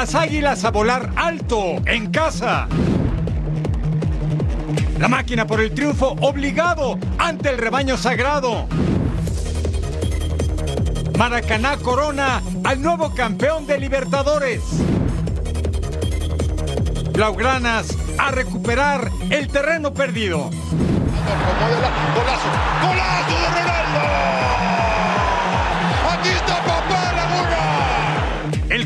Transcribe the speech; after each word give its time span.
Las 0.00 0.14
águilas 0.14 0.64
a 0.64 0.70
volar 0.70 1.10
alto 1.14 1.76
en 1.84 2.10
casa. 2.10 2.66
La 4.98 5.08
máquina 5.08 5.46
por 5.46 5.60
el 5.60 5.74
triunfo 5.74 6.16
obligado 6.22 6.98
ante 7.18 7.50
el 7.50 7.58
rebaño 7.58 7.98
sagrado. 7.98 8.66
Maracaná 11.18 11.76
corona 11.76 12.40
al 12.64 12.80
nuevo 12.80 13.14
campeón 13.14 13.66
de 13.66 13.78
Libertadores. 13.78 14.62
Blaugranas 17.12 17.94
a 18.16 18.30
recuperar 18.30 19.10
el 19.28 19.48
terreno 19.48 19.92
perdido. 19.92 20.48
Golazo, 22.14 22.48
golazo 22.80 23.34
de. 23.54 24.49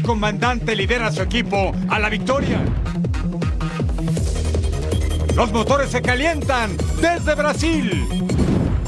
Comandante 0.04 0.76
lidera 0.76 1.08
a 1.08 1.12
su 1.12 1.22
equipo 1.22 1.72
a 1.88 1.98
la 1.98 2.08
victoria. 2.08 2.60
Los 5.34 5.50
motores 5.50 5.90
se 5.90 6.02
calientan 6.02 6.76
desde 7.00 7.34
Brasil. 7.34 8.06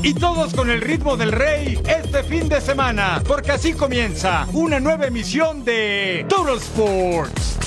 Y 0.02 0.14
todos 0.14 0.54
con 0.54 0.70
el 0.70 0.80
ritmo 0.80 1.16
del 1.16 1.32
rey 1.32 1.80
este 1.88 2.22
fin 2.22 2.48
de 2.48 2.60
semana, 2.60 3.20
porque 3.26 3.52
así 3.52 3.72
comienza 3.72 4.46
una 4.52 4.78
nueva 4.78 5.06
emisión 5.06 5.64
de 5.64 6.24
Total 6.28 6.58
Sports. 6.58 7.58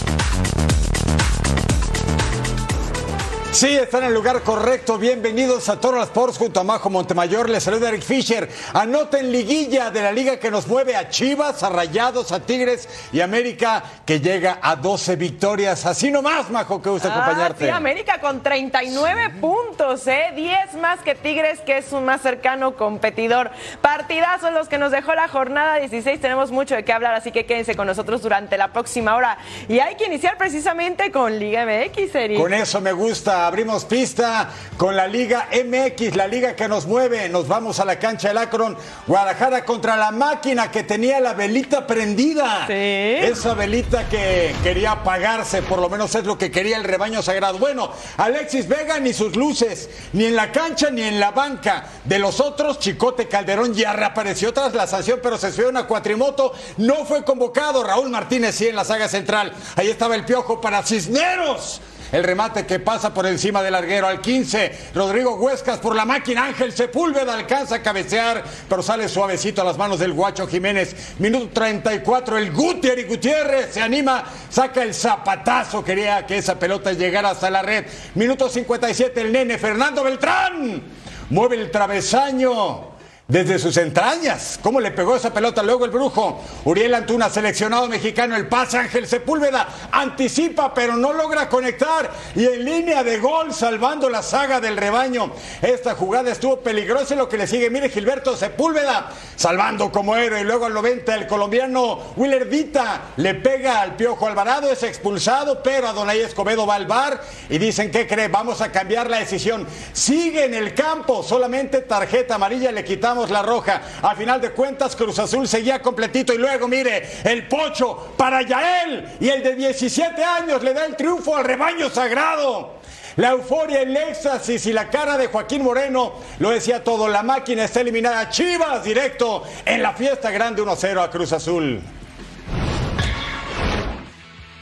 Sí, 3.51 3.75
está 3.75 3.97
en 3.97 4.03
el 4.03 4.13
lugar 4.13 4.43
correcto. 4.43 4.99
Bienvenidos 4.99 5.69
a 5.69 5.79
Toros 5.81 6.03
Sports 6.03 6.37
junto 6.37 6.59
a 6.59 6.63
Majo 6.63 6.91
Montemayor. 6.91 7.49
Les 7.49 7.63
saluda 7.63 7.89
Eric 7.89 8.03
Fisher. 8.03 8.47
Anoten 8.73 9.31
liguilla 9.31 9.89
de 9.89 10.03
la 10.03 10.11
liga 10.11 10.37
que 10.37 10.51
nos 10.51 10.67
mueve 10.67 10.95
a 10.95 11.09
Chivas, 11.09 11.63
a 11.63 11.69
Rayados, 11.69 12.31
a 12.31 12.41
Tigres 12.41 12.87
y 13.11 13.21
América 13.21 13.83
que 14.05 14.19
llega 14.19 14.59
a 14.61 14.75
12 14.75 15.15
victorias. 15.15 15.87
Así 15.87 16.11
nomás, 16.11 16.51
Majo, 16.51 16.79
que 16.79 16.91
gusta 16.91 17.09
ah, 17.11 17.15
acompañarte. 17.15 17.65
Sí, 17.65 17.71
América 17.71 18.21
con 18.21 18.43
39 18.43 19.31
puntos, 19.41 20.05
¿eh? 20.05 20.31
10 20.35 20.75
más 20.75 20.99
que 20.99 21.15
Tigres, 21.15 21.59
que 21.61 21.79
es 21.79 21.85
su 21.85 21.99
más 22.01 22.21
cercano 22.21 22.75
competidor. 22.75 23.49
Partidazos 23.81 24.53
los 24.53 24.69
que 24.69 24.77
nos 24.77 24.91
dejó 24.91 25.15
la 25.15 25.27
jornada 25.27 25.77
16. 25.77 26.21
Tenemos 26.21 26.51
mucho 26.51 26.75
de 26.75 26.85
qué 26.85 26.93
hablar, 26.93 27.15
así 27.15 27.31
que 27.31 27.47
quédense 27.47 27.75
con 27.75 27.87
nosotros 27.87 28.21
durante 28.21 28.57
la 28.57 28.71
próxima 28.71 29.15
hora. 29.15 29.39
Y 29.67 29.79
hay 29.79 29.95
que 29.95 30.05
iniciar 30.05 30.37
precisamente 30.37 31.11
con 31.11 31.39
Liga 31.39 31.65
MX, 31.65 32.13
Eric. 32.13 32.39
Con 32.39 32.53
eso 32.53 32.79
me 32.79 32.91
gusta 32.91 33.38
abrimos 33.47 33.85
pista 33.85 34.49
con 34.77 34.95
la 34.95 35.07
Liga 35.07 35.49
MX, 35.51 36.15
la 36.15 36.27
liga 36.27 36.55
que 36.55 36.67
nos 36.67 36.85
mueve. 36.85 37.29
Nos 37.29 37.47
vamos 37.47 37.79
a 37.79 37.85
la 37.85 37.99
cancha 37.99 38.29
del 38.29 38.37
Akron, 38.37 38.77
Guadalajara 39.07 39.65
contra 39.65 39.97
la 39.97 40.11
máquina 40.11 40.71
que 40.71 40.83
tenía 40.83 41.19
la 41.19 41.33
velita 41.33 41.85
prendida. 41.85 42.65
Sí. 42.67 42.73
Esa 42.73 43.53
velita 43.53 44.07
que 44.07 44.55
quería 44.63 44.91
apagarse, 44.91 45.61
por 45.61 45.79
lo 45.79 45.89
menos 45.89 46.13
es 46.15 46.25
lo 46.25 46.37
que 46.37 46.51
quería 46.51 46.77
el 46.77 46.83
rebaño 46.83 47.21
sagrado. 47.21 47.57
Bueno, 47.57 47.91
Alexis 48.17 48.67
Vega 48.67 48.99
ni 48.99 49.13
sus 49.13 49.35
luces, 49.35 49.89
ni 50.13 50.25
en 50.25 50.35
la 50.35 50.51
cancha 50.51 50.89
ni 50.89 51.01
en 51.01 51.19
la 51.19 51.31
banca. 51.31 51.85
De 52.03 52.19
los 52.19 52.39
otros, 52.39 52.79
Chicote 52.79 53.27
Calderón 53.27 53.73
ya 53.73 53.93
reapareció 53.93 54.53
tras 54.53 54.73
la 54.73 54.87
sanción, 54.87 55.19
pero 55.21 55.37
se 55.37 55.51
subió 55.51 55.69
una 55.69 55.87
cuatrimoto. 55.87 56.53
No 56.77 57.05
fue 57.05 57.23
convocado. 57.23 57.83
Raúl 57.83 58.09
Martínez 58.09 58.55
sí 58.55 58.67
en 58.67 58.75
la 58.75 58.85
saga 58.85 59.07
central. 59.07 59.53
Ahí 59.75 59.89
estaba 59.89 60.15
el 60.15 60.25
piojo 60.25 60.61
para 60.61 60.83
Cisneros. 60.83 61.81
El 62.11 62.23
remate 62.23 62.65
que 62.65 62.79
pasa 62.79 63.13
por 63.13 63.27
encima 63.27 63.61
del 63.61 63.73
larguero 63.73 64.07
al 64.07 64.19
15. 64.19 64.91
Rodrigo 64.95 65.35
Huescas 65.35 65.79
por 65.79 65.95
la 65.95 66.05
máquina. 66.05 66.45
Ángel 66.45 66.73
Sepúlveda 66.73 67.35
alcanza 67.35 67.75
a 67.75 67.83
cabecear, 67.83 68.43
pero 68.67 68.81
sale 68.81 69.07
suavecito 69.07 69.61
a 69.61 69.65
las 69.65 69.77
manos 69.77 69.99
del 69.99 70.13
Guacho 70.13 70.47
Jiménez. 70.47 71.15
Minuto 71.19 71.49
34. 71.53 72.37
El 72.37 72.51
Gutiérrez 72.51 73.07
Gutiérrez 73.07 73.73
se 73.73 73.81
anima, 73.81 74.23
saca 74.49 74.81
el 74.81 74.93
zapatazo. 74.93 75.83
Quería 75.83 76.25
que 76.25 76.37
esa 76.37 76.57
pelota 76.57 76.93
llegara 76.93 77.29
hasta 77.29 77.49
la 77.49 77.61
red. 77.61 77.85
Minuto 78.15 78.49
57. 78.49 79.21
El 79.21 79.31
nene 79.31 79.57
Fernando 79.57 80.03
Beltrán 80.03 80.81
mueve 81.29 81.57
el 81.57 81.69
travesaño 81.69 82.88
desde 83.29 83.59
sus 83.59 83.77
entrañas. 83.77 84.59
¿Cómo 84.61 84.81
le 84.81 84.89
pegó 84.89 85.15
esa 85.15 85.31
pelota 85.31 85.61
luego 85.61 85.85
el 85.85 85.91
brujo? 85.91 86.41
Uriel 86.65 86.95
Antuna, 86.95 87.29
seleccionado 87.29 87.87
mexicano, 87.87 88.35
el 88.35 88.47
pase 88.47 88.79
Ángel 88.79 89.07
Sepúlveda, 89.07 89.67
anticipa 89.91 90.73
pero 90.73 90.97
no 90.97 91.13
logra 91.13 91.47
conectar 91.47 92.09
y 92.35 92.45
en 92.45 92.65
línea 92.65 93.03
de 93.03 93.19
gol 93.19 93.53
salvando 93.53 94.09
la 94.09 94.23
saga 94.23 94.59
del 94.59 94.75
rebaño. 94.75 95.31
Esta 95.61 95.93
jugada 95.93 96.31
estuvo 96.31 96.59
peligrosa 96.61 97.13
y 97.13 97.17
lo 97.17 97.29
que 97.29 97.37
le 97.37 97.45
sigue, 97.45 97.69
mire 97.69 97.89
Gilberto 97.89 98.35
Sepúlveda, 98.35 99.11
salvando 99.35 99.91
como 99.91 100.15
héroe 100.15 100.41
y 100.41 100.43
luego 100.43 100.65
al 100.65 100.73
90 100.73 101.13
el 101.13 101.27
colombiano 101.27 101.99
Willer 102.15 102.45
Vita 102.45 103.11
le 103.17 103.35
pega 103.35 103.81
al 103.81 103.95
Piojo 103.95 104.25
Alvarado, 104.25 104.71
es 104.71 104.81
expulsado, 104.81 105.61
pero 105.61 105.87
Adonai 105.87 106.19
Escobedo 106.21 106.65
va 106.65 106.75
al 106.75 106.87
bar 106.87 107.21
y 107.47 107.59
dicen, 107.59 107.91
¿qué 107.91 108.07
cree? 108.07 108.27
Vamos 108.27 108.59
a 108.61 108.71
cambiar 108.71 109.07
la 109.07 109.19
decisión. 109.19 109.67
Sigue 109.93 110.45
en 110.45 110.55
el 110.55 110.73
campo, 110.73 111.21
solamente 111.21 111.81
tarjeta 111.81 112.35
amarilla 112.35 112.71
le 112.71 112.83
quitamos 112.83 113.18
la 113.27 113.41
roja. 113.41 113.81
Al 114.01 114.15
final 114.15 114.39
de 114.39 114.51
cuentas, 114.51 114.95
Cruz 114.95 115.19
Azul 115.19 115.47
seguía 115.47 115.81
completito 115.81 116.33
y 116.33 116.37
luego, 116.37 116.67
mire, 116.67 117.09
el 117.23 117.47
pocho 117.47 118.13
para 118.15 118.41
Yael 118.43 119.17
y 119.19 119.29
el 119.29 119.43
de 119.43 119.55
17 119.55 120.23
años 120.23 120.63
le 120.63 120.73
da 120.73 120.85
el 120.85 120.95
triunfo 120.95 121.35
al 121.35 121.43
rebaño 121.43 121.89
sagrado. 121.89 122.79
La 123.15 123.31
euforia, 123.31 123.81
el 123.81 123.97
éxtasis 123.97 124.65
y 124.67 124.73
la 124.73 124.89
cara 124.89 125.17
de 125.17 125.27
Joaquín 125.27 125.63
Moreno 125.63 126.13
lo 126.39 126.51
decía 126.51 126.83
todo. 126.83 127.09
La 127.09 127.23
máquina 127.23 127.65
está 127.65 127.81
eliminada. 127.81 128.29
Chivas 128.29 128.83
directo 128.83 129.43
en 129.65 129.81
la 129.81 129.93
fiesta 129.93 130.31
grande 130.31 130.61
1-0 130.61 131.03
a 131.03 131.09
Cruz 131.09 131.33
Azul. 131.33 131.81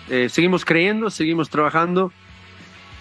Eh, 0.09 0.29
seguimos 0.29 0.63
creyendo, 0.63 1.09
seguimos 1.09 1.49
trabajando 1.49 2.11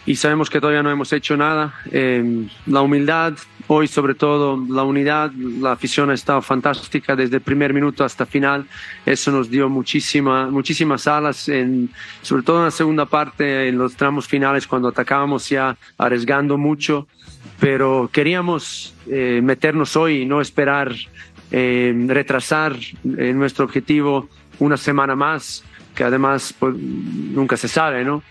y 0.07 0.17
sabemos 0.17 0.51
que 0.51 0.61
todavía 0.61 0.83
no 0.83 0.91
hemos 0.91 1.13
hecho 1.13 1.37
nada. 1.37 1.75
Eh, 1.91 2.47
la 2.67 2.83
humildad, 2.83 3.35
Hoy, 3.69 3.89
sobre 3.89 4.15
todo, 4.15 4.65
la 4.69 4.85
unidad, 4.85 5.33
la 5.33 5.73
afición 5.73 6.11
ha 6.11 6.15
estado 6.15 6.41
fantástica 6.41 7.17
desde 7.17 7.37
el 7.37 7.43
primer 7.43 7.75
minuto 7.75 8.05
hasta 8.05 8.25
final. 8.25 8.65
Eso 9.05 9.33
nos 9.33 9.51
dio 9.51 9.69
muchísima, 9.69 10.49
muchísimas 10.49 11.09
alas, 11.09 11.51
sobre 12.23 12.43
todo 12.45 12.59
en 12.59 12.65
la 12.67 12.71
segunda 12.71 13.07
parte, 13.07 13.69
en 13.69 13.77
los 13.77 13.97
tramos 13.97 14.29
finales, 14.29 14.69
cuando 14.69 14.89
atacábamos 14.89 15.49
ya 15.49 15.77
arriesgando 15.99 16.57
mucho. 16.57 17.09
Pero 17.59 18.09
queríamos 18.13 18.95
eh, 19.11 19.41
meternos 19.43 19.97
hoy 19.97 20.23
y 20.23 20.27
no 20.27 20.41
esperar 20.41 20.95
eh, 21.51 21.93
retrasar 22.07 22.77
eh, 22.77 23.33
nuestro 23.33 23.65
objetivo 23.65 24.29
una 24.61 24.77
semana 24.77 25.17
más, 25.17 25.65
que 25.95 26.05
además 26.05 26.55
pues, 26.57 26.77
nunca 26.77 27.57
se 27.57 27.67
sabe, 27.67 28.05
¿no? 28.05 28.23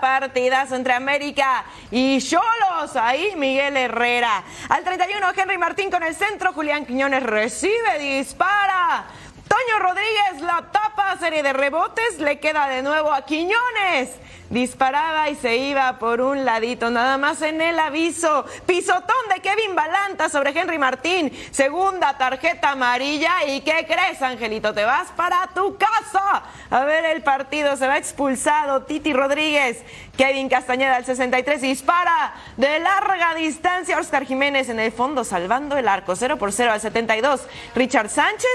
Partidazo 0.00 0.76
entre 0.76 0.92
América 0.92 1.64
y 1.90 2.18
Cholos. 2.20 2.96
Ahí 2.96 3.34
Miguel 3.36 3.76
Herrera. 3.76 4.42
Al 4.68 4.84
31, 4.84 5.26
Henry 5.36 5.58
Martín 5.58 5.90
con 5.90 6.02
el 6.02 6.14
centro. 6.14 6.52
Julián 6.52 6.86
Quiñones 6.86 7.22
recibe, 7.22 7.98
dispara. 7.98 9.06
Toño 9.48 9.78
Rodríguez 9.78 10.42
la 10.42 10.62
tapa, 10.70 10.87
serie 11.18 11.42
de 11.42 11.52
rebotes, 11.52 12.18
le 12.20 12.38
queda 12.38 12.68
de 12.68 12.82
nuevo 12.82 13.12
a 13.12 13.22
Quiñones. 13.22 14.10
Disparaba 14.50 15.28
y 15.28 15.34
se 15.34 15.56
iba 15.56 15.98
por 15.98 16.22
un 16.22 16.46
ladito, 16.46 16.88
nada 16.88 17.18
más 17.18 17.42
en 17.42 17.60
el 17.60 17.78
aviso. 17.78 18.46
Pisotón 18.64 19.28
de 19.34 19.42
Kevin 19.42 19.74
Balanta 19.74 20.30
sobre 20.30 20.58
Henry 20.58 20.78
Martín. 20.78 21.30
Segunda 21.50 22.16
tarjeta 22.16 22.70
amarilla. 22.70 23.44
¿Y 23.46 23.60
qué 23.60 23.84
crees, 23.86 24.22
Angelito? 24.22 24.72
Te 24.72 24.86
vas 24.86 25.08
para 25.14 25.48
tu 25.54 25.76
casa. 25.76 26.44
a 26.70 26.84
ver 26.84 27.04
el 27.04 27.22
partido. 27.22 27.76
Se 27.76 27.86
va 27.86 27.98
expulsado 27.98 28.84
Titi 28.84 29.12
Rodríguez. 29.12 29.82
Kevin 30.16 30.48
Castañeda 30.48 30.96
al 30.96 31.04
63 31.04 31.60
dispara 31.60 32.34
de 32.56 32.78
larga 32.78 33.34
distancia. 33.34 33.98
Oscar 33.98 34.24
Jiménez 34.24 34.70
en 34.70 34.80
el 34.80 34.92
fondo 34.92 35.24
salvando 35.24 35.76
el 35.76 35.88
arco. 35.88 36.16
0 36.16 36.38
por 36.38 36.52
0 36.52 36.72
al 36.72 36.80
72. 36.80 37.42
Richard 37.74 38.08
Sánchez. 38.08 38.48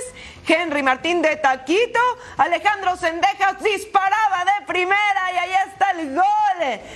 Henry 0.48 0.82
Martín 0.82 1.22
de 1.22 1.36
Taquito. 1.36 2.00
Alejandro 2.38 2.98
Sendejas 2.98 3.62
disparaba 3.62 4.44
de 4.46 4.66
primera 4.66 5.32
y 5.34 5.38
ahí 5.38 5.52
está 5.68 5.92
el 5.92 6.16
gol. 6.16 6.24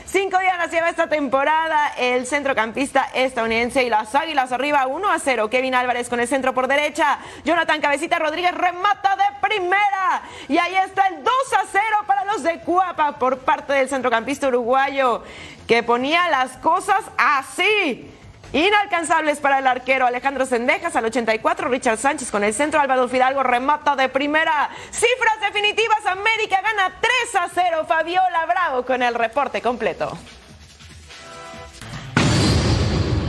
Cinco 0.05 0.39
días 0.39 0.57
lleva 0.71 0.89
esta 0.89 1.07
temporada 1.07 1.93
el 1.97 2.25
centrocampista 2.25 3.09
estadounidense 3.13 3.83
y 3.83 3.89
las 3.89 4.13
Águilas 4.15 4.51
arriba 4.51 4.87
1 4.87 5.09
a 5.09 5.19
0. 5.19 5.49
Kevin 5.49 5.75
Álvarez 5.75 6.09
con 6.09 6.19
el 6.19 6.27
centro 6.27 6.53
por 6.53 6.67
derecha. 6.67 7.19
Jonathan 7.45 7.79
Cabecita 7.79 8.19
Rodríguez 8.19 8.53
remata 8.53 9.15
de 9.15 9.47
primera. 9.47 10.23
Y 10.47 10.57
ahí 10.57 10.75
está 10.75 11.07
el 11.07 11.23
2 11.23 11.33
a 11.53 11.65
0 11.71 11.83
para 12.05 12.25
los 12.25 12.43
de 12.43 12.59
Cuapa 12.59 13.19
por 13.19 13.39
parte 13.39 13.73
del 13.73 13.89
centrocampista 13.89 14.47
uruguayo 14.47 15.23
que 15.67 15.83
ponía 15.83 16.29
las 16.29 16.57
cosas 16.57 17.03
así. 17.17 18.16
Inalcanzables 18.53 19.39
para 19.39 19.59
el 19.59 19.67
arquero 19.67 20.05
Alejandro 20.05 20.45
Sendejas 20.45 20.95
al 20.95 21.05
84, 21.05 21.67
Richard 21.67 21.97
Sánchez 21.97 22.31
con 22.31 22.43
el 22.43 22.53
centro, 22.53 22.79
Álvaro 22.79 23.09
Fidalgo 23.09 23.43
remata 23.43 23.95
de 23.95 24.07
primera. 24.07 24.69
Cifras 24.89 25.41
definitivas, 25.41 26.05
América 26.05 26.61
gana 26.61 26.93
3 27.01 27.35
a 27.41 27.49
0, 27.53 27.85
Fabiola 27.87 28.45
Bravo 28.45 28.85
con 28.85 29.03
el 29.03 29.15
reporte 29.15 29.61
completo. 29.61 30.17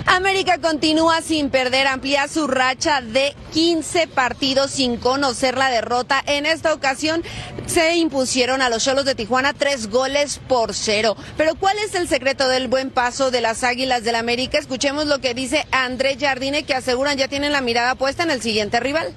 América 0.08 0.58
continúa 0.58 1.20
sin 1.20 1.50
perder, 1.50 1.86
amplía 1.86 2.28
su 2.28 2.46
racha 2.46 3.02
de 3.02 3.34
15 3.52 4.08
partidos 4.08 4.70
sin 4.70 4.96
conocer 4.96 5.58
la 5.58 5.68
derrota. 5.68 6.22
En 6.26 6.46
esta 6.46 6.72
ocasión 6.72 7.22
se 7.66 7.96
impusieron 7.96 8.62
a 8.62 8.70
los 8.70 8.84
Cholos 8.84 9.04
de 9.04 9.14
Tijuana 9.14 9.52
tres 9.52 9.90
goles 9.90 10.40
por 10.48 10.72
cero. 10.74 11.14
Pero 11.36 11.54
¿cuál 11.56 11.76
es 11.78 11.94
el 11.94 12.08
secreto 12.08 12.48
del 12.48 12.68
buen 12.68 12.90
paso 12.90 13.30
de 13.30 13.42
las 13.42 13.64
Águilas 13.64 14.02
del 14.02 14.14
América? 14.14 14.58
Escuchemos 14.58 15.06
lo 15.06 15.20
que 15.20 15.34
dice 15.34 15.66
Andrés 15.72 16.16
Jardine, 16.18 16.62
que 16.62 16.74
aseguran 16.74 17.18
ya 17.18 17.28
tienen 17.28 17.52
la 17.52 17.60
mirada 17.60 17.94
puesta 17.94 18.22
en 18.22 18.30
el 18.30 18.40
siguiente 18.40 18.80
rival. 18.80 19.14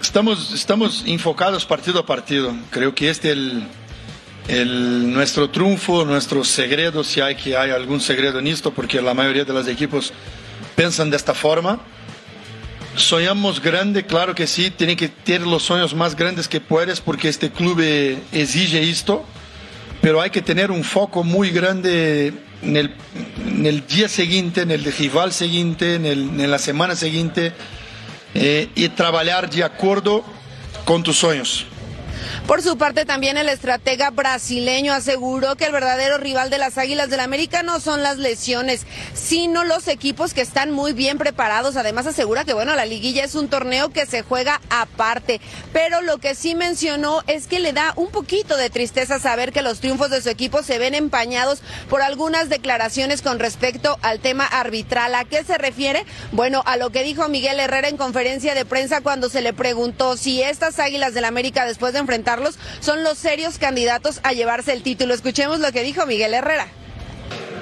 Estamos, 0.00 0.52
estamos 0.52 1.02
enfocados 1.06 1.66
partido 1.66 1.98
a 1.98 2.06
partido. 2.06 2.54
Creo 2.70 2.94
que 2.94 3.10
este 3.10 3.32
es 3.32 3.36
el 3.36 3.66
el, 4.48 5.12
nuestro 5.12 5.50
triunfo, 5.50 6.04
nuestro 6.04 6.44
segredo, 6.44 7.04
si 7.04 7.20
hay 7.20 7.34
que 7.34 7.56
hay 7.56 7.70
algún 7.70 8.00
segredo 8.00 8.38
en 8.38 8.46
esto, 8.46 8.72
porque 8.72 9.00
la 9.00 9.14
mayoría 9.14 9.44
de 9.44 9.52
los 9.52 9.66
equipos 9.68 10.12
piensan 10.76 11.10
de 11.10 11.16
esta 11.16 11.34
forma. 11.34 11.80
Soñamos 12.96 13.60
grande, 13.60 14.04
claro 14.04 14.34
que 14.34 14.46
sí, 14.46 14.70
tiene 14.70 14.96
que 14.96 15.08
tener 15.08 15.46
los 15.46 15.64
sueños 15.64 15.94
más 15.94 16.14
grandes 16.14 16.46
que 16.46 16.60
puedes 16.60 17.00
porque 17.00 17.28
este 17.28 17.50
club 17.50 17.80
exige 18.32 18.88
esto, 18.88 19.24
pero 20.00 20.20
hay 20.20 20.30
que 20.30 20.42
tener 20.42 20.70
un 20.70 20.84
foco 20.84 21.24
muy 21.24 21.50
grande 21.50 22.32
en 22.62 22.76
el, 22.76 23.86
día 23.88 24.08
siguiente, 24.08 24.62
en 24.62 24.70
el 24.70 24.84
rival 24.84 25.32
siguiente, 25.32 25.96
en 25.96 26.50
la 26.50 26.58
semana 26.58 26.94
siguiente 26.94 27.52
eh, 28.34 28.68
y 28.74 28.88
trabajar 28.88 29.48
de 29.48 29.62
acuerdo 29.62 30.24
con 30.84 31.02
tus 31.02 31.16
sueños. 31.16 31.66
Por 32.46 32.62
su 32.62 32.76
parte, 32.76 33.04
también 33.04 33.36
el 33.36 33.48
estratega 33.48 34.10
brasileño 34.10 34.92
aseguró 34.92 35.56
que 35.56 35.66
el 35.66 35.72
verdadero 35.72 36.18
rival 36.18 36.50
de 36.50 36.58
las 36.58 36.78
Águilas 36.78 37.10
del 37.10 37.20
América 37.20 37.62
no 37.62 37.80
son 37.80 38.02
las 38.02 38.18
lesiones, 38.18 38.86
sino 39.14 39.64
los 39.64 39.88
equipos 39.88 40.34
que 40.34 40.40
están 40.40 40.70
muy 40.70 40.92
bien 40.92 41.18
preparados. 41.18 41.76
Además, 41.76 42.06
asegura 42.06 42.44
que, 42.44 42.54
bueno, 42.54 42.74
la 42.74 42.86
liguilla 42.86 43.24
es 43.24 43.34
un 43.34 43.48
torneo 43.48 43.90
que 43.90 44.06
se 44.06 44.22
juega 44.22 44.60
aparte. 44.70 45.40
Pero 45.72 46.00
lo 46.00 46.18
que 46.18 46.34
sí 46.34 46.54
mencionó 46.54 47.22
es 47.26 47.46
que 47.46 47.60
le 47.60 47.72
da 47.72 47.92
un 47.96 48.10
poquito 48.10 48.56
de 48.56 48.70
tristeza 48.70 49.18
saber 49.18 49.52
que 49.52 49.62
los 49.62 49.80
triunfos 49.80 50.10
de 50.10 50.22
su 50.22 50.30
equipo 50.30 50.62
se 50.62 50.78
ven 50.78 50.94
empañados 50.94 51.62
por 51.88 52.02
algunas 52.02 52.48
declaraciones 52.48 53.22
con 53.22 53.38
respecto 53.38 53.98
al 54.02 54.20
tema 54.20 54.46
arbitral. 54.46 55.14
¿A 55.14 55.24
qué 55.24 55.44
se 55.44 55.58
refiere? 55.58 56.04
Bueno, 56.32 56.62
a 56.66 56.76
lo 56.76 56.90
que 56.90 57.02
dijo 57.02 57.28
Miguel 57.28 57.60
Herrera 57.60 57.88
en 57.88 57.96
conferencia 57.96 58.54
de 58.54 58.64
prensa 58.64 59.02
cuando 59.02 59.28
se 59.28 59.42
le 59.42 59.52
preguntó 59.52 60.16
si 60.16 60.42
estas 60.42 60.78
Águilas 60.78 61.14
del 61.14 61.24
América, 61.24 61.66
después 61.66 61.92
de 61.92 61.98
enfrentar 62.00 62.13
son 62.80 63.02
los 63.02 63.18
serios 63.18 63.58
candidatos 63.58 64.20
a 64.22 64.32
llevarse 64.32 64.72
el 64.72 64.82
título. 64.82 65.14
Escuchemos 65.14 65.60
lo 65.60 65.72
que 65.72 65.82
dijo 65.82 66.06
Miguel 66.06 66.34
Herrera. 66.34 66.68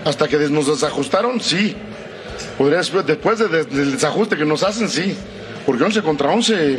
Hasta 0.05 0.29
que 0.29 0.37
nos 0.37 0.67
desajustaron, 0.67 1.41
sí. 1.41 1.77
Podría, 2.59 2.81
después 2.81 3.39
del 3.39 3.93
desajuste 3.93 4.37
que 4.37 4.45
nos 4.45 4.63
hacen, 4.63 4.89
sí. 4.89 5.17
Porque 5.65 5.85
11 5.85 6.03
contra 6.03 6.31
11, 6.31 6.79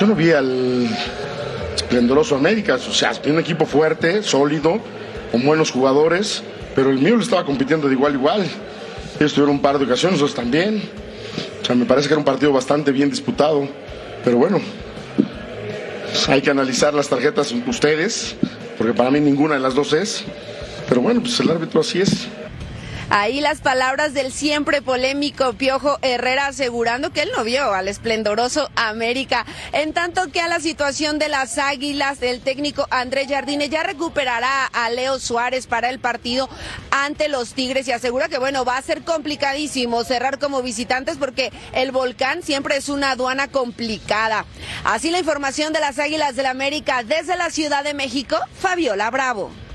yo 0.00 0.06
no 0.06 0.14
vi 0.14 0.30
al 0.30 0.88
esplendoroso 1.74 2.36
América. 2.36 2.76
O 2.76 2.92
sea, 2.92 3.12
un 3.26 3.38
equipo 3.38 3.66
fuerte, 3.66 4.22
sólido, 4.22 4.80
con 5.32 5.44
buenos 5.44 5.70
jugadores, 5.70 6.42
pero 6.74 6.90
el 6.90 6.98
mío 6.98 7.16
le 7.16 7.22
estaba 7.22 7.44
compitiendo 7.44 7.88
de 7.88 7.94
igual 7.94 8.12
a 8.12 8.16
igual. 8.16 8.46
Ellos 9.18 9.36
un 9.38 9.60
par 9.60 9.78
de 9.78 9.84
ocasiones, 9.84 10.20
nosotros 10.20 10.36
también. 10.36 10.82
O 11.62 11.64
sea, 11.64 11.74
me 11.74 11.86
parece 11.86 12.06
que 12.06 12.14
era 12.14 12.18
un 12.18 12.24
partido 12.24 12.52
bastante 12.52 12.92
bien 12.92 13.10
disputado. 13.10 13.66
Pero 14.24 14.38
bueno, 14.38 14.60
hay 16.28 16.42
que 16.42 16.50
analizar 16.50 16.94
las 16.94 17.08
tarjetas 17.08 17.54
ustedes, 17.66 18.36
porque 18.78 18.94
para 18.94 19.10
mí 19.10 19.20
ninguna 19.20 19.54
de 19.54 19.60
las 19.60 19.74
dos 19.74 19.92
es. 19.92 20.24
Pero 20.88 21.00
bueno, 21.00 21.20
pues 21.20 21.38
el 21.40 21.50
árbitro 21.50 21.80
así 21.80 22.00
es. 22.00 22.28
Ahí 23.08 23.40
las 23.40 23.60
palabras 23.60 24.14
del 24.14 24.32
siempre 24.32 24.82
polémico 24.82 25.52
Piojo 25.52 25.98
Herrera 26.02 26.48
asegurando 26.48 27.12
que 27.12 27.22
él 27.22 27.30
no 27.36 27.44
vio 27.44 27.72
al 27.72 27.86
esplendoroso 27.86 28.68
América. 28.74 29.46
En 29.72 29.92
tanto 29.92 30.32
que 30.32 30.40
a 30.40 30.48
la 30.48 30.58
situación 30.58 31.20
de 31.20 31.28
las 31.28 31.56
Águilas, 31.58 32.20
el 32.20 32.40
técnico 32.40 32.88
Andrés 32.90 33.28
Jardine 33.28 33.68
ya 33.68 33.84
recuperará 33.84 34.66
a 34.66 34.90
Leo 34.90 35.20
Suárez 35.20 35.68
para 35.68 35.88
el 35.88 36.00
partido 36.00 36.48
ante 36.90 37.28
los 37.28 37.54
Tigres 37.54 37.86
y 37.86 37.92
asegura 37.92 38.28
que 38.28 38.38
bueno, 38.38 38.64
va 38.64 38.76
a 38.76 38.82
ser 38.82 39.02
complicadísimo 39.02 40.02
cerrar 40.02 40.40
como 40.40 40.60
visitantes 40.60 41.16
porque 41.16 41.52
el 41.74 41.92
volcán 41.92 42.42
siempre 42.42 42.76
es 42.76 42.88
una 42.88 43.12
aduana 43.12 43.46
complicada. 43.46 44.44
Así 44.82 45.10
la 45.10 45.20
información 45.20 45.72
de 45.72 45.78
las 45.78 46.00
Águilas 46.00 46.34
del 46.34 46.46
América 46.46 47.04
desde 47.04 47.36
la 47.36 47.50
Ciudad 47.50 47.84
de 47.84 47.94
México, 47.94 48.36
Fabiola 48.58 49.10
Bravo. 49.10 49.65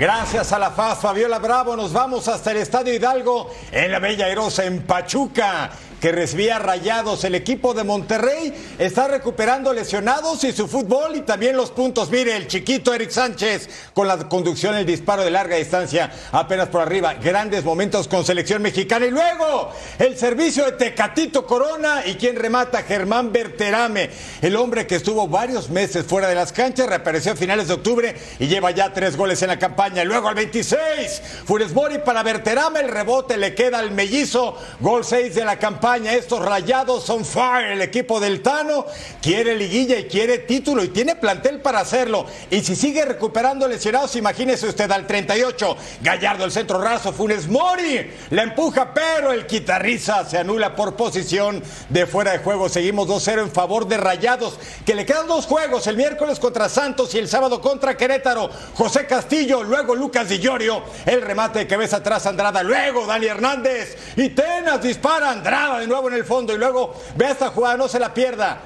Gracias 0.00 0.50
a 0.54 0.58
la 0.58 0.70
FAS, 0.70 1.00
Fabiola 1.00 1.38
Bravo. 1.38 1.76
Nos 1.76 1.92
vamos 1.92 2.26
hasta 2.26 2.52
el 2.52 2.56
Estadio 2.56 2.94
Hidalgo 2.94 3.50
en 3.70 3.92
la 3.92 3.98
Bella 3.98 4.30
Erosa, 4.30 4.64
en 4.64 4.80
Pachuca 4.84 5.70
que 6.00 6.12
recibía 6.12 6.58
rayados. 6.58 7.22
El 7.24 7.34
equipo 7.34 7.74
de 7.74 7.84
Monterrey 7.84 8.52
está 8.78 9.06
recuperando 9.06 9.72
lesionados 9.72 10.42
y 10.44 10.52
su 10.52 10.66
fútbol 10.66 11.16
y 11.16 11.20
también 11.20 11.56
los 11.56 11.70
puntos. 11.70 12.10
Mire, 12.10 12.36
el 12.36 12.48
chiquito 12.48 12.94
Eric 12.94 13.10
Sánchez 13.10 13.68
con 13.92 14.08
la 14.08 14.28
conducción, 14.28 14.74
el 14.74 14.86
disparo 14.86 15.22
de 15.22 15.30
larga 15.30 15.56
distancia 15.56 16.10
apenas 16.32 16.68
por 16.68 16.80
arriba. 16.80 17.14
Grandes 17.14 17.64
momentos 17.64 18.08
con 18.08 18.24
selección 18.24 18.62
mexicana. 18.62 19.06
Y 19.06 19.10
luego 19.10 19.70
el 19.98 20.16
servicio 20.16 20.64
de 20.64 20.72
Tecatito 20.72 21.46
Corona 21.46 22.02
y 22.06 22.14
quien 22.14 22.36
remata 22.36 22.82
Germán 22.82 23.32
Berterame, 23.32 24.10
el 24.40 24.56
hombre 24.56 24.86
que 24.86 24.96
estuvo 24.96 25.28
varios 25.28 25.68
meses 25.68 26.06
fuera 26.06 26.28
de 26.28 26.34
las 26.34 26.52
canchas, 26.52 26.86
reapareció 26.86 27.32
a 27.32 27.36
finales 27.36 27.68
de 27.68 27.74
octubre 27.74 28.16
y 28.38 28.46
lleva 28.46 28.70
ya 28.70 28.92
tres 28.92 29.16
goles 29.16 29.42
en 29.42 29.48
la 29.48 29.58
campaña. 29.58 30.02
Luego 30.04 30.28
al 30.28 30.34
26, 30.34 31.22
Funes 31.44 31.74
Mori 31.74 31.98
para 31.98 32.22
Berterame, 32.22 32.80
el 32.80 32.88
rebote 32.88 33.36
le 33.36 33.54
queda 33.54 33.78
al 33.78 33.90
mellizo, 33.90 34.56
gol 34.80 35.04
6 35.04 35.34
de 35.34 35.44
la 35.44 35.58
campaña 35.58 35.89
estos 35.96 36.44
rayados 36.44 37.04
son 37.04 37.24
fire. 37.24 37.72
El 37.72 37.82
equipo 37.82 38.20
del 38.20 38.42
Tano 38.42 38.86
quiere 39.20 39.56
liguilla 39.56 39.98
y 39.98 40.04
quiere 40.04 40.38
título 40.38 40.84
y 40.84 40.88
tiene 40.88 41.16
plantel 41.16 41.60
para 41.60 41.80
hacerlo. 41.80 42.26
Y 42.50 42.60
si 42.60 42.76
sigue 42.76 43.04
recuperando 43.04 43.66
lesionados, 43.66 44.16
imagínese 44.16 44.68
usted 44.68 44.90
al 44.90 45.06
38. 45.06 45.76
Gallardo, 46.02 46.44
el 46.44 46.52
centro 46.52 46.80
raso, 46.80 47.12
Funes 47.12 47.48
Mori 47.48 48.10
la 48.30 48.42
empuja, 48.42 48.94
pero 48.94 49.32
el 49.32 49.46
quitarriza 49.46 50.24
se 50.24 50.38
anula 50.38 50.76
por 50.76 50.96
posición 50.96 51.62
de 51.88 52.06
fuera 52.06 52.32
de 52.32 52.38
juego. 52.38 52.68
Seguimos 52.68 53.08
2-0 53.08 53.42
en 53.42 53.50
favor 53.50 53.86
de 53.86 53.96
Rayados, 53.96 54.58
que 54.86 54.94
le 54.94 55.04
quedan 55.04 55.26
dos 55.26 55.46
juegos: 55.46 55.86
el 55.86 55.96
miércoles 55.96 56.38
contra 56.38 56.68
Santos 56.68 57.14
y 57.14 57.18
el 57.18 57.28
sábado 57.28 57.60
contra 57.60 57.96
Querétaro. 57.96 58.50
José 58.74 59.06
Castillo, 59.06 59.62
luego 59.62 59.94
Lucas 59.94 60.28
Di 60.28 60.38
Llorio, 60.38 60.82
el 61.06 61.22
remate 61.22 61.60
de 61.60 61.66
cabeza 61.66 61.96
atrás 61.96 62.26
Andrada, 62.26 62.62
luego 62.62 63.06
Dani 63.06 63.26
Hernández 63.26 63.96
y 64.16 64.30
Tenas 64.30 64.82
dispara 64.82 65.30
Andrada 65.30 65.79
de 65.80 65.86
nuevo 65.86 66.08
en 66.08 66.14
el 66.14 66.24
fondo 66.24 66.54
y 66.54 66.58
luego 66.58 66.94
ve 67.16 67.30
esta 67.30 67.48
jugada, 67.48 67.76
no 67.76 67.88
se 67.88 67.98
la 67.98 68.14
pierda. 68.14 68.60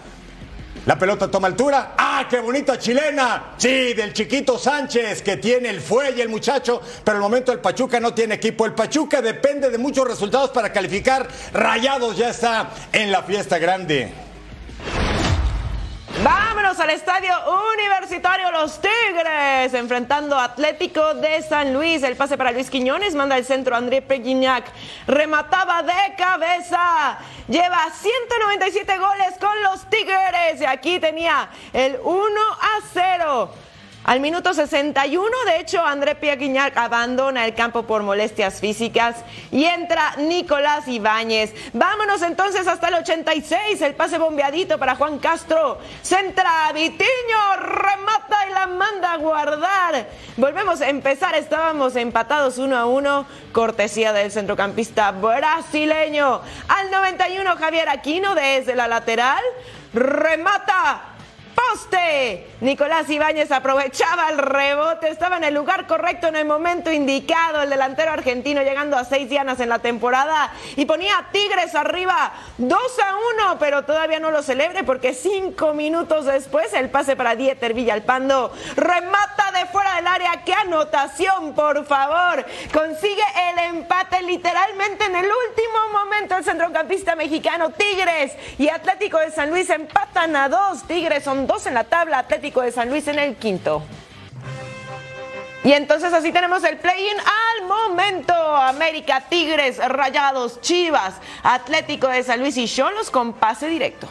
La 0.87 0.99
pelota 0.99 1.31
toma 1.31 1.47
altura. 1.49 1.95
¡Ah, 1.97 2.27
qué 2.29 2.41
bonita 2.41 2.79
chilena! 2.79 3.55
Sí, 3.57 3.95
del 3.95 4.13
chiquito 4.13 4.59
Sánchez, 4.59 5.23
que 5.23 5.39
tiene 5.39 5.71
el 5.71 5.81
fuelle 5.81 6.23
el 6.23 6.29
muchacho, 6.29 6.83
pero 7.03 7.17
el 7.17 7.23
momento 7.23 7.53
el 7.53 7.61
Pachuca 7.61 7.99
no 8.01 8.13
tiene 8.13 8.35
equipo. 8.35 8.67
El 8.67 8.75
Pachuca 8.75 9.23
depende 9.23 9.71
de 9.71 9.79
muchos 9.79 10.07
resultados 10.07 10.51
para 10.51 10.73
calificar. 10.73 11.27
Rayados 11.55 12.19
ya 12.19 12.29
está 12.29 12.71
en 12.93 13.11
la 13.11 13.23
fiesta 13.23 13.59
grande. 13.59 14.13
¡Vámonos! 16.23 16.79
Al 16.79 16.91
estadio 16.91 17.33
universitario 17.75 18.51
Los 18.53 18.81
Tigres, 18.81 19.75
enfrentando 19.75 20.39
Atlético 20.39 21.15
de 21.15 21.43
San 21.43 21.73
Luis. 21.75 22.03
El 22.03 22.17
pase 22.17 22.37
para 22.37 22.53
Luis 22.53 22.71
Quiñones, 22.71 23.15
manda 23.15 23.37
el 23.37 23.45
centro 23.45 23.75
André 23.75 24.01
Peguiñac. 24.01 24.65
Remataba 25.09 25.83
de 25.83 26.15
cabeza. 26.17 27.19
Lleva 27.49 27.87
197 27.91 28.97
goles 28.97 29.35
con 29.41 29.63
los 29.63 29.91
Tigres. 29.91 30.61
Y 30.61 30.65
aquí 30.65 31.01
tenía 31.01 31.49
el 31.73 31.99
1 32.03 32.41
a 32.61 32.81
0. 32.93 33.51
Al 34.05 34.21
minuto 34.21 34.53
61, 34.53 35.31
de 35.47 35.61
hecho, 35.61 35.83
André 35.83 36.15
Piaguiñac 36.15 36.77
abandona 36.77 37.47
el 37.47 37.55
campo 37.55 37.85
por 37.85 38.03
molestias 38.03 38.61
físicas 38.61 39.17
y 39.51 39.65
entra 39.65 40.17
Nicolás 40.19 40.87
Ibáñez. 40.87 41.55
Vámonos 41.73 42.21
entonces 42.21 42.67
hasta 42.67 42.89
el 42.89 42.97
86, 42.97 43.81
el 43.81 43.95
pase 43.95 44.19
bombeadito 44.19 44.79
para 44.79 44.95
Juan 44.97 45.19
Castro. 45.19 45.79
Centra 46.03 46.71
Vitiño, 46.75 47.57
remata 47.61 48.47
y 48.47 48.53
la 48.53 48.67
manda 48.67 49.13
a 49.15 49.17
guardar. 49.17 50.07
Volvemos 50.37 50.83
a 50.83 50.91
empezar, 50.91 51.35
estábamos 51.35 51.97
empatados 51.97 52.59
uno 52.59 52.77
a 52.77 52.85
uno, 52.85 53.25
cortesía 53.53 54.13
del 54.13 54.31
centrocampista 54.31 55.13
brasileño. 55.13 56.43
Al 56.69 56.91
91, 56.91 57.57
Javier 57.57 57.89
Aquino 57.89 58.35
desde 58.35 58.77
la 58.77 58.87
lateral, 58.87 59.43
remata 59.95 61.14
Nicolás 62.61 63.11
Ibáñez 63.11 63.53
aprovechaba 63.53 64.31
el 64.31 64.39
rebote, 64.39 65.09
estaba 65.09 65.37
en 65.37 65.45
el 65.45 65.55
lugar 65.55 65.87
correcto 65.87 66.29
en 66.29 66.37
el 66.37 66.47
momento 66.47 66.91
indicado. 66.91 67.63
El 67.63 67.71
delantero 67.71 68.11
argentino 68.11 68.63
llegando 68.63 68.97
a 68.97 69.05
seis 69.05 69.29
dianas 69.29 69.61
en 69.61 69.69
la 69.69 69.81
temporada. 69.81 70.53
Y 70.77 70.87
ponía 70.87 71.27
Tigres 71.31 71.75
arriba 71.75 72.33
2 72.59 72.79
a 72.79 73.45
1, 73.49 73.59
pero 73.59 73.85
todavía 73.85 74.19
no 74.19 74.31
lo 74.31 74.43
celebre 74.43 74.85
porque 74.85 75.13
cinco 75.13 75.75
minutos 75.75 76.25
después 76.25 76.73
el 76.75 76.89
pase 76.89 77.17
para 77.17 77.37
Dieter 77.37 77.75
Villalpando 77.75 78.53
remata 78.77 79.34
de 79.55 79.67
fuera 79.67 79.97
del 79.97 80.07
área. 80.07 80.43
¡Qué 80.45 80.53
anotación, 80.53 81.55
por 81.55 81.85
favor! 81.87 82.45
Consigue 82.73 83.23
el 83.51 83.77
empate 83.77 84.23
literalmente 84.23 85.05
en 85.05 85.17
el 85.17 85.27
último 85.27 85.89
momento 85.93 86.37
el 86.37 86.45
centrocampista 86.45 87.17
mexicano 87.17 87.71
Tigres 87.71 88.33
y 88.59 88.69
Atlético 88.69 89.19
de 89.19 89.31
San 89.31 89.51
Luis 89.51 89.71
empatan 89.71 90.37
a 90.37 90.49
dos. 90.49 90.87
Tigres 90.87 91.25
son 91.25 91.47
dos 91.47 91.67
en 91.67 91.75
la 91.75 91.85
tabla, 91.85 92.19
Atlético 92.19 92.61
de 92.63 92.73
San 92.73 92.91
Luis 92.91 93.09
en 93.09 93.19
el 93.19 93.37
quinto. 93.37 93.83
Y 95.65 95.73
entonces 95.73 96.13
así 96.13 96.31
tenemos 96.31 96.63
el 96.65 96.77
play-in 96.77 97.17
al 97.19 97.67
momento. 97.67 98.35
América, 98.35 99.23
Tigres, 99.31 99.79
Rayados, 99.79 100.61
Chivas, 100.61 101.15
Atlético 101.43 102.09
de 102.09 102.23
San 102.23 102.41
Luis 102.41 102.57
y 102.59 102.69
Cholos 102.69 103.11
con 103.11 103.33
pase 103.33 103.69
directo. 103.69 104.07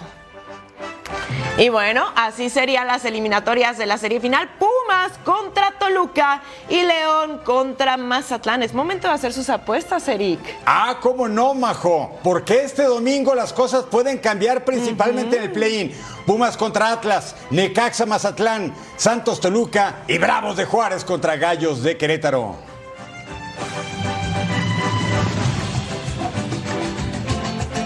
Y 1.56 1.70
bueno, 1.70 2.04
así 2.16 2.50
serían 2.50 2.88
las 2.88 3.06
eliminatorias 3.06 3.78
de 3.78 3.86
la 3.86 4.00
serie 4.00 4.20
final. 4.20 4.50
Pumas 4.58 5.12
contra 5.24 5.72
Toluca 5.78 6.42
y 6.68 6.82
León 6.82 7.42
contra 7.46 7.96
Mazatlán. 7.96 8.64
Es 8.64 8.74
momento 8.74 9.08
de 9.08 9.14
hacer 9.14 9.34
sus 9.34 9.52
apuestas, 9.52 10.08
Eric. 10.08 10.40
Ah, 10.66 10.98
cómo 11.00 11.28
no, 11.28 11.54
Majo. 11.54 12.18
Porque 12.24 12.64
este 12.64 12.84
domingo 12.86 13.36
las 13.36 13.54
cosas 13.54 13.84
pueden 13.84 14.18
cambiar 14.18 14.66
principalmente 14.66 15.38
en 15.38 15.44
el 15.44 15.52
play-in. 15.52 15.96
Pumas 16.26 16.58
contra 16.58 16.92
Atlas, 16.92 17.36
Necaxa 17.52 18.08
Mazatlán, 18.08 18.74
Santos 18.98 19.40
Toluca 19.40 19.98
y 20.08 20.18
Bravos 20.18 20.58
de 20.58 20.66
Juárez 20.66 21.06
contra 21.06 21.36
Gallos 21.36 21.84
de 21.84 21.98
Querétaro. 21.98 22.73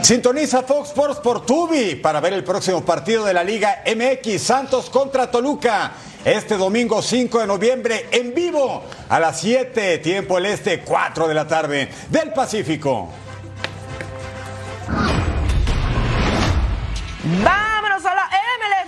Sintoniza 0.08 0.64
Fox 0.64 0.88
Sports 0.92 1.20
por 1.20 1.46
Tubi 1.46 1.96
para 1.96 2.22
ver 2.22 2.32
el 2.32 2.46
próximo 2.46 2.80
partido 2.86 3.26
de 3.26 3.34
la 3.34 3.44
Liga 3.44 3.84
MX 3.86 4.42
Santos 4.42 4.90
contra 4.90 5.30
Toluca. 5.30 5.92
Este 6.24 6.56
domingo 6.56 7.02
5 7.02 7.40
de 7.40 7.46
noviembre 7.46 8.06
en 8.10 8.34
vivo 8.34 8.86
a 9.10 9.20
las 9.20 9.42
7, 9.42 9.98
tiempo 9.98 10.38
el 10.38 10.46
este, 10.46 10.80
4 10.80 11.28
de 11.28 11.34
la 11.34 11.46
tarde 11.46 11.90
del 12.10 12.32
Pacífico. 12.32 13.10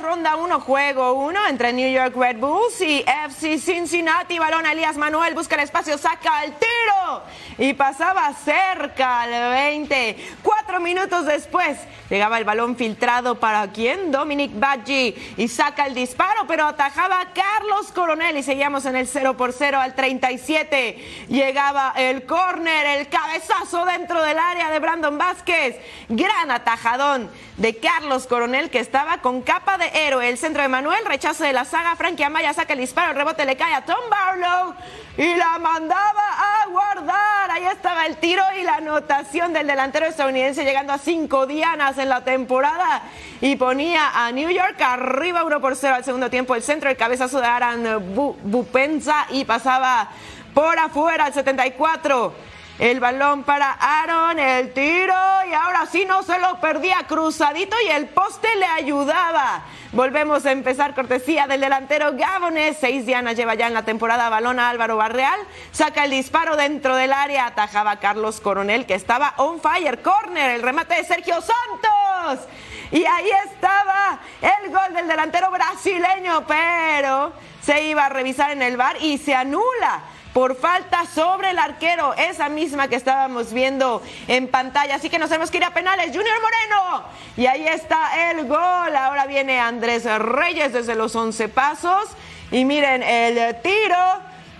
Ronda 0.01 0.38
1, 0.38 0.60
juego 0.62 1.13
1 1.13 1.48
entre 1.48 1.74
New 1.74 1.91
York 1.91 2.15
Red 2.15 2.38
Bulls 2.38 2.79
y 2.82 3.03
FC 3.25 3.58
Cincinnati. 3.58 4.39
Balón 4.39 4.65
a 4.65 4.72
Elías 4.72 4.98
Manuel, 4.98 5.34
busca 5.34 5.56
el 5.56 5.62
espacio, 5.62 5.98
saca 5.98 6.44
el 6.44 6.53
tiro 6.53 7.24
y 7.58 7.74
pasaba 7.74 8.34
cerca 8.34 9.22
al 9.22 9.51
20. 9.51 10.18
Cuatro 10.41 10.79
minutos 10.79 11.25
después 11.25 11.77
llegaba 12.10 12.38
el 12.38 12.46
balón 12.46 12.77
filtrado 12.77 13.39
para 13.39 13.68
quién? 13.72 14.12
Dominic 14.12 14.58
Baggi 14.58 15.15
y 15.38 15.48
saca 15.48 15.86
el 15.86 15.94
disparo, 15.94 16.48
pero 16.48 16.65
atajaba 16.65 17.18
Carlos 17.34 17.91
Coronel 17.94 18.38
y 18.38 18.44
seguíamos 18.44 18.86
en 18.86 18.96
el 18.96 19.08
0 19.08 19.36
por 19.36 19.51
0 19.51 19.79
al 19.79 19.96
37. 19.96 21.27
Llegaba 21.27 21.94
el 21.98 22.25
córner, 22.25 22.86
el 23.00 23.10
cabezazo 23.10 23.86
dentro 23.86 24.24
del 24.24 24.39
área 24.39 24.72
de 24.72 24.79
Brandon 24.79 25.18
Vázquez. 25.18 25.75
Gran 26.08 26.51
atajadón 26.51 27.29
de 27.58 27.75
Carlos 27.77 28.25
Coronel 28.25 28.70
que 28.70 28.79
estaba 28.79 29.20
con 29.20 29.41
capa 29.41 29.77
de 29.77 29.88
héroe. 29.93 30.27
El 30.27 30.38
centro 30.38 30.62
de 30.62 30.67
Manuel, 30.67 31.05
rechazo 31.05 31.43
de 31.43 31.53
la 31.53 31.65
saga. 31.65 31.96
Frankie 31.96 32.24
Amaya 32.24 32.53
saca 32.53 32.74
el 32.74 32.79
disparo, 32.79 33.12
el 33.12 33.17
rebote 33.17 33.46
le 33.46 33.55
cae 33.55 33.74
a 33.74 33.86
Tom 33.86 34.00
Barlow 34.10 34.75
y 35.17 35.36
la 35.36 35.60
mandaba 35.60 36.63
a 36.63 36.67
guardar. 36.67 37.51
Ahí 37.51 37.65
estaba 37.65 38.05
el 38.05 38.17
tiro 38.17 38.43
y 38.60 38.63
la 38.63 38.75
anotación 38.75 39.53
del 39.53 39.67
delantero 39.67 40.05
estadounidense 40.05 40.63
llegando 40.63 40.93
a 40.93 40.98
cinco 40.98 41.46
dianas 41.46 41.98
en 41.98 42.10
la 42.10 42.24
temporada 42.24 43.03
y 43.41 43.55
ponía 43.55 44.25
a 44.25 44.31
New 44.31 44.50
York 44.50 44.79
arriba 44.81 45.43
1 45.43 45.62
por 45.62 45.75
0 45.75 45.96
al 45.96 46.03
segundo 46.03 46.29
tiempo. 46.29 46.55
El 46.55 46.63
centro, 46.63 46.89
el 46.89 46.98
cabezazo 46.98 47.41
de 47.41 47.48
Aran 47.48 48.15
Bupenza 48.43 49.27
y 49.31 49.46
pasaba 49.46 50.10
por 50.53 50.77
afuera 50.77 51.25
al 51.25 51.34
74. 51.34 52.34
El 52.80 53.02
balón 53.02 53.44
para 53.44 53.74
Aaron, 53.74 54.40
el 54.40 54.72
tiro 54.72 55.14
y 55.50 55.54
ahora 55.54 55.86
sí 55.86 56.06
no 56.06 56.24
se 56.24 56.40
lo 56.40 56.62
perdía 56.62 57.00
cruzadito 57.10 57.76
y 57.86 57.90
el 57.90 58.08
poste 58.08 58.48
le 58.56 58.66
ayudaba. 58.66 59.64
Volvemos 59.92 60.46
a 60.46 60.54
empezar 60.54 60.96
cortesía 60.96 61.46
del 61.46 61.60
delantero 61.60 62.14
Gabones. 62.14 62.78
Seis 62.80 63.06
dianas 63.06 63.36
lleva 63.36 63.56
ya 63.56 63.68
en 63.68 63.74
la 63.74 63.84
temporada 63.84 64.30
balón 64.30 64.62
a 64.62 64.70
Álvaro 64.70 64.96
Barreal. 64.96 65.42
Saca 65.74 66.06
el 66.06 66.12
disparo 66.12 66.56
dentro 66.56 66.96
del 66.96 67.12
área. 67.12 67.48
Atajaba 67.48 67.98
Carlos 67.98 68.40
Coronel 68.40 68.86
que 68.86 68.94
estaba 68.94 69.34
on 69.36 69.60
fire. 69.60 70.02
Corner, 70.02 70.52
el 70.52 70.62
remate 70.62 70.96
de 70.96 71.04
Sergio 71.04 71.36
Santos. 71.42 72.48
Y 72.92 73.04
ahí 73.04 73.30
estaba 73.52 74.20
el 74.42 74.72
gol 74.72 74.94
del 74.94 75.10
delantero 75.10 75.52
brasileño, 75.52 76.48
pero 76.48 77.34
se 77.62 77.84
iba 77.84 78.06
a 78.06 78.10
revisar 78.10 78.52
en 78.52 78.62
el 78.62 78.78
bar 78.78 78.96
y 79.02 79.18
se 79.18 79.36
anula 79.36 80.02
por 80.39 80.55
falta 80.55 81.05
sobre 81.05 81.50
el 81.50 81.60
arquero, 81.60 82.13
esa 82.13 82.48
misma 82.48 82.88
que 82.88 82.96
estábamos 82.96 83.51
viendo 83.51 84.01
en 84.25 84.48
pantalla. 84.48 84.96
Así 84.96 85.10
que 85.10 85.19
nos 85.19 85.27
tenemos 85.27 85.51
que 85.51 85.62
a 85.62 85.74
penales. 85.74 86.15
Junior 86.15 86.38
Moreno. 86.41 87.03
Y 87.36 87.46
ahí 87.46 87.67
está 87.67 88.31
el 88.31 88.48
gol. 88.48 88.96
Ahora 88.96 89.25
viene 89.25 89.60
Andrés 89.60 90.05
Reyes 90.05 90.72
desde 90.72 90.96
los 90.96 91.13
11 91.13 91.50
pasos. 91.50 92.08
Y 92.51 92.63
miren 92.63 93.03
el 93.03 93.62
tiro. 93.62 93.98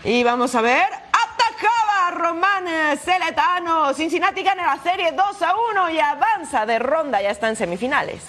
Y 0.04 0.22
vamos 0.22 0.54
a 0.54 0.60
ver. 0.60 0.84
Atacaba 0.84 2.12
Román 2.12 2.66
Celetano. 2.98 3.94
Cincinnati 3.94 4.44
gana 4.44 4.76
la 4.76 4.84
serie 4.84 5.14
2 5.14 5.42
a 5.42 5.56
1 5.72 5.92
y 5.92 6.00
avanza 6.02 6.66
de 6.66 6.78
ronda. 6.78 7.22
Ya 7.22 7.30
está 7.30 7.48
en 7.48 7.56
semifinales. 7.56 8.22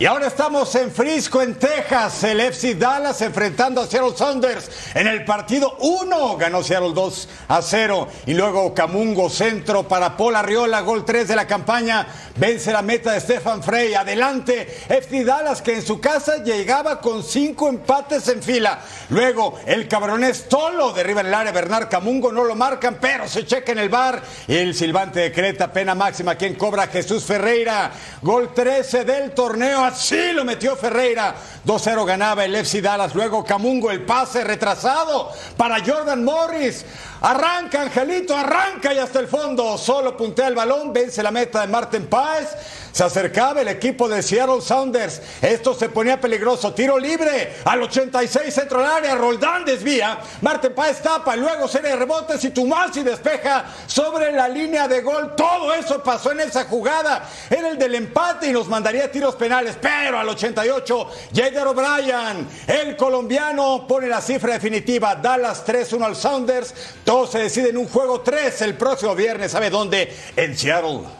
Y 0.00 0.06
ahora 0.06 0.28
estamos 0.28 0.74
en 0.76 0.90
Frisco, 0.90 1.42
en 1.42 1.56
Texas. 1.56 2.24
El 2.24 2.40
FC 2.40 2.74
Dallas 2.74 3.20
enfrentando 3.20 3.82
a 3.82 3.86
Seattle 3.86 4.16
Saunders. 4.16 4.70
En 4.94 5.06
el 5.06 5.26
partido 5.26 5.76
1 5.78 6.38
ganó 6.38 6.62
Seattle 6.62 6.92
2 6.94 7.28
a 7.48 7.60
0. 7.60 8.08
Y 8.24 8.32
luego 8.32 8.72
Camungo 8.72 9.28
centro 9.28 9.86
para 9.86 10.16
Paul 10.16 10.36
Arriola, 10.36 10.80
gol 10.80 11.04
3 11.04 11.28
de 11.28 11.36
la 11.36 11.46
campaña. 11.46 12.06
Vence 12.36 12.72
la 12.72 12.80
meta 12.80 13.12
de 13.12 13.20
Stefan 13.20 13.62
Frey. 13.62 13.92
Adelante, 13.92 14.74
FC 14.88 15.22
Dallas 15.22 15.60
que 15.60 15.74
en 15.74 15.82
su 15.82 16.00
casa 16.00 16.42
llegaba 16.42 16.98
con 17.02 17.22
5 17.22 17.68
empates 17.68 18.26
en 18.28 18.42
fila. 18.42 18.80
Luego 19.10 19.60
el 19.66 19.86
cabronés 19.86 20.48
Tolo 20.48 20.94
derriba 20.94 21.20
en 21.20 21.26
el 21.26 21.34
área. 21.34 21.52
Bernard 21.52 21.90
Camungo 21.90 22.32
no 22.32 22.44
lo 22.44 22.54
marcan, 22.54 22.96
pero 22.98 23.28
se 23.28 23.44
checa 23.44 23.72
en 23.72 23.78
el 23.80 23.90
bar. 23.90 24.22
Y 24.48 24.56
el 24.56 24.74
silbante 24.74 25.20
decreta 25.20 25.70
pena 25.70 25.94
máxima. 25.94 26.36
Quien 26.36 26.54
cobra 26.54 26.86
Jesús 26.86 27.22
Ferreira. 27.22 27.90
Gol 28.22 28.54
13 28.54 29.04
del 29.04 29.32
torneo. 29.32 29.89
Así 29.90 30.32
lo 30.32 30.44
metió 30.44 30.76
Ferreira. 30.76 31.34
2-0 31.66 32.06
ganaba 32.06 32.44
el 32.44 32.54
FC 32.54 32.80
Dallas. 32.80 33.12
Luego 33.12 33.44
Camungo 33.44 33.90
el 33.90 34.06
pase 34.06 34.44
retrasado 34.44 35.32
para 35.56 35.84
Jordan 35.84 36.22
Morris. 36.22 36.84
Arranca 37.20 37.82
Angelito, 37.82 38.36
arranca 38.36 38.94
y 38.94 38.98
hasta 38.98 39.18
el 39.18 39.26
fondo. 39.26 39.76
Solo 39.76 40.16
puntea 40.16 40.46
el 40.46 40.54
balón, 40.54 40.92
vence 40.92 41.24
la 41.24 41.32
meta 41.32 41.62
de 41.62 41.66
Martin 41.66 42.06
Páez. 42.06 42.50
Se 42.92 43.04
acercaba 43.04 43.60
el 43.60 43.68
equipo 43.68 44.08
de 44.08 44.22
Seattle 44.22 44.60
Sounders. 44.60 45.20
Esto 45.40 45.74
se 45.74 45.88
ponía 45.88 46.20
peligroso. 46.20 46.72
Tiro 46.74 46.98
libre 46.98 47.54
al 47.64 47.82
86 47.82 48.52
centro 48.52 48.78
del 48.78 48.90
área. 48.90 49.14
Roldán 49.14 49.64
desvía. 49.64 50.18
Marten 50.40 50.74
Páez 50.74 51.00
tapa. 51.00 51.36
Luego 51.36 51.68
serie 51.68 51.90
de 51.90 51.96
rebotes 51.96 52.42
y 52.44 52.50
Tumasi 52.50 53.02
despeja 53.02 53.64
sobre 53.86 54.32
la 54.32 54.48
línea 54.48 54.88
de 54.88 55.02
gol. 55.02 55.34
Todo 55.36 55.72
eso 55.74 56.02
pasó 56.02 56.32
en 56.32 56.40
esa 56.40 56.64
jugada. 56.64 57.28
Era 57.48 57.70
el 57.70 57.78
del 57.78 57.94
empate 57.94 58.48
y 58.48 58.52
nos 58.52 58.68
mandaría 58.68 59.10
tiros 59.10 59.36
penales. 59.36 59.76
Pero 59.80 60.18
al 60.18 60.28
88, 60.28 61.10
Jader 61.34 61.66
O'Brien, 61.66 62.48
el 62.66 62.96
colombiano, 62.96 63.86
pone 63.86 64.08
la 64.08 64.20
cifra 64.20 64.54
definitiva. 64.54 65.14
Dallas 65.14 65.64
3-1 65.64 66.04
al 66.04 66.16
Sounders. 66.16 66.74
Todo 67.04 67.26
se 67.26 67.38
decide 67.38 67.70
en 67.70 67.76
un 67.76 67.88
juego 67.88 68.20
3 68.20 68.62
el 68.62 68.74
próximo 68.74 69.14
viernes. 69.14 69.52
¿Sabe 69.52 69.70
dónde? 69.70 70.12
En 70.36 70.56
Seattle. 70.56 71.19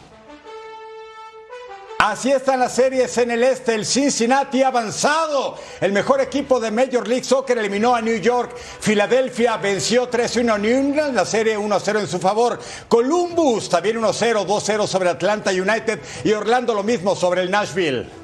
Así 2.03 2.31
están 2.31 2.59
las 2.59 2.73
series 2.73 3.15
en 3.19 3.29
el 3.29 3.43
este. 3.43 3.75
El 3.75 3.85
Cincinnati 3.85 4.63
avanzado. 4.63 5.55
El 5.79 5.91
mejor 5.91 6.19
equipo 6.19 6.59
de 6.59 6.71
Major 6.71 7.07
League 7.07 7.23
Soccer 7.23 7.55
eliminó 7.59 7.93
a 7.93 8.01
New 8.01 8.17
York. 8.17 8.57
Filadelfia 8.57 9.57
venció 9.57 10.09
3-1 10.09 10.55
a 10.55 10.57
New 10.57 10.75
England. 10.75 11.13
La 11.13 11.25
serie 11.25 11.59
1-0 11.59 11.99
en 11.99 12.07
su 12.07 12.17
favor. 12.17 12.59
Columbus 12.87 13.69
también 13.69 14.01
1-0, 14.01 14.47
2-0 14.47 14.87
sobre 14.87 15.09
Atlanta 15.09 15.51
United. 15.51 15.99
Y 16.23 16.31
Orlando 16.31 16.73
lo 16.73 16.81
mismo 16.81 17.15
sobre 17.15 17.41
el 17.41 17.51
Nashville. 17.51 18.20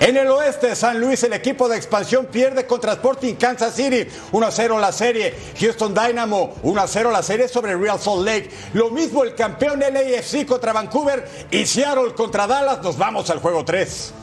En 0.00 0.16
el 0.16 0.28
oeste 0.28 0.74
San 0.74 0.98
Luis, 0.98 1.22
el 1.24 1.34
equipo 1.34 1.68
de 1.68 1.76
expansión 1.76 2.24
pierde 2.24 2.66
contra 2.66 2.94
Sporting 2.94 3.34
Kansas 3.34 3.74
City 3.74 4.08
1-0 4.32 4.80
la 4.80 4.92
serie. 4.92 5.34
Houston 5.60 5.94
Dynamo 5.94 6.54
1-0 6.62 7.12
la 7.12 7.22
serie 7.22 7.48
sobre 7.48 7.76
Real 7.76 8.00
Salt 8.00 8.24
Lake. 8.24 8.50
Lo 8.72 8.88
mismo 8.88 9.22
el 9.24 9.34
campeón 9.34 9.80
LAFC 9.80 10.46
contra 10.46 10.72
Vancouver 10.72 11.28
y 11.50 11.66
Seattle 11.66 12.14
contra 12.14 12.46
Dallas. 12.46 12.80
Nos 12.82 12.96
vamos 12.96 13.28
al 13.28 13.40
juego 13.40 13.62
3. 13.62 14.14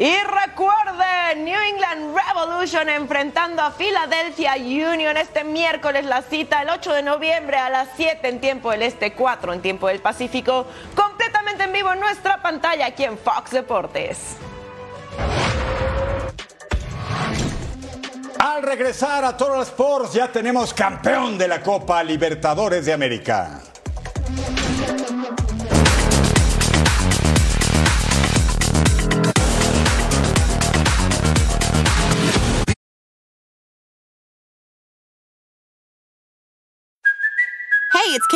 Y 0.00 0.14
recuerden, 0.16 1.44
New 1.44 1.60
England 1.60 2.16
Revolution 2.16 2.88
enfrentando 2.88 3.62
a 3.62 3.72
Philadelphia 3.72 4.54
Union 4.56 5.16
este 5.16 5.42
miércoles 5.44 6.04
la 6.04 6.22
cita 6.22 6.62
el 6.62 6.70
8 6.70 6.92
de 6.92 7.02
noviembre 7.02 7.56
a 7.56 7.68
las 7.68 7.88
7 7.96 8.28
en 8.28 8.40
tiempo 8.40 8.70
del 8.70 8.82
Este, 8.82 9.12
4 9.12 9.52
en 9.52 9.60
tiempo 9.60 9.88
del 9.88 10.00
Pacífico, 10.00 10.66
en 11.56 11.72
vivo 11.72 11.92
en 11.92 12.00
nuestra 12.00 12.42
pantalla 12.42 12.86
aquí 12.86 13.04
en 13.04 13.16
Fox 13.16 13.50
Deportes. 13.50 14.36
Al 18.38 18.62
regresar 18.62 19.24
a 19.24 19.36
Total 19.36 19.62
Sports 19.62 20.12
ya 20.12 20.30
tenemos 20.30 20.74
campeón 20.74 21.38
de 21.38 21.48
la 21.48 21.62
Copa 21.62 22.04
Libertadores 22.04 22.84
de 22.86 22.92
América. 22.92 23.60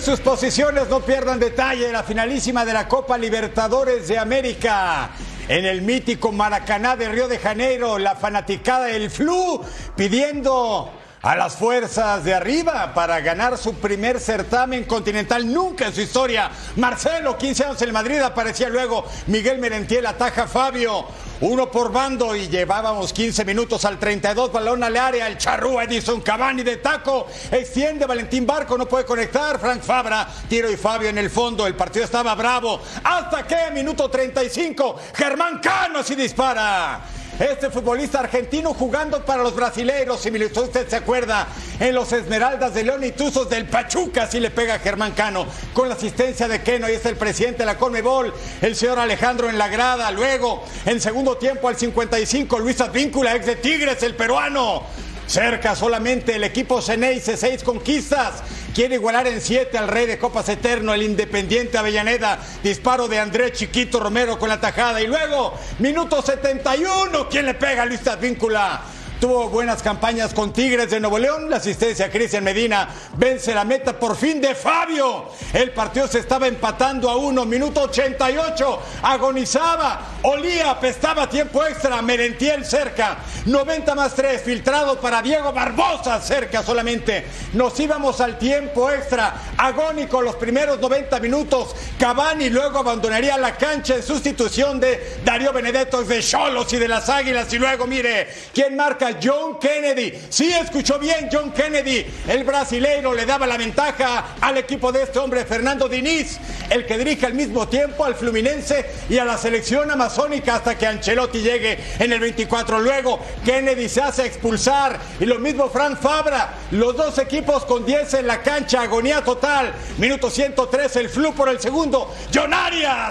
Sus 0.00 0.20
posiciones, 0.20 0.88
no 0.88 1.00
pierdan 1.00 1.40
detalle. 1.40 1.90
La 1.90 2.02
finalísima 2.02 2.64
de 2.64 2.72
la 2.72 2.86
Copa 2.86 3.16
Libertadores 3.16 4.06
de 4.06 4.18
América. 4.18 5.10
En 5.48 5.64
el 5.64 5.80
mítico 5.82 6.30
Maracaná 6.32 6.96
de 6.96 7.08
Río 7.08 7.28
de 7.28 7.38
Janeiro, 7.38 7.98
la 7.98 8.14
fanaticada 8.14 8.84
del 8.86 9.10
Flu 9.10 9.64
pidiendo 9.96 10.92
a 11.26 11.34
las 11.34 11.56
fuerzas 11.56 12.22
de 12.22 12.32
arriba 12.32 12.94
para 12.94 13.18
ganar 13.18 13.58
su 13.58 13.74
primer 13.74 14.20
certamen 14.20 14.84
continental 14.84 15.52
nunca 15.52 15.86
en 15.88 15.92
su 15.92 16.00
historia. 16.00 16.52
Marcelo, 16.76 17.36
15 17.36 17.64
años 17.64 17.82
en 17.82 17.92
Madrid, 17.92 18.20
aparecía 18.20 18.68
luego. 18.68 19.04
Miguel 19.26 19.58
Merentiel, 19.58 20.06
ataja 20.06 20.46
Fabio, 20.46 21.04
uno 21.40 21.68
por 21.68 21.90
bando 21.90 22.36
y 22.36 22.46
llevábamos 22.46 23.12
15 23.12 23.44
minutos 23.44 23.84
al 23.84 23.98
32, 23.98 24.52
balón 24.52 24.84
al 24.84 24.96
área, 24.96 25.26
el 25.26 25.36
charrúa 25.36 25.82
Edison 25.82 26.20
Cavani 26.20 26.62
de 26.62 26.76
taco, 26.76 27.26
extiende 27.50 28.06
Valentín 28.06 28.46
Barco, 28.46 28.78
no 28.78 28.86
puede 28.86 29.04
conectar, 29.04 29.58
Frank 29.58 29.82
Fabra, 29.82 30.28
tiro 30.48 30.70
y 30.70 30.76
Fabio 30.76 31.08
en 31.08 31.18
el 31.18 31.28
fondo, 31.28 31.66
el 31.66 31.74
partido 31.74 32.04
estaba 32.04 32.36
bravo, 32.36 32.80
hasta 33.02 33.44
que 33.44 33.72
minuto 33.74 34.08
35, 34.08 34.96
Germán 35.12 35.58
Cano 35.58 35.98
así 35.98 36.14
dispara. 36.14 37.15
Este 37.38 37.68
futbolista 37.68 38.20
argentino 38.20 38.72
jugando 38.72 39.22
para 39.22 39.42
los 39.42 39.54
brasileiros, 39.54 40.20
si 40.22 40.30
usted 40.30 40.88
se 40.88 40.96
acuerda, 40.96 41.46
en 41.78 41.94
los 41.94 42.10
Esmeraldas 42.10 42.72
de 42.72 42.82
León 42.82 43.04
y 43.04 43.12
Tuzos 43.12 43.50
del 43.50 43.66
Pachuca, 43.66 44.26
si 44.26 44.40
le 44.40 44.50
pega 44.50 44.76
a 44.76 44.78
Germán 44.78 45.12
Cano, 45.12 45.46
con 45.74 45.90
la 45.90 45.96
asistencia 45.96 46.48
de 46.48 46.62
Keno, 46.62 46.88
y 46.88 46.92
es 46.92 47.04
el 47.04 47.16
presidente 47.16 47.58
de 47.58 47.66
la 47.66 47.76
Conmebol, 47.76 48.32
el 48.62 48.74
señor 48.74 48.98
Alejandro 48.98 49.50
en 49.50 49.58
la 49.58 49.68
grada, 49.68 50.10
luego, 50.12 50.64
en 50.86 50.98
segundo 50.98 51.36
tiempo 51.36 51.68
al 51.68 51.76
55, 51.76 52.58
Luis 52.58 52.80
Advíncula, 52.80 53.36
ex 53.36 53.44
de 53.44 53.56
Tigres, 53.56 54.02
el 54.02 54.14
peruano, 54.14 54.84
Cerca 55.26 55.74
solamente 55.74 56.36
el 56.36 56.44
equipo 56.44 56.80
Ceneice, 56.80 57.36
seis 57.36 57.62
conquistas. 57.64 58.42
Quiere 58.74 58.94
igualar 58.94 59.26
en 59.26 59.40
siete 59.40 59.76
al 59.76 59.88
rey 59.88 60.06
de 60.06 60.18
Copas 60.18 60.48
Eterno, 60.48 60.94
el 60.94 61.02
Independiente 61.02 61.78
Avellaneda. 61.78 62.38
Disparo 62.62 63.08
de 63.08 63.18
Andrés 63.18 63.52
Chiquito 63.52 63.98
Romero 63.98 64.38
con 64.38 64.48
la 64.48 64.60
tajada. 64.60 65.00
Y 65.00 65.06
luego, 65.06 65.54
minuto 65.80 66.22
71. 66.22 67.28
¿Quién 67.28 67.46
le 67.46 67.54
pega 67.54 67.82
a 67.82 67.86
Luis 67.86 68.06
Advíncula? 68.06 68.82
Tuvo 69.20 69.48
buenas 69.48 69.82
campañas 69.82 70.34
con 70.34 70.52
Tigres 70.52 70.90
de 70.90 71.00
Nuevo 71.00 71.18
León. 71.18 71.48
La 71.48 71.56
asistencia 71.56 72.04
a 72.04 72.10
Cristian 72.10 72.44
Medina 72.44 72.86
vence 73.16 73.54
la 73.54 73.64
meta 73.64 73.98
por 73.98 74.14
fin 74.14 74.42
de 74.42 74.54
Fabio. 74.54 75.30
El 75.54 75.70
partido 75.70 76.06
se 76.06 76.18
estaba 76.18 76.46
empatando 76.46 77.08
a 77.08 77.16
uno. 77.16 77.46
Minuto 77.46 77.80
88. 77.80 78.82
Agonizaba. 79.02 80.00
Olía. 80.20 80.70
Apestaba 80.70 81.30
tiempo 81.30 81.64
extra. 81.64 82.02
Merentiel 82.02 82.66
cerca. 82.66 83.16
90 83.46 83.94
más 83.94 84.14
3. 84.14 84.42
Filtrado 84.42 85.00
para 85.00 85.22
Diego 85.22 85.50
Barbosa. 85.50 86.20
Cerca 86.20 86.62
solamente. 86.62 87.24
Nos 87.54 87.80
íbamos 87.80 88.20
al 88.20 88.36
tiempo 88.36 88.90
extra. 88.90 89.34
Agónico 89.56 90.20
los 90.20 90.36
primeros 90.36 90.78
90 90.78 91.20
minutos. 91.20 91.74
Cavani 91.98 92.50
luego 92.50 92.80
abandonaría 92.80 93.38
la 93.38 93.56
cancha 93.56 93.94
en 93.94 94.02
sustitución 94.02 94.78
de 94.78 95.20
Darío 95.24 95.54
Benedetto 95.54 96.04
de 96.04 96.20
Cholos 96.20 96.70
y 96.74 96.76
de 96.76 96.88
las 96.88 97.08
Águilas. 97.08 97.50
Y 97.54 97.58
luego, 97.58 97.86
mire, 97.86 98.28
¿quién 98.52 98.76
marca? 98.76 99.05
John 99.22 99.58
Kennedy. 99.58 100.12
Sí, 100.28 100.52
escuchó 100.52 100.98
bien 100.98 101.28
John 101.30 101.52
Kennedy. 101.52 102.06
El 102.28 102.44
brasileiro 102.44 103.14
le 103.14 103.26
daba 103.26 103.46
la 103.46 103.56
ventaja 103.56 104.36
al 104.40 104.58
equipo 104.58 104.92
de 104.92 105.02
este 105.02 105.18
hombre, 105.18 105.44
Fernando 105.44 105.88
Diniz, 105.88 106.38
el 106.70 106.86
que 106.86 106.98
dirige 106.98 107.26
al 107.26 107.34
mismo 107.34 107.68
tiempo 107.68 108.04
al 108.04 108.14
Fluminense 108.14 108.86
y 109.08 109.18
a 109.18 109.24
la 109.24 109.38
selección 109.38 109.90
amazónica 109.90 110.56
hasta 110.56 110.76
que 110.76 110.86
Ancelotti 110.86 111.40
llegue 111.40 111.78
en 111.98 112.12
el 112.12 112.20
24. 112.20 112.80
Luego, 112.80 113.20
Kennedy 113.44 113.88
se 113.88 114.02
hace 114.02 114.26
expulsar 114.26 114.98
y 115.20 115.26
lo 115.26 115.38
mismo 115.38 115.68
Frank 115.68 115.98
Fabra. 116.00 116.54
Los 116.72 116.96
dos 116.96 117.18
equipos 117.18 117.64
con 117.64 117.86
10 117.86 118.14
en 118.14 118.26
la 118.26 118.42
cancha, 118.42 118.82
agonía 118.82 119.22
total. 119.22 119.72
Minuto 119.98 120.30
103, 120.30 120.96
el 120.96 121.08
flu 121.08 121.32
por 121.34 121.48
el 121.48 121.60
segundo. 121.60 122.12
John 122.34 122.52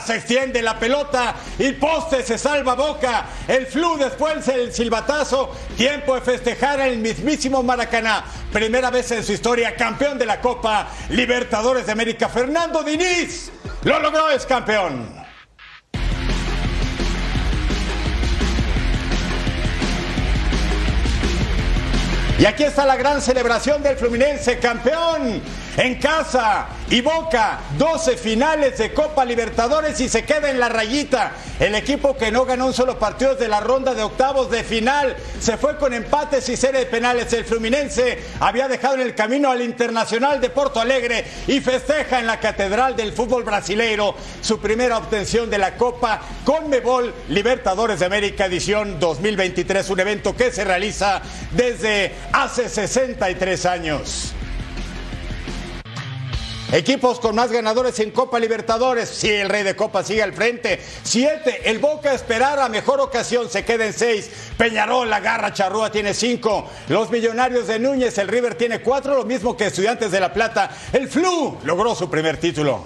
se 0.06 0.16
extiende 0.16 0.62
la 0.62 0.78
pelota 0.78 1.36
y 1.58 1.72
poste 1.74 2.24
se 2.24 2.38
salva 2.38 2.76
Boca. 2.76 3.26
El 3.48 3.68
flu 3.68 3.98
después 3.98 4.48
el 4.48 4.74
silbatazo 4.74 5.52
Tiempo 5.86 6.16
de 6.16 6.22
festejar 6.22 6.80
el 6.80 6.98
mismísimo 6.98 7.62
Maracaná. 7.62 8.26
Primera 8.52 8.90
vez 8.90 9.12
en 9.12 9.24
su 9.24 9.34
historia 9.34 9.76
campeón 9.76 10.18
de 10.18 10.26
la 10.26 10.42
Copa 10.42 10.88
Libertadores 11.10 11.86
de 11.86 11.92
América. 11.92 12.28
Fernando 12.28 12.82
Diniz 12.82 13.52
lo 13.84 14.00
logró, 14.00 14.32
es 14.32 14.48
campeón. 14.48 15.08
Y 22.40 22.46
aquí 22.46 22.64
está 22.64 22.84
la 22.88 22.96
gran 22.96 23.22
celebración 23.22 23.84
del 23.84 23.96
Fluminense, 23.96 24.58
campeón. 24.58 25.40
En 25.78 25.96
casa. 25.96 26.68
Y 26.90 27.02
Boca, 27.02 27.62
12 27.78 28.18
finales 28.18 28.78
de 28.78 28.94
Copa 28.94 29.26
Libertadores 29.26 30.00
y 30.00 30.10
se 30.10 30.24
queda 30.24 30.50
en 30.50 30.60
la 30.60 30.70
rayita. 30.70 31.34
El 31.60 31.76
equipo 31.76 32.16
que 32.16 32.32
no 32.32 32.46
ganó 32.46 32.68
un 32.68 32.74
solo 32.74 33.00
partido 33.00 33.36
de 33.36 33.48
la 33.48 33.60
ronda 33.60 33.94
de 33.94 34.04
octavos 34.04 34.52
de 34.52 34.64
final 34.64 35.16
se 35.40 35.58
fue 35.58 35.78
con 35.78 35.94
empates 35.94 36.48
y 36.50 36.58
serie 36.58 36.82
de 36.82 36.86
penales. 36.86 37.34
El 37.34 37.46
Fluminense 37.46 38.20
había 38.40 38.68
dejado 38.68 38.96
en 38.96 39.02
el 39.02 39.16
camino 39.16 39.50
al 39.50 39.62
Internacional 39.62 40.40
de 40.40 40.50
Porto 40.50 40.80
Alegre 40.80 41.26
y 41.48 41.60
festeja 41.60 42.20
en 42.20 42.28
la 42.28 42.40
Catedral 42.40 42.96
del 42.96 43.14
Fútbol 43.14 43.44
Brasileiro 43.44 44.16
su 44.42 44.60
primera 44.60 44.98
obtención 44.98 45.50
de 45.50 45.58
la 45.58 45.76
Copa 45.76 46.22
Conmebol 46.44 47.14
Libertadores 47.30 48.00
de 48.00 48.06
América 48.06 48.46
edición 48.46 49.00
2023, 49.00 49.90
un 49.90 50.00
evento 50.00 50.36
que 50.36 50.52
se 50.52 50.64
realiza 50.64 51.22
desde 51.52 52.14
hace 52.32 52.70
63 52.70 53.66
años. 53.66 54.36
Equipos 56.76 57.22
con 57.22 57.36
más 57.36 57.54
ganadores 57.54 57.98
en 58.02 58.12
Copa 58.12 58.38
Libertadores. 58.38 59.08
Si 59.08 59.32
el 59.32 59.48
Rey 59.48 59.64
de 59.64 59.78
Copa 59.78 60.04
sigue 60.04 60.22
al 60.22 60.34
frente. 60.34 60.82
Siete. 61.04 61.70
El 61.70 61.80
Boca 61.80 62.14
esperar 62.14 62.60
a 62.60 62.68
mejor 62.68 63.00
ocasión. 63.00 63.50
Se 63.50 63.64
queda 63.64 63.86
en 63.86 63.94
seis. 63.94 64.30
Peñarol, 64.58 65.10
la 65.10 65.22
garra 65.22 65.54
charrúa 65.54 65.90
tiene 65.90 66.14
cinco. 66.14 66.70
Los 66.90 67.10
Millonarios 67.10 67.68
de 67.68 67.80
Núñez, 67.80 68.18
el 68.18 68.28
River 68.28 68.56
tiene 68.56 68.82
cuatro. 68.82 69.16
Lo 69.16 69.24
mismo 69.24 69.56
que 69.56 69.68
Estudiantes 69.68 70.12
de 70.12 70.20
La 70.20 70.34
Plata. 70.34 70.70
El 70.92 71.08
Flu 71.08 71.60
logró 71.64 71.96
su 71.96 72.10
primer 72.10 72.36
título. 72.42 72.86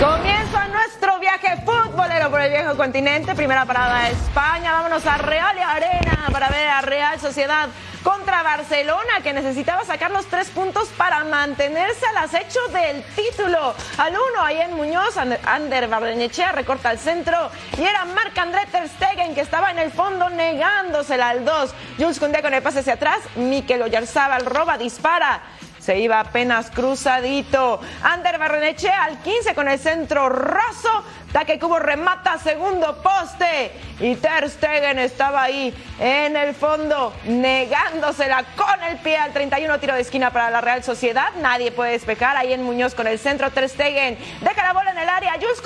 Comienza 0.00 0.68
nuestro 0.68 1.18
viaje 1.18 1.64
futbolero 1.64 2.30
por 2.30 2.42
el 2.42 2.52
viejo 2.52 2.76
continente. 2.76 3.34
Primera 3.34 3.66
parada 3.66 4.08
España. 4.08 4.70
Vámonos 4.70 5.04
a 5.04 5.18
Real 5.18 5.56
y 5.58 5.62
Arena 5.62 6.28
para 6.30 6.48
ver 6.48 6.68
a 6.68 6.80
Real 6.80 7.18
Sociedad 7.18 7.70
contra 8.02 8.42
Barcelona, 8.42 9.20
que 9.22 9.32
necesitaba 9.32 9.84
sacar 9.84 10.10
los 10.10 10.26
tres 10.26 10.48
puntos 10.48 10.88
para 10.96 11.24
mantenerse 11.24 12.04
al 12.06 12.16
acecho 12.18 12.60
del 12.68 13.02
título. 13.14 13.74
Al 13.98 14.12
uno, 14.12 14.42
ahí 14.42 14.60
en 14.60 14.74
Muñoz, 14.74 15.16
Ander 15.16 15.88
Barrenechea 15.88 16.52
recorta 16.52 16.90
al 16.90 16.98
centro 16.98 17.50
y 17.78 17.82
era 17.82 18.04
Marc-André 18.04 18.66
Ter 18.66 18.88
Stegen 18.88 19.34
que 19.34 19.40
estaba 19.40 19.70
en 19.70 19.78
el 19.78 19.92
fondo 19.92 20.28
negándosela 20.30 21.28
al 21.28 21.44
dos. 21.44 21.74
Jules 21.98 22.18
Koundé 22.18 22.42
con 22.42 22.54
el 22.54 22.62
pase 22.62 22.80
hacia 22.80 22.94
atrás, 22.94 23.20
Mikel 23.36 23.82
Oyarzabal 23.82 24.46
roba, 24.46 24.78
dispara 24.78 25.42
se 25.82 25.98
iba 25.98 26.20
apenas 26.20 26.70
cruzadito. 26.70 27.80
Ander 28.02 28.38
Barrenechea 28.38 29.04
al 29.04 29.18
15 29.18 29.54
con 29.54 29.68
el 29.68 29.78
centro 29.78 30.28
raso. 30.28 31.04
Taque 31.32 31.58
Cubo 31.58 31.78
remata 31.78 32.38
segundo 32.38 33.02
poste. 33.02 33.72
Y 33.98 34.14
Ter 34.16 34.48
Stegen 34.48 34.98
estaba 35.00 35.42
ahí 35.42 35.74
en 35.98 36.36
el 36.36 36.54
fondo 36.54 37.12
negándosela 37.24 38.44
con 38.56 38.82
el 38.84 38.98
pie 38.98 39.16
al 39.16 39.32
31 39.32 39.80
tiro 39.80 39.94
de 39.94 40.02
esquina 40.02 40.30
para 40.30 40.50
la 40.50 40.60
Real 40.60 40.84
Sociedad. 40.84 41.30
Nadie 41.40 41.72
puede 41.72 41.92
despejar 41.92 42.36
ahí 42.36 42.52
en 42.52 42.62
Muñoz 42.62 42.94
con 42.94 43.08
el 43.08 43.18
centro. 43.18 43.50
Ter 43.50 43.68
Stegen 43.68 44.16
deja 44.40 44.62
la 44.62 44.72
bola 44.72 44.92
en 44.92 44.98
el 44.98 45.08
área. 45.08 45.32
Jules 45.34 45.62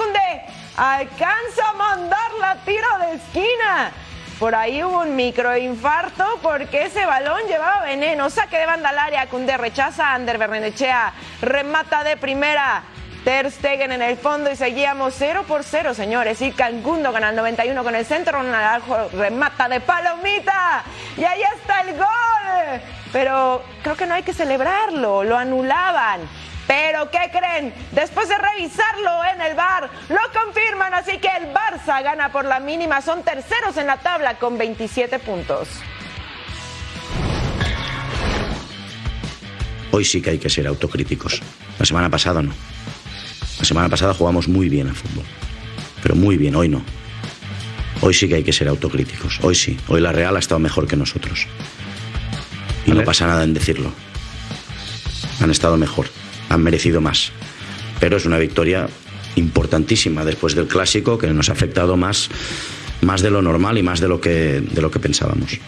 alcanza 0.76 1.68
a 1.68 1.72
mandarla 1.74 2.56
tiro 2.64 2.98
de 3.00 3.16
esquina. 3.16 3.92
Por 4.38 4.54
ahí 4.54 4.84
hubo 4.84 5.00
un 5.00 5.16
microinfarto 5.16 6.24
porque 6.42 6.82
ese 6.82 7.06
balón 7.06 7.40
llevaba 7.48 7.86
veneno. 7.86 8.28
Saque 8.28 8.58
de 8.58 8.66
banda 8.66 8.90
al 8.90 8.98
área. 8.98 9.26
Cunde 9.28 9.56
rechaza. 9.56 10.12
Ander 10.12 10.36
Bernechea 10.36 11.14
remata 11.40 12.04
de 12.04 12.18
primera. 12.18 12.82
Ter 13.24 13.50
Stegen 13.50 13.92
en 13.92 14.02
el 14.02 14.16
fondo 14.18 14.50
y 14.52 14.56
seguíamos 14.56 15.14
0 15.16 15.46
por 15.48 15.64
0, 15.64 15.94
señores. 15.94 16.42
Y 16.42 16.52
Cangundo 16.52 17.12
gana 17.12 17.30
el 17.30 17.36
91 17.36 17.82
con 17.82 17.94
el 17.94 18.04
centro. 18.04 18.42
Ronaldo 18.42 19.08
remata 19.14 19.70
de 19.70 19.80
palomita. 19.80 20.84
Y 21.16 21.24
ahí 21.24 21.42
está 21.56 21.80
el 21.80 21.96
gol. 21.96 22.80
Pero 23.12 23.64
creo 23.82 23.96
que 23.96 24.06
no 24.06 24.14
hay 24.14 24.22
que 24.22 24.34
celebrarlo. 24.34 25.24
Lo 25.24 25.38
anulaban. 25.38 26.20
Pero 26.96 27.10
¿qué 27.10 27.30
creen? 27.30 27.74
Después 27.92 28.26
de 28.26 28.36
revisarlo 28.38 29.10
en 29.34 29.42
el 29.42 29.54
bar, 29.54 29.90
lo 30.08 30.16
confirman, 30.32 30.94
así 30.94 31.18
que 31.18 31.28
el 31.28 31.52
Barça 31.52 32.02
gana 32.02 32.32
por 32.32 32.46
la 32.46 32.58
mínima, 32.58 33.02
son 33.02 33.22
terceros 33.22 33.76
en 33.76 33.86
la 33.86 33.98
tabla 33.98 34.38
con 34.38 34.56
27 34.56 35.18
puntos. 35.18 35.68
Hoy 39.90 40.06
sí 40.06 40.22
que 40.22 40.30
hay 40.30 40.38
que 40.38 40.48
ser 40.48 40.66
autocríticos. 40.66 41.42
La 41.78 41.84
semana 41.84 42.08
pasada 42.08 42.40
no. 42.40 42.54
La 43.58 43.64
semana 43.66 43.90
pasada 43.90 44.14
jugamos 44.14 44.48
muy 44.48 44.70
bien 44.70 44.88
al 44.88 44.94
fútbol. 44.94 45.26
Pero 46.02 46.14
muy 46.14 46.38
bien, 46.38 46.56
hoy 46.56 46.70
no. 46.70 46.82
Hoy 48.00 48.14
sí 48.14 48.26
que 48.26 48.36
hay 48.36 48.42
que 48.42 48.54
ser 48.54 48.68
autocríticos. 48.68 49.38
Hoy 49.42 49.54
sí. 49.54 49.78
Hoy 49.88 50.00
la 50.00 50.12
Real 50.12 50.34
ha 50.34 50.38
estado 50.38 50.60
mejor 50.60 50.86
que 50.88 50.96
nosotros. 50.96 51.46
Y 52.86 52.92
no 52.92 53.04
pasa 53.04 53.26
nada 53.26 53.44
en 53.44 53.52
decirlo. 53.52 53.92
Han 55.42 55.50
estado 55.50 55.76
mejor 55.76 56.08
han 56.48 56.62
merecido 56.62 57.00
más. 57.00 57.32
Pero 58.00 58.16
es 58.16 58.26
una 58.26 58.38
victoria 58.38 58.88
importantísima 59.36 60.24
después 60.24 60.54
del 60.54 60.66
clásico 60.66 61.18
que 61.18 61.28
nos 61.28 61.48
ha 61.48 61.52
afectado 61.52 61.96
más, 61.96 62.28
más 63.00 63.22
de 63.22 63.30
lo 63.30 63.42
normal 63.42 63.78
y 63.78 63.82
más 63.82 64.00
de 64.00 64.08
lo 64.08 64.20
que, 64.20 64.60
de 64.60 64.82
lo 64.82 64.90
que 64.90 64.98
pensábamos. 64.98 65.58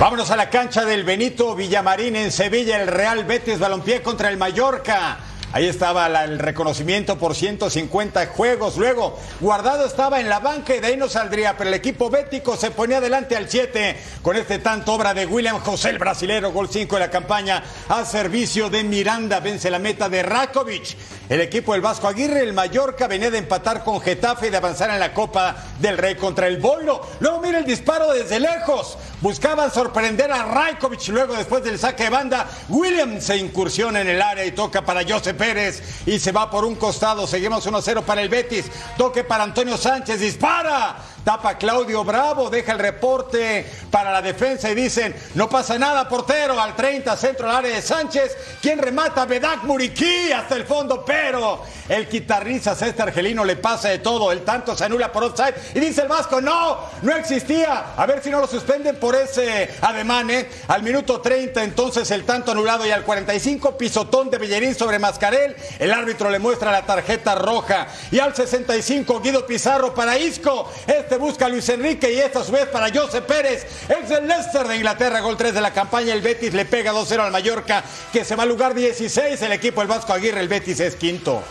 Vámonos 0.00 0.30
a 0.30 0.36
la 0.36 0.48
cancha 0.48 0.84
del 0.84 1.02
Benito 1.02 1.56
Villamarín 1.56 2.14
en 2.14 2.30
Sevilla, 2.30 2.80
el 2.80 2.86
Real 2.86 3.24
Betis 3.24 3.58
Balompié 3.58 4.00
contra 4.00 4.30
el 4.30 4.36
Mallorca. 4.36 5.18
Ahí 5.50 5.66
estaba 5.66 6.06
el 6.24 6.38
reconocimiento 6.38 7.16
por 7.16 7.34
150 7.34 8.26
juegos. 8.26 8.76
Luego, 8.76 9.18
Guardado 9.40 9.86
estaba 9.86 10.20
en 10.20 10.28
la 10.28 10.40
banca 10.40 10.76
y 10.76 10.80
de 10.80 10.88
ahí 10.88 10.96
no 10.98 11.08
saldría, 11.08 11.56
pero 11.56 11.68
el 11.68 11.74
equipo 11.74 12.10
bético 12.10 12.54
se 12.58 12.70
ponía 12.70 12.98
adelante 12.98 13.34
al 13.34 13.48
7 13.48 13.96
con 14.20 14.36
este 14.36 14.58
tanto 14.58 14.92
obra 14.92 15.14
de 15.14 15.24
William 15.24 15.58
José, 15.60 15.88
el 15.88 15.98
brasilero, 15.98 16.52
gol 16.52 16.68
5 16.68 16.96
de 16.96 17.00
la 17.00 17.10
campaña 17.10 17.64
a 17.88 18.04
servicio 18.04 18.68
de 18.68 18.84
Miranda. 18.84 19.40
Vence 19.40 19.70
la 19.70 19.78
meta 19.78 20.10
de 20.10 20.22
Rakovic. 20.22 20.96
El 21.30 21.40
equipo 21.40 21.72
del 21.72 21.80
Vasco 21.80 22.08
Aguirre, 22.08 22.40
el 22.40 22.52
Mallorca, 22.52 23.06
venía 23.06 23.30
de 23.30 23.38
empatar 23.38 23.84
con 23.84 24.02
Getafe 24.02 24.48
y 24.48 24.50
de 24.50 24.58
avanzar 24.58 24.90
en 24.90 25.00
la 25.00 25.14
Copa 25.14 25.56
del 25.80 25.96
Rey 25.96 26.16
contra 26.16 26.46
el 26.46 26.58
Bolo. 26.58 27.00
Luego 27.20 27.40
mira 27.40 27.58
el 27.58 27.64
disparo 27.64 28.12
desde 28.12 28.38
lejos. 28.38 28.98
Buscaban 29.20 29.72
sorprender 29.72 30.30
a 30.30 30.44
Rakovic. 30.44 31.08
Luego, 31.08 31.34
después 31.34 31.64
del 31.64 31.78
saque 31.78 32.04
de 32.04 32.10
banda, 32.10 32.48
William 32.68 33.20
se 33.20 33.36
incursiona 33.36 34.00
en 34.00 34.08
el 34.08 34.22
área 34.22 34.46
y 34.46 34.52
toca 34.52 34.84
para 34.84 35.02
Josep 35.02 35.36
Pérez 35.36 35.82
y 36.06 36.18
se 36.18 36.30
va 36.30 36.50
por 36.50 36.64
un 36.64 36.76
costado. 36.76 37.26
Seguimos 37.26 37.66
1-0 37.66 38.02
para 38.02 38.22
el 38.22 38.28
Betis. 38.28 38.66
Toque 38.96 39.24
para 39.24 39.44
Antonio 39.44 39.76
Sánchez. 39.76 40.20
Dispara. 40.20 40.96
Tapa 41.28 41.58
Claudio 41.58 42.04
Bravo. 42.04 42.48
Deja 42.48 42.72
el 42.72 42.78
reporte 42.78 43.66
para 43.90 44.10
la 44.10 44.22
defensa 44.22 44.70
y 44.70 44.74
dicen: 44.74 45.14
No 45.34 45.46
pasa 45.46 45.78
nada, 45.78 46.08
portero. 46.08 46.58
Al 46.58 46.74
30, 46.74 47.14
centro 47.18 47.50
al 47.50 47.56
área 47.56 47.74
de 47.76 47.82
Sánchez. 47.82 48.34
Quien 48.62 48.78
remata? 48.78 49.26
Bedak 49.26 49.64
Muriquí 49.64 50.32
hasta 50.32 50.56
el 50.56 50.64
fondo. 50.64 51.04
Pero 51.04 51.62
el 51.86 52.08
guitarrista 52.08 52.72
este 52.72 53.02
argelino 53.02 53.44
le 53.44 53.56
pasa 53.56 53.90
de 53.90 53.98
todo. 53.98 54.32
El 54.32 54.40
tanto 54.42 54.74
se 54.74 54.86
anula 54.86 55.12
por 55.12 55.22
offside. 55.22 55.54
Y 55.74 55.80
dice 55.80 56.00
el 56.00 56.08
Vasco: 56.08 56.40
No, 56.40 56.78
no 57.02 57.14
existía. 57.14 57.92
A 57.94 58.06
ver 58.06 58.22
si 58.22 58.30
no 58.30 58.40
lo 58.40 58.46
suspenden 58.46 58.96
por 58.96 59.14
ese 59.14 59.68
ademán. 59.82 60.30
¿eh? 60.30 60.48
Al 60.68 60.82
minuto 60.82 61.20
30, 61.20 61.62
entonces 61.62 62.10
el 62.10 62.24
tanto 62.24 62.52
anulado. 62.52 62.86
Y 62.86 62.90
al 62.90 63.04
45, 63.04 63.76
pisotón 63.76 64.30
de 64.30 64.38
Bellerín 64.38 64.74
sobre 64.74 64.98
Mascarón 64.98 65.54
el 65.78 65.92
árbitro 65.92 66.30
le 66.30 66.38
muestra 66.38 66.72
la 66.72 66.86
tarjeta 66.86 67.34
roja. 67.34 67.86
Y 68.10 68.18
al 68.18 68.34
65, 68.34 69.20
Guido 69.20 69.44
Pizarro 69.44 69.92
para 69.92 70.16
Isco. 70.16 70.72
Este 70.86 71.17
busca 71.18 71.48
Luis 71.48 71.68
Enrique 71.68 72.12
y 72.12 72.18
esta 72.18 72.40
a 72.40 72.44
su 72.44 72.52
vez 72.52 72.66
para 72.66 72.90
José 72.90 73.20
Pérez. 73.22 73.66
Ex 73.88 74.08
del 74.08 74.26
Leicester 74.26 74.66
de 74.66 74.76
Inglaterra, 74.76 75.20
gol 75.20 75.36
3 75.36 75.54
de 75.54 75.60
la 75.60 75.72
campaña. 75.72 76.14
El 76.14 76.22
Betis 76.22 76.54
le 76.54 76.64
pega 76.64 76.92
2-0 76.92 77.20
al 77.20 77.32
Mallorca, 77.32 77.84
que 78.12 78.24
se 78.24 78.36
va 78.36 78.44
al 78.44 78.48
lugar 78.48 78.74
16. 78.74 79.42
El 79.42 79.52
equipo 79.52 79.82
el 79.82 79.88
Vasco 79.88 80.12
Aguirre, 80.12 80.40
el 80.40 80.48
Betis 80.48 80.80
es 80.80 80.96
quinto. 80.96 81.42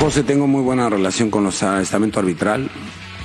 José, 0.00 0.22
tengo 0.22 0.46
muy 0.46 0.62
buena 0.62 0.88
relación 0.88 1.30
con 1.30 1.44
los 1.44 1.62
estamento 1.62 2.20
arbitral 2.20 2.70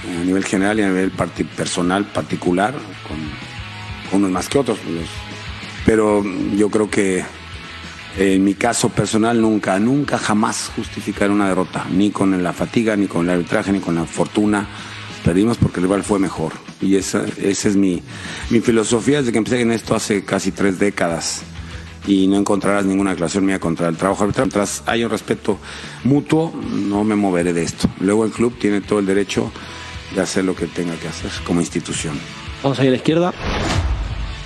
a 0.04 0.24
nivel 0.24 0.44
general 0.46 0.80
y 0.80 0.84
a 0.84 0.88
nivel 0.88 1.12
personal 1.12 2.06
particular, 2.06 2.74
con 3.08 4.18
unos 4.18 4.32
más 4.32 4.50
que 4.50 4.58
otros. 4.58 4.80
Pero 5.86 6.24
yo 6.56 6.70
creo 6.70 6.90
que 6.90 7.24
en 8.18 8.44
mi 8.44 8.56
caso 8.56 8.90
personal, 8.90 9.40
nunca, 9.40 9.80
nunca 9.80 10.18
jamás 10.18 10.72
justificar 10.76 11.32
una 11.32 11.48
derrota, 11.48 11.86
ni 11.92 12.12
con 12.12 12.44
la 12.44 12.54
fatiga, 12.54 12.96
ni 12.96 13.08
con 13.08 13.26
el 13.26 13.32
arbitraje, 13.32 13.72
ni 13.72 13.80
con 13.80 13.96
la 13.96 14.06
fortuna. 14.06 14.68
Perdimos 15.24 15.58
porque 15.58 15.80
el 15.80 15.84
rival 15.84 16.04
fue 16.04 16.20
mejor. 16.20 16.54
Y 16.82 16.96
esa, 16.96 17.24
esa 17.42 17.68
es 17.70 17.76
mi, 17.76 18.02
mi 18.50 18.60
filosofía 18.60 19.20
desde 19.20 19.32
que 19.32 19.38
empecé 19.38 19.62
en 19.62 19.72
esto 19.72 19.96
hace 19.96 20.26
casi 20.26 20.52
tres 20.52 20.80
décadas. 20.80 21.44
Y 22.08 22.28
no 22.28 22.38
encontrarás 22.38 22.84
ninguna 22.86 23.12
declaración 23.12 23.46
mía 23.46 23.60
contra 23.60 23.88
el 23.88 23.96
trabajo 23.96 24.24
arbitral. 24.24 24.48
Mientras 24.48 24.84
haya 24.88 25.06
un 25.06 25.12
respeto 25.12 25.60
mutuo, 26.04 26.52
no 26.72 27.04
me 27.04 27.16
moveré 27.16 27.54
de 27.54 27.64
esto. 27.64 27.88
Luego 28.00 28.26
el 28.26 28.32
club 28.32 28.58
tiene 28.58 28.82
todo 28.82 29.00
el 29.00 29.06
derecho 29.06 29.52
de 30.16 30.22
hacer 30.22 30.44
lo 30.44 30.56
que 30.56 30.66
tenga 30.66 30.96
que 30.96 31.08
hacer 31.08 31.32
como 31.46 31.62
institución. 31.62 32.20
Vamos 32.64 32.80
a 32.80 32.84
ir 32.84 32.90
a 32.90 32.92
la 32.92 32.98
izquierda. 32.98 33.34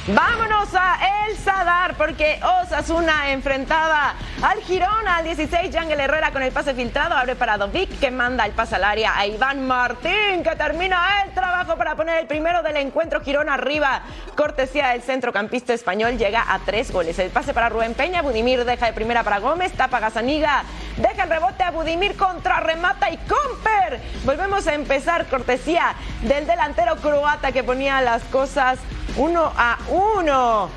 Vámonos 0.08 0.70
a 0.76 1.00
El 1.26 1.36
Sadar 1.36 1.96
porque 1.96 2.40
Osasuna 2.62 3.32
enfrentada 3.32 4.14
al 4.42 4.62
Girona. 4.62 5.18
Al 5.18 5.24
16, 5.24 5.72
Yangel 5.72 6.00
Herrera 6.00 6.32
con 6.32 6.44
el 6.44 6.52
pase 6.52 6.74
filtrado. 6.74 7.16
Abre 7.16 7.36
para 7.36 7.58
Dovic, 7.58 8.00
que 8.00 8.12
manda 8.12 8.46
el 8.46 8.52
pase 8.52 8.76
al 8.76 8.84
área 8.84 9.18
a 9.18 9.26
Iván 9.26 9.66
Martín, 9.66 10.44
que 10.44 10.56
termina 10.58 11.24
el 11.24 11.34
trabajo 11.34 11.78
para 11.78 11.96
poner 11.96 12.20
el 12.20 12.28
primero 12.28 12.62
del 12.62 12.78
encuentro. 12.78 13.22
Girona 13.22 13.54
arriba. 13.54 14.02
Cortesía 14.36 14.90
del 14.90 15.02
centrocampista 15.02 15.74
español. 15.74 16.18
Llega 16.18 16.46
a 16.48 16.60
tres 16.60 16.92
goles. 16.92 17.18
El 17.20 17.30
pase 17.30 17.54
para 17.54 17.70
Rubén 17.70 17.94
Peña. 17.94 18.22
Budimir 18.22 18.66
deja 18.66 18.88
de 18.88 18.94
primera 18.94 19.24
para 19.24 19.40
Gómez. 19.40 19.72
Tapa 19.74 20.00
Gazaniga. 20.00 20.64
Deja 20.98 21.24
el 21.24 21.30
rebote 21.30 21.64
a 21.64 21.72
Budimir 21.72 22.16
contra 22.16 22.60
remata 22.60 23.10
y 23.10 23.18
Comper. 23.18 24.02
Volvemos 24.24 24.68
a 24.68 24.74
empezar. 24.74 25.26
Cortesía 25.28 25.96
del 26.22 26.46
delantero 26.46 26.98
croata 26.98 27.52
que 27.52 27.64
ponía 27.64 28.02
las 28.02 28.24
cosas 28.24 28.80
uno 29.18 29.52
a 29.56 29.78
uno. 29.90 30.70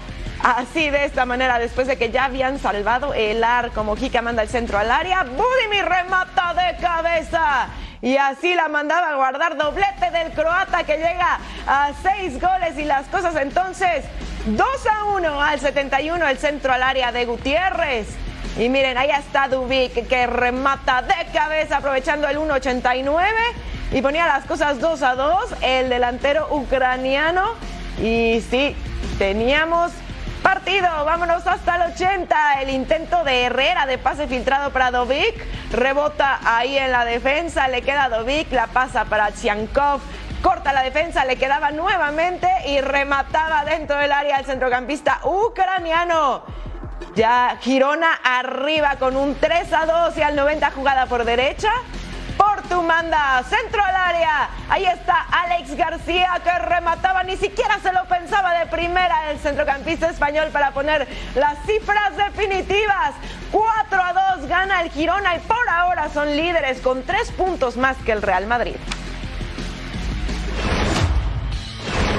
Así 0.42 0.88
de 0.90 1.05
esta 1.05 1.24
manera, 1.24 1.59
después 1.59 1.88
de 1.88 1.96
que 1.96 2.11
ya 2.11 2.27
habían 2.27 2.59
salvado 2.61 3.12
el 3.12 3.42
arco, 3.42 3.83
Mojica 3.83 4.22
manda 4.22 4.42
el 4.42 4.48
centro 4.48 4.79
al 4.79 4.90
área, 4.90 5.24
Budimir 5.24 5.85
remata 5.85 6.55
de 6.55 6.77
cabeza. 6.81 7.68
Y 8.01 8.16
así 8.16 8.55
la 8.55 8.68
mandaba 8.68 9.11
a 9.11 9.16
guardar 9.16 9.57
doblete 9.57 10.11
del 10.12 10.33
croata 10.33 10.85
que 10.85 10.96
llega 10.96 11.40
a 11.66 11.90
seis 12.01 12.40
goles 12.40 12.79
y 12.79 12.85
las 12.85 13.07
cosas 13.09 13.35
entonces 13.35 14.05
2 14.46 14.66
a 14.87 15.05
1 15.16 15.42
al 15.42 15.59
71 15.59 16.29
el 16.29 16.38
centro 16.38 16.72
al 16.72 16.85
área 16.85 17.11
de 17.11 17.24
Gutiérrez. 17.24 18.07
Y 18.57 18.68
miren, 18.68 18.96
ahí 18.96 19.11
está 19.11 19.48
Dubik 19.48 20.07
que 20.07 20.27
remata 20.29 21.03
de 21.03 21.14
cabeza 21.33 21.79
aprovechando 21.79 22.29
el 22.29 22.38
1.89 22.38 23.27
y 23.92 24.03
ponía 24.03 24.27
las 24.27 24.44
cosas 24.44 24.81
2 24.81 25.03
a 25.03 25.14
2 25.16 25.55
el 25.62 25.88
delantero 25.88 26.46
ucraniano. 26.51 27.55
Y 28.01 28.42
sí, 28.48 28.77
teníamos 29.18 29.90
partido. 30.38 30.88
Vámonos 31.05 31.46
hasta 31.46 31.77
el 31.77 31.92
80. 31.92 32.62
El 32.62 32.70
intento 32.70 33.24
de 33.24 33.44
Herrera 33.44 33.87
de 33.87 33.98
pase 33.98 34.27
filtrado 34.27 34.70
para 34.70 34.90
Dovic. 34.90 35.35
Rebota 35.70 36.40
ahí 36.44 36.77
en 36.79 36.92
la 36.92 37.05
defensa. 37.05 37.68
Le 37.68 37.83
queda 37.83 38.09
Dovic. 38.09 38.51
La 38.53 38.66
pasa 38.68 39.05
para 39.05 39.31
Tsiankov. 39.31 40.01
Corta 40.42 40.72
la 40.72 40.83
defensa, 40.83 41.24
le 41.24 41.35
quedaba 41.35 41.72
nuevamente 41.72 42.48
y 42.66 42.81
remataba 42.81 43.64
dentro 43.64 43.98
del 43.98 44.12
área 44.12 44.38
el 44.38 44.46
centrocampista 44.46 45.20
ucraniano. 45.24 46.44
Ya 47.16 47.59
Girona 47.61 48.14
arriba 48.22 48.96
con 49.01 49.16
un 49.16 49.35
3 49.35 49.72
a 49.72 49.87
2 49.87 50.16
y 50.16 50.22
al 50.22 50.37
90 50.37 50.70
jugada 50.70 51.07
por 51.07 51.24
derecha. 51.24 51.72
Portu 52.38 52.83
manda 52.83 53.44
centro 53.51 53.85
al 53.85 53.96
área. 53.96 54.48
Ahí 54.70 54.87
está 54.87 55.27
Alex 55.31 55.77
García 55.77 56.40
que 56.42 56.59
remataba, 56.61 57.24
ni 57.24 57.37
siquiera 57.37 57.79
se 57.83 57.92
lo 57.92 58.07
pensaba 58.07 58.59
de 58.59 58.66
primera 58.66 59.31
el 59.31 59.38
centrocampista 59.38 60.09
español 60.09 60.48
para 60.53 60.70
poner 60.70 61.07
las 61.35 61.59
cifras 61.66 62.16
definitivas. 62.16 63.12
4 63.51 64.03
a 64.03 64.37
2 64.37 64.48
gana 64.48 64.83
el 64.83 64.90
Girona 64.90 65.37
y 65.37 65.40
por 65.40 65.68
ahora 65.68 66.09
son 66.09 66.37
líderes 66.37 66.81
con 66.81 67.03
tres 67.03 67.31
puntos 67.33 67.77
más 67.77 67.96
que 68.07 68.12
el 68.12 68.22
Real 68.22 68.46
Madrid. 68.46 68.77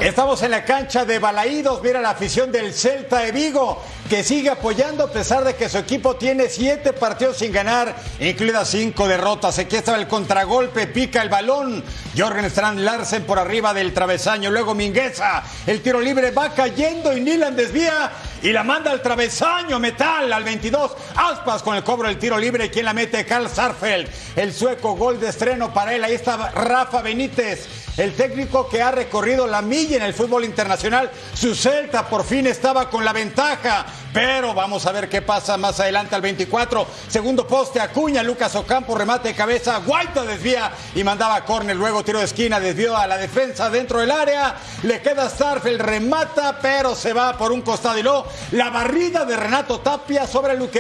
Estamos 0.02 0.42
en 0.44 0.52
la 0.52 0.64
cancha 0.64 1.04
de 1.04 1.20
Balaídos. 1.20 1.82
Mira 1.84 2.00
la 2.00 2.12
afición 2.12 2.54
del 2.54 2.74
Celta 2.74 3.20
de 3.20 3.34
Vigo 3.34 3.84
que 4.10 4.24
sigue 4.24 4.50
apoyando 4.50 5.04
a 5.04 5.12
pesar 5.12 5.44
de 5.44 5.56
que 5.56 5.70
su 5.70 5.78
equipo 5.78 6.16
tiene 6.16 6.50
siete 6.50 6.94
partidos 6.94 7.38
sin 7.38 7.52
ganar, 7.52 7.96
incluidas 8.20 8.68
cinco 8.70 9.08
derrotas. 9.08 9.60
Aquí 9.60 9.76
estaba 9.76 10.00
el 10.00 10.08
contragolpe, 10.08 10.88
pica 10.88 11.22
el 11.22 11.30
balón. 11.30 11.84
Jorgen 12.18 12.46
Strand 12.46 12.80
Larsen 12.80 13.24
por 13.24 13.38
arriba 13.38 13.72
del 13.72 13.94
travesaño. 13.94 14.50
Luego 14.50 14.74
Mingueza. 14.74 15.44
El 15.68 15.82
tiro 15.82 16.02
libre 16.02 16.32
va 16.32 16.56
cayendo 16.56 17.16
y 17.16 17.22
Nilan 17.22 17.56
desvía 17.56 18.12
y 18.42 18.52
la 18.52 18.64
manda 18.64 18.90
al 18.92 19.04
travesaño. 19.04 19.80
Metal 19.80 20.34
al 20.34 20.44
22. 20.44 20.92
Aspas 21.16 21.62
con 21.62 21.76
el 21.76 21.84
cobro 21.84 22.08
del 22.08 22.18
tiro 22.18 22.40
libre. 22.40 22.72
¿Quién 22.72 22.86
la 22.86 22.94
mete? 22.94 23.26
Carl 23.26 23.48
Sarfeld. 23.48 24.10
El 24.36 24.52
sueco 24.54 24.96
gol 24.96 25.20
de 25.20 25.30
estreno 25.30 25.72
para 25.72 25.94
él. 25.94 26.04
Ahí 26.04 26.16
está 26.16 26.50
Rafa 26.50 27.04
Benítez. 27.04 27.68
El 27.96 28.16
técnico 28.16 28.70
que 28.70 28.82
ha 28.82 28.92
recorrido 28.92 29.46
la 29.46 29.62
milla 29.62 29.98
en 29.98 30.04
el 30.04 30.14
fútbol 30.14 30.46
internacional. 30.46 31.12
Su 31.34 31.54
Celta 31.54 32.08
por 32.08 32.24
fin 32.24 32.48
estaba 32.48 32.90
con 32.90 33.04
la 33.04 33.14
ventaja. 33.14 33.86
Pero 34.14 34.56
vamos 34.56 34.88
a 34.88 34.92
ver 34.92 35.08
qué 35.08 35.22
pasa 35.22 35.56
más 35.58 35.80
adelante 35.80 36.16
al 36.16 36.22
24. 36.22 36.88
Segundo 37.08 37.46
poste, 37.48 37.80
Acuña, 37.80 38.24
Lucas 38.24 38.56
Ocampo, 38.56 38.98
remate 38.98 39.30
de 39.30 39.36
cabeza, 39.36 39.78
Guaita 39.86 40.24
desvía 40.24 40.72
y 40.96 41.04
mandaba 41.04 41.36
a 41.36 41.46
córner. 41.46 41.76
Luego 41.76 42.04
tiro 42.04 42.20
de 42.20 42.26
esquina, 42.26 42.60
desvió 42.60 42.98
a 42.98 43.06
la 43.06 43.18
defensa 43.18 43.70
dentro 43.70 44.00
del 44.00 44.10
área. 44.10 44.56
Le 44.84 45.02
queda 45.02 45.30
Starfel, 45.30 45.78
remata, 45.78 46.58
pero 46.60 46.96
se 46.96 47.14
va 47.14 47.38
por 47.38 47.52
un 47.52 47.62
costado 47.62 48.00
y 48.00 48.04
luego 48.04 48.26
la 48.52 48.72
barrida 48.72 49.26
de 49.26 49.36
Renato 49.36 49.80
Tapia 49.80 50.26
sobre 50.26 50.56
Luque. 50.56 50.80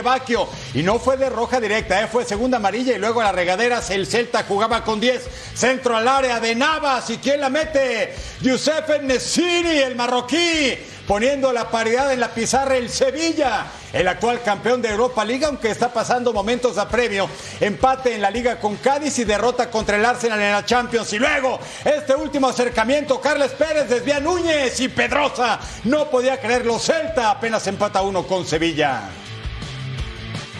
Y 0.73 0.81
no 0.81 0.97
fue 0.97 1.17
de 1.17 1.29
roja 1.29 1.59
directa, 1.59 2.01
¿eh? 2.01 2.07
fue 2.07 2.25
segunda 2.25 2.57
amarilla 2.57 2.95
y 2.95 2.99
luego 2.99 3.21
las 3.21 3.35
regaderas 3.35 3.89
el 3.89 4.07
Celta 4.07 4.43
jugaba 4.47 4.83
con 4.83 4.99
10. 4.99 5.27
Centro 5.53 5.95
al 5.95 6.07
área 6.07 6.39
de 6.39 6.55
Navas 6.55 7.09
y 7.09 7.17
quién 7.17 7.41
la 7.41 7.49
mete? 7.49 8.15
Giuseppe 8.41 8.99
Nesiri, 8.99 9.79
el 9.79 9.95
marroquí 9.95 10.77
poniendo 11.09 11.51
la 11.51 11.71
paridad 11.71 12.13
en 12.13 12.19
la 12.19 12.35
pizarra 12.35 12.77
el 12.77 12.87
Sevilla, 12.87 13.65
el 13.91 14.07
actual 14.07 14.43
campeón 14.43 14.79
de 14.79 14.89
Europa 14.89 15.25
Liga, 15.25 15.47
aunque 15.47 15.71
está 15.71 15.91
pasando 15.91 16.31
momentos 16.31 16.77
a 16.77 16.87
premio. 16.87 17.27
Empate 17.59 18.13
en 18.13 18.21
la 18.21 18.29
liga 18.29 18.59
con 18.59 18.75
Cádiz 18.75 19.17
y 19.17 19.23
derrota 19.23 19.71
contra 19.71 19.97
el 19.97 20.05
Arsenal 20.05 20.39
en 20.39 20.51
la 20.51 20.63
Champions. 20.63 21.11
Y 21.13 21.17
luego, 21.17 21.59
este 21.83 22.13
último 22.13 22.47
acercamiento, 22.47 23.19
Carles 23.19 23.53
Pérez 23.53 23.89
desvía 23.89 24.19
Núñez 24.19 24.79
y 24.81 24.87
Pedrosa. 24.87 25.59
No 25.85 26.11
podía 26.11 26.39
creerlo, 26.39 26.77
Celta 26.77 27.31
apenas 27.31 27.65
empata 27.65 28.03
uno 28.03 28.27
con 28.27 28.45
Sevilla. 28.45 29.09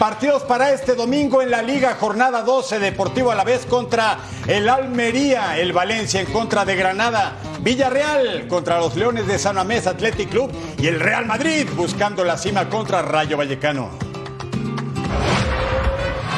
Partidos 0.00 0.44
para 0.44 0.70
este 0.70 0.94
domingo 0.94 1.42
en 1.42 1.50
la 1.50 1.60
Liga, 1.60 1.94
jornada 2.00 2.40
12, 2.40 2.78
Deportivo 2.78 3.32
a 3.32 3.34
la 3.34 3.44
vez 3.44 3.66
contra 3.66 4.16
el 4.48 4.66
Almería, 4.66 5.58
el 5.58 5.74
Valencia 5.74 6.22
en 6.22 6.32
contra 6.32 6.64
de 6.64 6.74
Granada, 6.74 7.34
Villarreal 7.60 8.48
contra 8.48 8.78
los 8.78 8.96
Leones 8.96 9.26
de 9.26 9.38
San 9.38 9.56
Mamés 9.56 9.86
Athletic 9.86 10.30
Club 10.30 10.50
y 10.78 10.86
el 10.86 11.00
Real 11.00 11.26
Madrid 11.26 11.68
buscando 11.76 12.24
la 12.24 12.38
cima 12.38 12.70
contra 12.70 13.02
Rayo 13.02 13.36
Vallecano. 13.36 13.90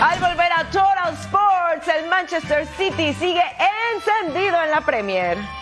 Al 0.01 0.19
volver 0.19 0.53
a 0.53 0.65
Total 0.73 1.15
Sports, 1.23 1.87
el 1.87 2.11
Manchester 2.11 2.67
City 2.77 3.15
sigue 3.15 3.45
encendido 3.95 4.61
en 4.61 4.71
la 4.73 4.81
Premier. 4.81 5.62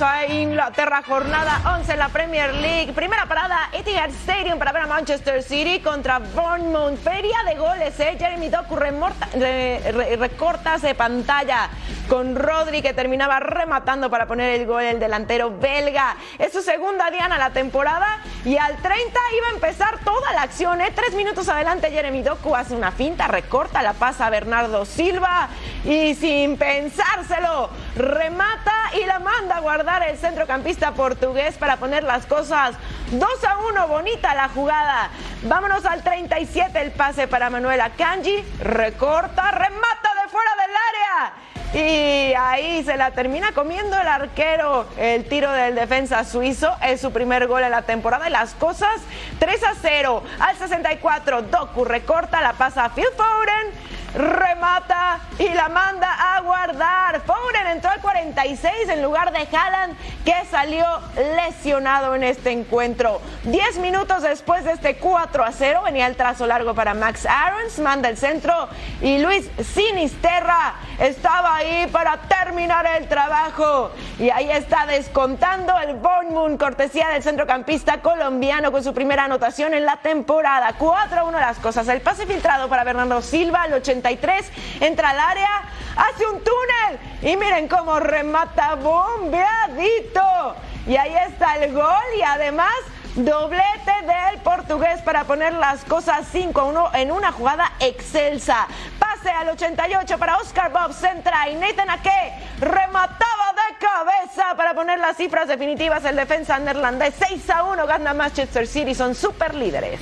A 0.00 0.24
Inglaterra, 0.26 1.02
jornada 1.06 1.60
11 1.76 1.92
en 1.92 1.98
la 1.98 2.08
Premier 2.08 2.52
League. 2.54 2.92
Primera 2.94 3.26
parada, 3.26 3.68
Etihad 3.72 4.08
Stadium 4.08 4.58
para 4.58 4.72
ver 4.72 4.82
a 4.82 4.86
Manchester 4.86 5.42
City 5.42 5.80
contra 5.80 6.18
Bournemouth. 6.18 6.96
Feria 6.98 7.36
de 7.46 7.56
goles, 7.56 8.00
¿eh? 8.00 8.16
Jeremy 8.18 8.48
Doku 8.48 8.74
remorta- 8.74 9.28
re- 9.34 10.94
pantalla 10.96 11.68
con 12.08 12.34
Rodri 12.36 12.80
que 12.82 12.94
terminaba 12.94 13.38
rematando 13.40 14.08
para 14.10 14.26
poner 14.26 14.58
el 14.60 14.66
gol 14.66 14.82
el 14.82 14.98
delantero 14.98 15.50
belga. 15.58 16.16
Es 16.38 16.52
su 16.52 16.62
segunda 16.62 17.10
diana 17.10 17.36
la 17.38 17.50
temporada 17.50 18.18
y 18.44 18.56
al 18.56 18.76
30 18.78 18.96
iba 19.36 19.46
a 19.48 19.50
empezar 19.54 19.98
toda 20.04 20.32
la 20.32 20.42
acción. 20.42 20.80
¿eh? 20.80 20.90
Tres 20.94 21.14
minutos 21.14 21.48
adelante 21.48 21.90
Jeremy 21.90 22.22
Doku 22.22 22.56
hace 22.56 22.74
una 22.74 22.92
finta, 22.92 23.28
recorta, 23.28 23.82
la 23.82 23.92
pasa 23.92 24.26
a 24.26 24.30
Bernardo 24.30 24.84
Silva 24.86 25.48
y 25.84 26.14
sin 26.14 26.56
pensárselo 26.56 27.68
remata 27.94 28.72
y 29.00 29.04
la 29.06 29.18
manda 29.18 29.56
a 29.56 29.60
guardar 29.60 29.81
el 29.82 30.16
centrocampista 30.16 30.92
portugués 30.92 31.56
para 31.56 31.76
poner 31.76 32.04
las 32.04 32.24
cosas 32.26 32.76
2 33.10 33.28
a 33.44 33.58
1. 33.70 33.88
Bonita 33.88 34.32
la 34.32 34.48
jugada. 34.48 35.10
Vámonos 35.42 35.84
al 35.84 36.04
37 36.04 36.80
el 36.80 36.92
pase 36.92 37.26
para 37.26 37.50
Manuel 37.50 37.80
Akanji. 37.80 38.44
Recorta, 38.60 39.50
remata 39.50 40.10
de 40.22 40.28
fuera 40.30 40.50
del 40.62 40.70
área. 40.88 41.32
Y 41.74 42.34
ahí 42.34 42.84
se 42.84 42.96
la 42.96 43.10
termina 43.10 43.50
comiendo 43.52 43.98
el 43.98 44.06
arquero. 44.06 44.86
El 44.96 45.24
tiro 45.24 45.50
del 45.50 45.74
defensa 45.74 46.22
suizo 46.24 46.72
es 46.80 47.00
su 47.00 47.12
primer 47.12 47.48
gol 47.48 47.64
en 47.64 47.72
la 47.72 47.82
temporada 47.82 48.28
y 48.28 48.32
las 48.32 48.54
cosas 48.54 49.00
3 49.40 49.64
a 49.64 49.74
0. 49.82 50.22
Al 50.38 50.56
64, 50.58 51.42
Doku 51.42 51.84
recorta, 51.84 52.40
la 52.40 52.52
pasa 52.52 52.84
a 52.84 52.94
Phil 52.94 53.08
Foden 53.16 53.92
remata 54.14 55.20
y 55.38 55.48
la 55.48 55.68
manda 55.68 56.36
a 56.36 56.40
guardar. 56.40 57.22
Foden 57.22 57.66
entró 57.68 57.90
al 57.90 58.00
46 58.00 58.88
en 58.88 59.02
lugar 59.02 59.32
de 59.32 59.56
Haaland 59.56 59.96
que 60.24 60.34
salió 60.50 60.84
lesionado 61.36 62.14
en 62.14 62.24
este 62.24 62.50
encuentro. 62.50 63.20
Diez 63.44 63.78
minutos 63.78 64.22
después 64.22 64.64
de 64.64 64.72
este 64.72 64.96
4 64.96 65.44
a 65.44 65.52
0 65.52 65.82
venía 65.84 66.06
el 66.06 66.16
trazo 66.16 66.46
largo 66.46 66.74
para 66.74 66.94
Max 66.94 67.26
Aarons, 67.26 67.78
manda 67.78 68.08
el 68.08 68.16
centro 68.16 68.68
y 69.00 69.18
Luis 69.18 69.50
Sinisterra 69.74 70.74
estaba 71.02 71.56
ahí 71.56 71.88
para 71.88 72.16
terminar 72.16 72.86
el 72.86 73.08
trabajo. 73.08 73.90
Y 74.20 74.30
ahí 74.30 74.50
está 74.50 74.86
descontando 74.86 75.76
el 75.80 75.94
Bournemouth, 75.94 76.56
cortesía 76.58 77.08
del 77.08 77.24
centrocampista 77.24 78.00
colombiano 78.00 78.70
con 78.70 78.84
su 78.84 78.94
primera 78.94 79.24
anotación 79.24 79.74
en 79.74 79.84
la 79.84 79.96
temporada. 79.96 80.74
4 80.78 81.20
a 81.20 81.24
1 81.24 81.40
las 81.40 81.58
cosas. 81.58 81.88
El 81.88 82.02
pase 82.02 82.24
filtrado 82.24 82.68
para 82.68 82.84
Bernardo 82.84 83.20
Silva 83.20 83.62
al 83.62 83.72
83 83.74 84.50
entra 84.80 85.10
al 85.10 85.18
área, 85.18 85.50
hace 85.96 86.24
un 86.24 86.40
túnel 86.40 87.00
y 87.20 87.36
miren 87.36 87.66
cómo 87.66 87.98
remata 87.98 88.76
bombeadito. 88.76 90.54
Y 90.86 90.96
ahí 90.96 91.14
está 91.28 91.56
el 91.56 91.72
gol 91.72 92.04
y 92.16 92.22
además 92.22 92.72
Doblete 93.14 93.92
del 94.06 94.40
portugués 94.40 95.02
para 95.02 95.24
poner 95.24 95.52
las 95.52 95.84
cosas 95.84 96.26
5 96.32 96.58
a 96.58 96.64
1 96.64 96.90
en 96.94 97.12
una 97.12 97.30
jugada 97.30 97.70
excelsa. 97.78 98.66
Pase 98.98 99.28
al 99.28 99.50
88 99.50 100.16
para 100.16 100.38
Oscar 100.38 100.72
Bob 100.72 100.94
Centra 100.94 101.46
y 101.50 101.56
Nathan 101.56 101.90
Ake 101.90 102.32
remataba 102.58 103.52
de 103.52 103.76
cabeza 103.86 104.56
para 104.56 104.72
poner 104.72 104.98
las 104.98 105.18
cifras 105.18 105.46
definitivas. 105.46 106.02
El 106.06 106.16
defensa 106.16 106.58
neerlandés 106.58 107.12
6 107.28 107.50
a 107.50 107.64
1 107.64 107.86
gana 107.86 108.14
Manchester 108.14 108.66
City, 108.66 108.94
son 108.94 109.14
super 109.14 109.54
líderes. 109.54 110.00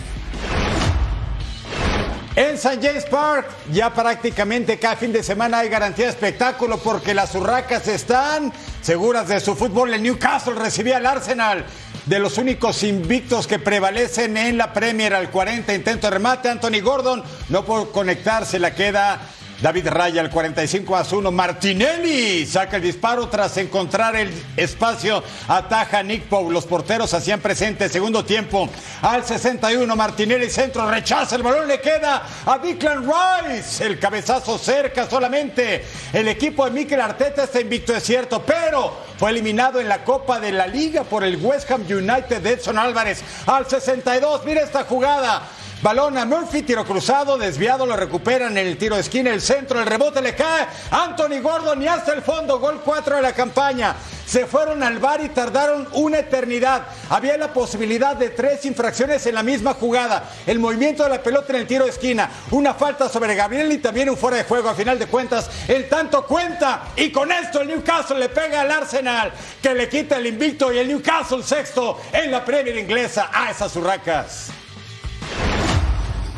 En 2.37 2.55
St. 2.55 2.79
James 2.81 3.07
Park 3.07 3.49
ya 3.73 3.93
prácticamente 3.93 4.79
cada 4.79 4.95
fin 4.95 5.13
de 5.13 5.25
semana 5.25 5.59
hay 5.59 5.69
garantía 5.69 6.05
de 6.05 6.13
espectáculo 6.13 6.79
porque 6.79 7.13
las 7.13 7.35
urracas 7.35 7.89
están 7.89 8.53
seguras 8.81 9.27
de 9.27 9.41
su 9.41 9.57
fútbol. 9.57 9.93
El 9.93 10.05
Newcastle 10.05 10.55
recibía 10.55 10.99
al 10.99 11.07
Arsenal 11.07 11.67
de 12.11 12.19
los 12.19 12.39
únicos 12.39 12.83
invictos 12.83 13.47
que 13.47 13.61
prevalecen 13.61 14.37
en 14.37 14.59
la 14.59 14.73
Premier 14.73 15.15
al 15.15 15.31
40 15.31 15.73
intento 15.73 16.09
de 16.09 16.11
remate. 16.11 16.49
Anthony 16.49 16.81
Gordon 16.83 17.23
no 17.51 17.65
por 17.65 17.93
conectarse, 17.93 18.59
la 18.59 18.75
queda 18.75 19.21
David 19.61 19.89
Raya 19.89 20.23
al 20.23 20.31
45 20.31 20.97
a 20.97 21.05
1. 21.11 21.31
Martinelli 21.31 22.47
saca 22.47 22.77
el 22.77 22.83
disparo 22.83 23.29
tras 23.29 23.59
encontrar 23.59 24.17
el 24.17 24.33
espacio. 24.57 25.23
Ataja 25.49 26.03
Nick 26.03 26.25
Poe. 26.25 26.51
Los 26.51 26.65
porteros 26.65 27.13
hacían 27.13 27.41
presente. 27.41 27.91
Segundo 27.91 28.25
tiempo 28.25 28.71
al 29.03 29.23
61. 29.23 29.95
Martinelli 29.95 30.49
centro. 30.49 30.91
Rechaza 30.91 31.37
el 31.37 31.43
balón. 31.43 31.69
Le 31.69 31.79
queda 31.79 32.23
a 32.47 32.59
Declan 32.59 33.05
Rice. 33.05 33.85
El 33.85 33.99
cabezazo 33.99 34.57
cerca 34.57 35.09
solamente. 35.09 35.85
El 36.15 36.29
equipo 36.29 36.65
de 36.65 36.71
Mikel 36.71 37.01
Arteta 37.01 37.45
está 37.45 37.61
invicto, 37.61 37.95
es 37.95 38.03
cierto. 38.03 38.43
Pero 38.43 38.97
fue 39.19 39.31
eliminado 39.31 39.79
en 39.79 39.89
la 39.89 40.05
Copa 40.05 40.41
de 40.41 40.53
la 40.53 40.67
Liga 40.67 41.05
por 41.05 41.23
el 41.23 41.37
West 41.37 41.71
Ham 41.71 41.83
United 41.83 42.41
de 42.41 42.53
Edson 42.53 42.79
Álvarez 42.79 43.23
al 43.45 43.69
62. 43.69 44.43
Mira 44.47 44.63
esta 44.63 44.85
jugada. 44.85 45.43
Balón 45.83 46.19
a 46.19 46.27
Murphy, 46.27 46.61
tiro 46.61 46.85
cruzado, 46.85 47.39
desviado, 47.39 47.87
lo 47.87 47.97
recuperan 47.97 48.59
en 48.59 48.67
el 48.67 48.77
tiro 48.77 48.97
de 48.97 49.01
esquina, 49.01 49.31
el 49.31 49.41
centro, 49.41 49.81
el 49.81 49.87
rebote 49.87 50.21
le 50.21 50.35
cae. 50.35 50.67
Anthony 50.91 51.41
Gordon 51.43 51.83
y 51.83 51.87
hasta 51.87 52.13
el 52.13 52.21
fondo, 52.21 52.59
gol 52.59 52.83
4 52.85 53.17
de 53.17 53.23
la 53.23 53.33
campaña. 53.33 53.97
Se 54.27 54.45
fueron 54.45 54.83
al 54.83 54.99
bar 54.99 55.25
y 55.25 55.31
tardaron 55.31 55.89
una 55.93 56.19
eternidad. 56.19 56.83
Había 57.09 57.39
la 57.39 57.55
posibilidad 57.55 58.15
de 58.15 58.29
tres 58.29 58.67
infracciones 58.67 59.25
en 59.25 59.35
la 59.35 59.43
misma 59.43 59.73
jugada. 59.73 60.31
El 60.47 60.59
movimiento 60.59 61.03
de 61.03 61.09
la 61.09 61.23
pelota 61.23 61.55
en 61.55 61.61
el 61.61 61.67
tiro 61.67 61.85
de 61.85 61.91
esquina, 61.93 62.29
una 62.51 62.75
falta 62.75 63.09
sobre 63.09 63.35
Gabriel 63.35 63.73
y 63.73 63.79
también 63.79 64.11
un 64.11 64.19
fuera 64.19 64.37
de 64.37 64.45
juego. 64.45 64.69
A 64.69 64.75
final 64.75 64.99
de 64.99 65.07
cuentas, 65.07 65.49
el 65.67 65.89
tanto 65.89 66.27
cuenta. 66.27 66.89
Y 66.95 67.11
con 67.11 67.33
esto 67.33 67.63
el 67.63 67.69
Newcastle 67.69 68.19
le 68.19 68.29
pega 68.29 68.61
al 68.61 68.71
Arsenal, 68.71 69.33
que 69.63 69.75
le 69.75 69.89
quita 69.89 70.19
el 70.19 70.27
invicto 70.27 70.71
y 70.71 70.77
el 70.77 70.89
Newcastle 70.89 71.43
sexto 71.43 71.99
en 72.13 72.31
la 72.31 72.45
Premier 72.45 72.77
inglesa 72.77 73.31
a 73.33 73.51
esas 73.51 73.75
urracas. 73.77 74.60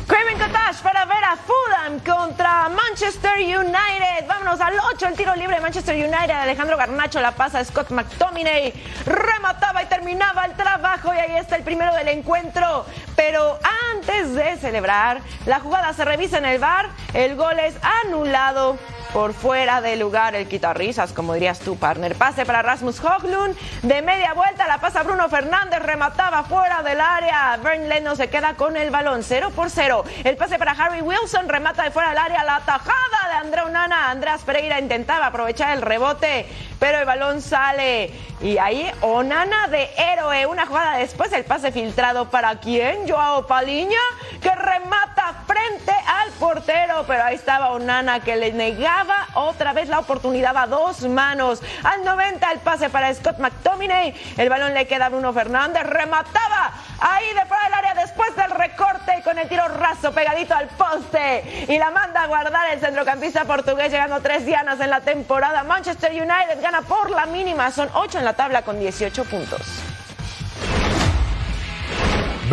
Craven 0.07 0.37
Cottage 0.37 0.83
para 0.83 1.05
ver 1.05 1.23
a 1.23 1.37
Fulham 1.37 1.99
contra 1.99 2.69
Manchester 2.69 3.37
United. 3.37 4.27
Vámonos 4.27 4.59
al 4.59 4.73
8, 4.93 5.07
el 5.07 5.15
tiro 5.15 5.35
libre 5.35 5.55
de 5.55 5.61
Manchester 5.61 5.95
United. 5.95 6.31
Alejandro 6.31 6.75
Garnacho 6.75 7.21
la 7.21 7.31
pasa 7.31 7.59
a 7.59 7.65
Scott 7.65 7.89
McTominay. 7.91 8.73
Remataba 9.05 9.83
y 9.83 9.85
terminaba 9.85 10.45
el 10.45 10.53
trabajo 10.53 11.13
y 11.13 11.17
ahí 11.17 11.37
está 11.37 11.55
el 11.55 11.63
primero 11.63 11.93
del 11.95 12.09
encuentro. 12.09 12.85
Pero 13.15 13.59
antes 13.93 14.33
de 14.33 14.57
celebrar, 14.57 15.21
la 15.45 15.59
jugada 15.59 15.93
se 15.93 16.05
revisa 16.05 16.37
en 16.37 16.45
el 16.45 16.59
bar. 16.59 16.89
El 17.13 17.35
gol 17.35 17.59
es 17.59 17.75
anulado 18.05 18.77
por 19.13 19.33
fuera 19.33 19.79
de 19.79 19.95
lugar 19.95 20.33
el 20.33 20.47
quitarrisas, 20.47 21.13
como 21.13 21.35
dirías 21.35 21.59
tú, 21.59 21.77
partner. 21.77 22.15
Pase 22.15 22.45
para 22.45 22.63
Rasmus 22.63 22.99
Hoglund, 22.99 23.55
de 23.83 24.01
media 24.01 24.33
vuelta 24.33 24.67
la 24.67 24.79
pasa 24.79 25.03
Bruno 25.03 25.29
Fernández, 25.29 25.79
remataba 25.83 26.43
fuera 26.43 26.81
del 26.81 26.99
área. 26.99 27.57
Bern 27.57 27.87
Leno 27.87 28.15
se 28.15 28.29
queda 28.29 28.55
con 28.55 28.75
el 28.75 28.89
balón, 28.89 29.21
0 29.23 29.51
por 29.55 29.69
0. 29.69 30.03
El 30.23 30.35
pase 30.35 30.57
para 30.57 30.71
Harry 30.71 31.01
Wilson, 31.01 31.47
remata 31.47 31.83
de 31.83 31.91
fuera 31.91 32.09
del 32.09 32.17
área, 32.17 32.43
la 32.43 32.61
tajada 32.61 33.29
de 33.29 33.35
André 33.35 33.61
Onana. 33.61 34.09
Andreas 34.09 34.41
Pereira 34.41 34.79
intentaba 34.79 35.27
aprovechar 35.27 35.77
el 35.77 35.83
rebote, 35.83 36.47
pero 36.79 36.97
el 36.97 37.05
balón 37.05 37.39
sale. 37.41 38.11
Y 38.41 38.57
ahí 38.57 38.91
Onana 39.01 39.67
de 39.67 39.89
héroe, 39.95 40.47
una 40.47 40.65
jugada 40.65 40.97
después, 40.97 41.31
el 41.33 41.45
pase 41.45 41.71
filtrado 41.71 42.31
para 42.31 42.59
quién, 42.59 43.02
Joao 43.07 43.45
Paliña, 43.45 43.99
que 44.41 44.53
remata 44.53 45.33
frente 45.45 45.91
al 45.91 46.31
portero, 46.33 47.03
pero 47.07 47.23
ahí 47.23 47.35
estaba 47.35 47.71
Onana 47.71 48.19
que 48.19 48.35
le 48.35 48.53
negaba 48.53 49.27
otra 49.35 49.73
vez 49.73 49.89
la 49.89 49.99
oportunidad 49.99 50.55
a 50.57 50.67
dos 50.67 51.01
manos. 51.03 51.61
Al 51.83 52.03
90 52.03 52.51
el 52.51 52.59
pase 52.59 52.89
para 52.89 53.13
Scott 53.13 53.39
McTominay, 53.39 54.13
el 54.37 54.49
balón 54.49 54.73
le 54.73 54.87
queda 54.87 55.07
a 55.07 55.09
Bruno 55.09 55.33
Fernández, 55.33 55.83
remataba 55.83 56.73
ahí 56.99 57.27
de 57.33 57.45
fuera 57.45 57.63
del 57.63 57.73
área 57.73 57.93
después 57.95 58.35
del 58.35 58.51
recorte 58.51 59.21
con 59.23 59.37
el 59.37 59.47
tiro 59.47 59.67
raso 59.67 60.11
pegadito 60.11 60.53
al 60.53 60.67
poste 60.67 61.65
y 61.67 61.77
la 61.77 61.91
manda 61.91 62.23
a 62.23 62.27
guardar 62.27 62.73
el 62.73 62.79
centrocampista 62.79 63.45
portugués 63.45 63.91
llegando 63.91 64.21
tres 64.21 64.45
dianas 64.45 64.79
en 64.79 64.89
la 64.89 65.01
temporada. 65.01 65.63
Manchester 65.63 66.11
United 66.11 66.61
gana 66.61 66.81
por 66.81 67.09
la 67.09 67.25
mínima, 67.25 67.71
son 67.71 67.89
ocho 67.93 68.19
en 68.19 68.25
la 68.25 68.33
tabla 68.33 68.61
con 68.63 68.79
18 68.79 69.25
puntos. 69.25 69.61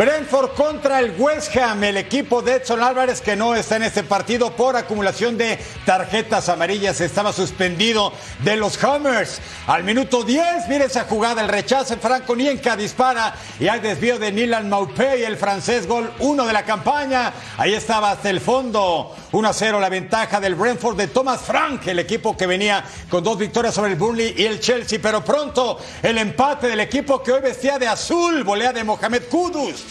Brentford 0.01 0.53
contra 0.55 0.99
el 0.99 1.13
West 1.15 1.55
Ham, 1.55 1.83
el 1.83 1.95
equipo 1.95 2.41
de 2.41 2.55
Edson 2.55 2.81
Álvarez 2.81 3.21
que 3.21 3.35
no 3.35 3.53
está 3.53 3.75
en 3.75 3.83
este 3.83 4.01
partido 4.01 4.49
por 4.55 4.75
acumulación 4.75 5.37
de 5.37 5.59
tarjetas 5.85 6.49
amarillas, 6.49 6.99
estaba 7.01 7.31
suspendido 7.31 8.11
de 8.43 8.55
los 8.55 8.83
Hummers. 8.83 9.39
Al 9.67 9.83
minuto 9.83 10.23
10, 10.23 10.69
mire 10.69 10.85
esa 10.85 11.03
jugada, 11.03 11.43
el 11.43 11.49
rechazo, 11.49 11.95
Franco 11.97 12.35
Nienka 12.35 12.75
dispara 12.75 13.35
y 13.59 13.67
hay 13.67 13.79
desvío 13.79 14.17
de 14.17 14.31
Nilan 14.31 14.69
Maupay, 14.69 15.21
el 15.21 15.37
francés, 15.37 15.85
gol 15.85 16.11
1 16.17 16.47
de 16.47 16.53
la 16.53 16.65
campaña. 16.65 17.31
Ahí 17.57 17.75
estaba 17.75 18.09
hasta 18.09 18.31
el 18.31 18.41
fondo, 18.41 19.15
1 19.31 19.47
a 19.47 19.53
0 19.53 19.79
la 19.79 19.89
ventaja 19.89 20.39
del 20.39 20.55
Brentford 20.55 20.97
de 20.97 21.09
Thomas 21.09 21.41
Frank, 21.41 21.85
el 21.85 21.99
equipo 21.99 22.35
que 22.35 22.47
venía 22.47 22.83
con 23.07 23.23
dos 23.23 23.37
victorias 23.37 23.75
sobre 23.75 23.91
el 23.91 23.99
Burnley 23.99 24.33
y 24.35 24.45
el 24.45 24.59
Chelsea, 24.61 24.97
pero 24.99 25.23
pronto 25.23 25.77
el 26.01 26.17
empate 26.17 26.65
del 26.65 26.79
equipo 26.79 27.21
que 27.21 27.33
hoy 27.33 27.41
vestía 27.41 27.77
de 27.77 27.87
azul, 27.87 28.43
volea 28.43 28.73
de 28.73 28.83
Mohamed 28.83 29.25
Kudus. 29.29 29.90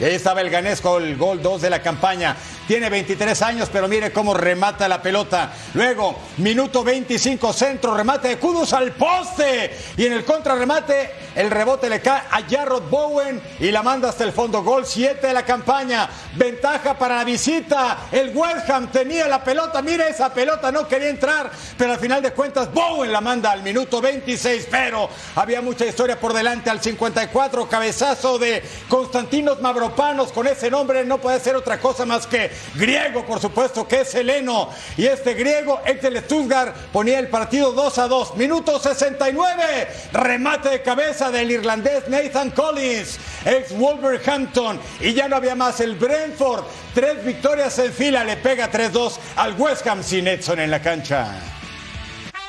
Y 0.00 0.04
ahí 0.04 0.14
estaba 0.14 0.40
el 0.42 0.50
ganés 0.50 0.80
con 0.80 1.02
el 1.02 1.16
gol 1.16 1.42
2 1.42 1.62
de 1.62 1.70
la 1.70 1.82
campaña. 1.82 2.36
Tiene 2.68 2.88
23 2.88 3.40
años, 3.42 3.68
pero 3.72 3.88
mire 3.88 4.12
cómo 4.12 4.34
remata 4.34 4.86
la 4.86 5.02
pelota. 5.02 5.52
Luego, 5.74 6.16
minuto 6.36 6.84
25, 6.84 7.52
centro, 7.52 7.96
remate 7.96 8.28
de 8.28 8.38
Kudus 8.38 8.74
al 8.74 8.92
poste. 8.92 9.76
Y 9.96 10.06
en 10.06 10.12
el 10.12 10.24
contrarremate, 10.24 11.10
el 11.34 11.50
rebote 11.50 11.88
le 11.88 12.00
cae 12.00 12.22
a 12.30 12.42
Jarrod 12.48 12.90
Bowen 12.90 13.40
y 13.58 13.70
la 13.70 13.82
manda 13.82 14.10
hasta 14.10 14.22
el 14.24 14.32
fondo. 14.32 14.62
Gol 14.62 14.86
7 14.86 15.26
de 15.26 15.32
la 15.32 15.44
campaña. 15.44 16.08
Ventaja 16.36 16.96
para 16.96 17.16
la 17.16 17.24
visita. 17.24 18.06
El 18.12 18.36
West 18.36 18.68
Ham 18.70 18.88
tenía 18.92 19.26
la 19.26 19.42
pelota. 19.42 19.82
Mire 19.82 20.08
esa 20.08 20.32
pelota, 20.32 20.70
no 20.70 20.86
quería 20.86 21.08
entrar. 21.08 21.50
Pero 21.76 21.92
al 21.92 21.98
final 21.98 22.22
de 22.22 22.32
cuentas, 22.32 22.72
Bowen 22.72 23.10
la 23.10 23.20
manda 23.20 23.50
al 23.50 23.62
minuto 23.62 24.00
26. 24.00 24.68
Pero 24.70 25.08
había 25.34 25.60
mucha 25.62 25.86
historia 25.86 26.20
por 26.20 26.34
delante 26.34 26.70
al 26.70 26.80
54. 26.80 27.68
Cabezazo 27.68 28.38
de 28.38 28.62
Constantinos 28.88 29.60
Mavropanos. 29.88 30.32
Con 30.32 30.46
ese 30.46 30.70
nombre 30.70 31.04
no 31.04 31.18
puede 31.18 31.40
ser 31.40 31.56
otra 31.56 31.78
cosa 31.78 32.04
más 32.04 32.26
que 32.26 32.50
griego, 32.74 33.24
por 33.24 33.40
supuesto, 33.40 33.86
que 33.86 34.02
es 34.02 34.14
heleno. 34.14 34.70
Y 34.96 35.06
este 35.06 35.34
griego, 35.34 35.80
Excel 35.84 36.18
Stuttgart, 36.18 36.74
ponía 36.92 37.18
el 37.18 37.28
partido 37.28 37.72
2 37.72 37.98
a 37.98 38.08
2. 38.08 38.36
Minuto 38.36 38.78
69. 38.78 39.88
Remate 40.12 40.68
de 40.70 40.82
cabeza 40.82 41.30
del 41.30 41.50
irlandés 41.50 42.08
Nathan 42.08 42.50
Collins, 42.50 43.18
ex 43.44 43.76
Wolverhampton. 43.76 44.80
Y 45.00 45.14
ya 45.14 45.28
no 45.28 45.36
había 45.36 45.54
más 45.54 45.80
el 45.80 45.94
Brentford. 45.96 46.64
Tres 46.94 47.24
victorias 47.24 47.78
en 47.78 47.92
fila, 47.92 48.24
le 48.24 48.36
pega 48.36 48.70
3-2 48.70 49.18
al 49.36 49.54
West 49.54 49.86
Ham 49.86 50.02
sin 50.02 50.26
Edson 50.26 50.58
en 50.58 50.70
la 50.70 50.82
cancha. 50.82 51.57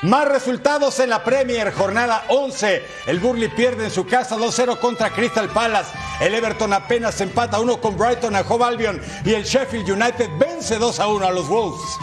Más 0.02 0.26
resultados 0.26 0.98
en 1.00 1.10
la 1.10 1.22
Premier, 1.22 1.70
jornada 1.74 2.24
11. 2.28 2.82
El 3.06 3.20
Burley 3.20 3.48
pierde 3.48 3.84
en 3.84 3.90
su 3.90 4.06
casa 4.06 4.38
2-0 4.38 4.78
contra 4.78 5.10
Crystal 5.10 5.50
Palace. 5.50 5.90
El 6.20 6.34
Everton 6.34 6.72
apenas 6.72 7.20
empata 7.20 7.60
1 7.60 7.82
con 7.82 7.98
Brighton 7.98 8.34
a 8.34 8.40
Hove 8.40 8.64
Albion. 8.64 8.98
Y 9.26 9.34
el 9.34 9.44
Sheffield 9.44 9.90
United 9.90 10.30
vence 10.38 10.78
2-1 10.78 11.26
a 11.26 11.30
los 11.30 11.46
Wolves. 11.48 11.98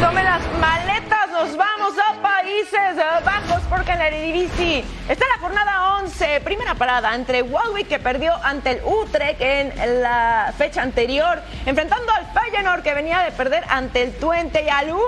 Tomen 0.00 0.24
las 0.24 0.42
maletas, 0.60 1.28
nos 1.32 1.56
vamos 1.56 1.94
a 1.98 2.22
Países 2.22 2.96
Bajos 3.24 3.62
porque 3.68 3.90
en 3.90 3.98
la 3.98 4.06
Eredivisie 4.06 4.84
está 5.08 5.24
la 5.34 5.40
jornada 5.40 5.96
11, 5.98 6.40
primera 6.42 6.76
parada 6.76 7.16
entre 7.16 7.42
Walwick 7.42 7.88
que 7.88 7.98
perdió 7.98 8.32
ante 8.44 8.70
el 8.70 8.84
Utrecht 8.84 9.40
en 9.40 10.00
la 10.00 10.54
fecha 10.56 10.82
anterior, 10.82 11.42
enfrentando 11.66 12.12
al 12.12 12.26
Feyenoord 12.26 12.82
que 12.82 12.94
venía 12.94 13.20
de 13.20 13.32
perder 13.32 13.64
ante 13.68 14.02
el 14.02 14.14
Twente 14.14 14.62
y 14.62 14.68
al 14.68 14.92
1. 14.92 15.00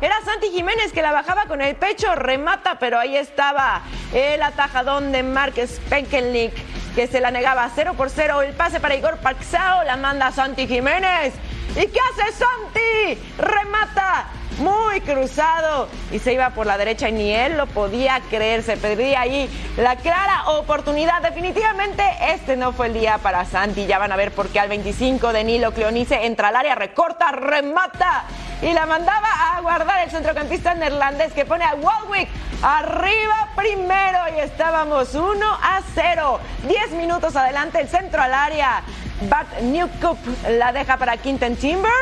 Era 0.00 0.16
Santi 0.24 0.48
Jiménez 0.48 0.92
que 0.92 1.02
la 1.02 1.12
bajaba 1.12 1.44
con 1.44 1.60
el 1.62 1.76
pecho, 1.76 2.12
remata, 2.16 2.80
pero 2.80 2.98
ahí 2.98 3.16
estaba 3.16 3.82
el 4.12 4.42
atajadón 4.42 5.12
de 5.12 5.22
Márquez 5.22 5.80
Penkenlik 5.88 6.52
que 6.96 7.06
se 7.06 7.20
la 7.20 7.30
negaba 7.30 7.70
0 7.72 7.94
por 7.96 8.10
0. 8.10 8.42
El 8.42 8.54
pase 8.54 8.80
para 8.80 8.96
Igor 8.96 9.18
Paxao 9.18 9.84
la 9.84 9.96
manda 9.96 10.32
Santi 10.32 10.66
Jiménez. 10.66 11.34
¿Y 11.76 11.86
qué 11.88 12.00
hace 12.00 12.32
Santi? 12.32 13.20
Remata 13.36 14.28
muy 14.58 15.02
cruzado 15.02 15.88
y 16.10 16.18
se 16.18 16.32
iba 16.32 16.48
por 16.50 16.66
la 16.66 16.78
derecha 16.78 17.10
y 17.10 17.12
ni 17.12 17.34
él 17.34 17.58
lo 17.58 17.66
podía 17.66 18.20
creer. 18.30 18.62
Se 18.62 18.78
perdía 18.78 19.20
ahí 19.20 19.50
la 19.76 19.96
clara 19.96 20.48
oportunidad. 20.52 21.20
Definitivamente 21.20 22.02
este 22.32 22.56
no 22.56 22.72
fue 22.72 22.86
el 22.86 22.94
día 22.94 23.18
para 23.18 23.44
Santi. 23.44 23.84
Ya 23.84 23.98
van 23.98 24.10
a 24.10 24.16
ver 24.16 24.32
por 24.32 24.48
qué 24.48 24.58
al 24.58 24.70
25 24.70 25.34
de 25.34 25.44
Nilo 25.44 25.72
Cleonice 25.72 26.24
entra 26.24 26.48
al 26.48 26.56
área, 26.56 26.74
recorta, 26.74 27.30
remata 27.32 28.24
y 28.62 28.72
la 28.72 28.86
mandaba 28.86 29.28
a 29.54 29.60
guardar 29.60 30.02
el 30.02 30.10
centrocampista 30.10 30.74
neerlandés 30.74 31.34
que 31.34 31.44
pone 31.44 31.64
a 31.64 31.74
Walwick 31.74 32.28
arriba 32.66 33.48
primero 33.54 34.18
y 34.36 34.40
estábamos 34.40 35.14
1 35.14 35.46
a 35.62 35.80
0. 35.94 36.40
10 36.66 36.90
minutos 36.92 37.36
adelante 37.36 37.80
el 37.80 37.88
centro 37.88 38.20
al 38.20 38.34
área. 38.34 38.82
Bart 39.30 39.60
Newcup 39.60 40.18
la 40.50 40.72
deja 40.72 40.96
para 40.96 41.16
Quinten 41.16 41.56
Timber. 41.56 41.92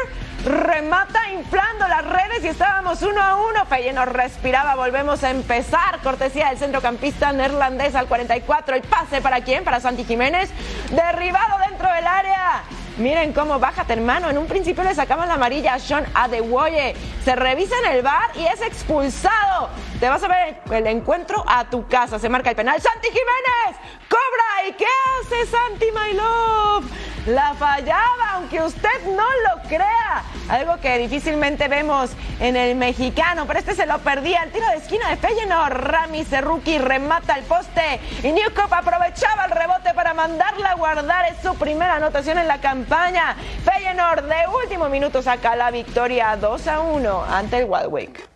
Remata 0.47 1.31
inflando 1.33 1.87
las 1.87 2.05
redes 2.07 2.45
y 2.45 2.49
estábamos 2.49 3.03
uno 3.03 3.23
a 3.23 3.35
uno. 3.35 3.67
Feyenoord 3.67 4.13
respiraba, 4.13 4.75
volvemos 4.75 5.23
a 5.23 5.31
empezar. 5.31 6.01
Cortesía 6.03 6.49
del 6.49 6.57
centrocampista 6.57 7.31
neerlandés 7.33 7.95
al 7.95 8.07
44. 8.07 8.77
El 8.77 8.83
pase 8.83 9.21
para 9.21 9.43
quién? 9.43 9.65
Para 9.65 9.81
Santi 9.81 10.05
Jiménez. 10.05 10.51
Derribado 10.91 11.59
dentro 11.69 11.93
del 11.93 12.07
área. 12.07 12.63
Miren 12.97 13.33
cómo 13.33 13.59
baja 13.59 13.85
hermano. 13.89 14.31
En 14.31 14.39
un 14.39 14.47
principio 14.47 14.85
le 14.85 14.95
sacaban 14.95 15.29
la 15.29 15.35
amarilla 15.35 15.75
a 15.75 15.79
Sean 15.79 16.07
Adewoye. 16.15 16.95
Se 17.25 17.35
revisa 17.35 17.75
en 17.85 17.97
el 17.97 18.03
bar 18.03 18.31
y 18.37 18.47
es 18.47 18.63
expulsado. 18.63 19.69
Te 20.05 20.11
vas 20.11 20.23
a 20.23 20.29
ver 20.29 20.61
el 20.71 20.87
encuentro 20.87 21.43
a 21.49 21.65
tu 21.65 21.89
casa. 21.89 22.19
Se 22.19 22.29
marca 22.29 22.51
el 22.51 22.57
penal. 22.57 22.79
Santi 22.79 23.09
Jiménez 23.09 23.81
cobra. 24.07 24.69
¿Y 24.69 24.73
qué 24.75 24.85
hace 24.85 25.47
Santi 25.47 25.87
My 25.93 26.13
Love? 26.13 26.93
La 27.29 27.55
fallaba, 27.55 28.33
aunque 28.35 28.61
usted 28.61 29.03
no 29.07 29.25
lo 29.25 29.63
crea. 29.67 30.23
Algo 30.51 30.77
que 30.77 30.99
difícilmente 30.99 31.69
vemos 31.69 32.11
en 32.39 32.55
el 32.55 32.77
mexicano. 32.77 33.47
Pero 33.47 33.61
este 33.61 33.75
se 33.75 33.87
lo 33.87 33.99
perdía. 34.01 34.43
El 34.43 34.53
tiro 34.53 34.69
de 34.69 34.77
esquina 34.77 35.09
de 35.09 35.17
Feyenoord. 35.17 35.73
Rami 35.73 36.23
Cerruki 36.23 36.77
remata 36.77 37.39
el 37.39 37.45
poste. 37.45 37.99
Y 38.23 38.31
Newcop 38.31 38.71
aprovechaba 38.75 39.47
el 39.47 39.53
rebote 39.53 39.95
para 39.95 40.13
mandarla 40.13 40.73
a 40.73 40.75
guardar. 40.75 41.33
Es 41.33 41.39
su 41.43 41.55
primera 41.55 41.97
anotación 41.97 42.37
en 42.37 42.47
la 42.47 42.61
campaña. 42.61 43.37
Feyenoord 43.65 44.25
de 44.25 44.49
último 44.65 44.91
minuto 44.91 45.23
saca 45.23 45.57
la 45.57 45.71
victoria 45.71 46.37
2 46.37 46.67
a 46.67 46.81
1 46.81 47.25
ante 47.25 47.57
el 47.57 47.65
Wildwick. 47.65 48.34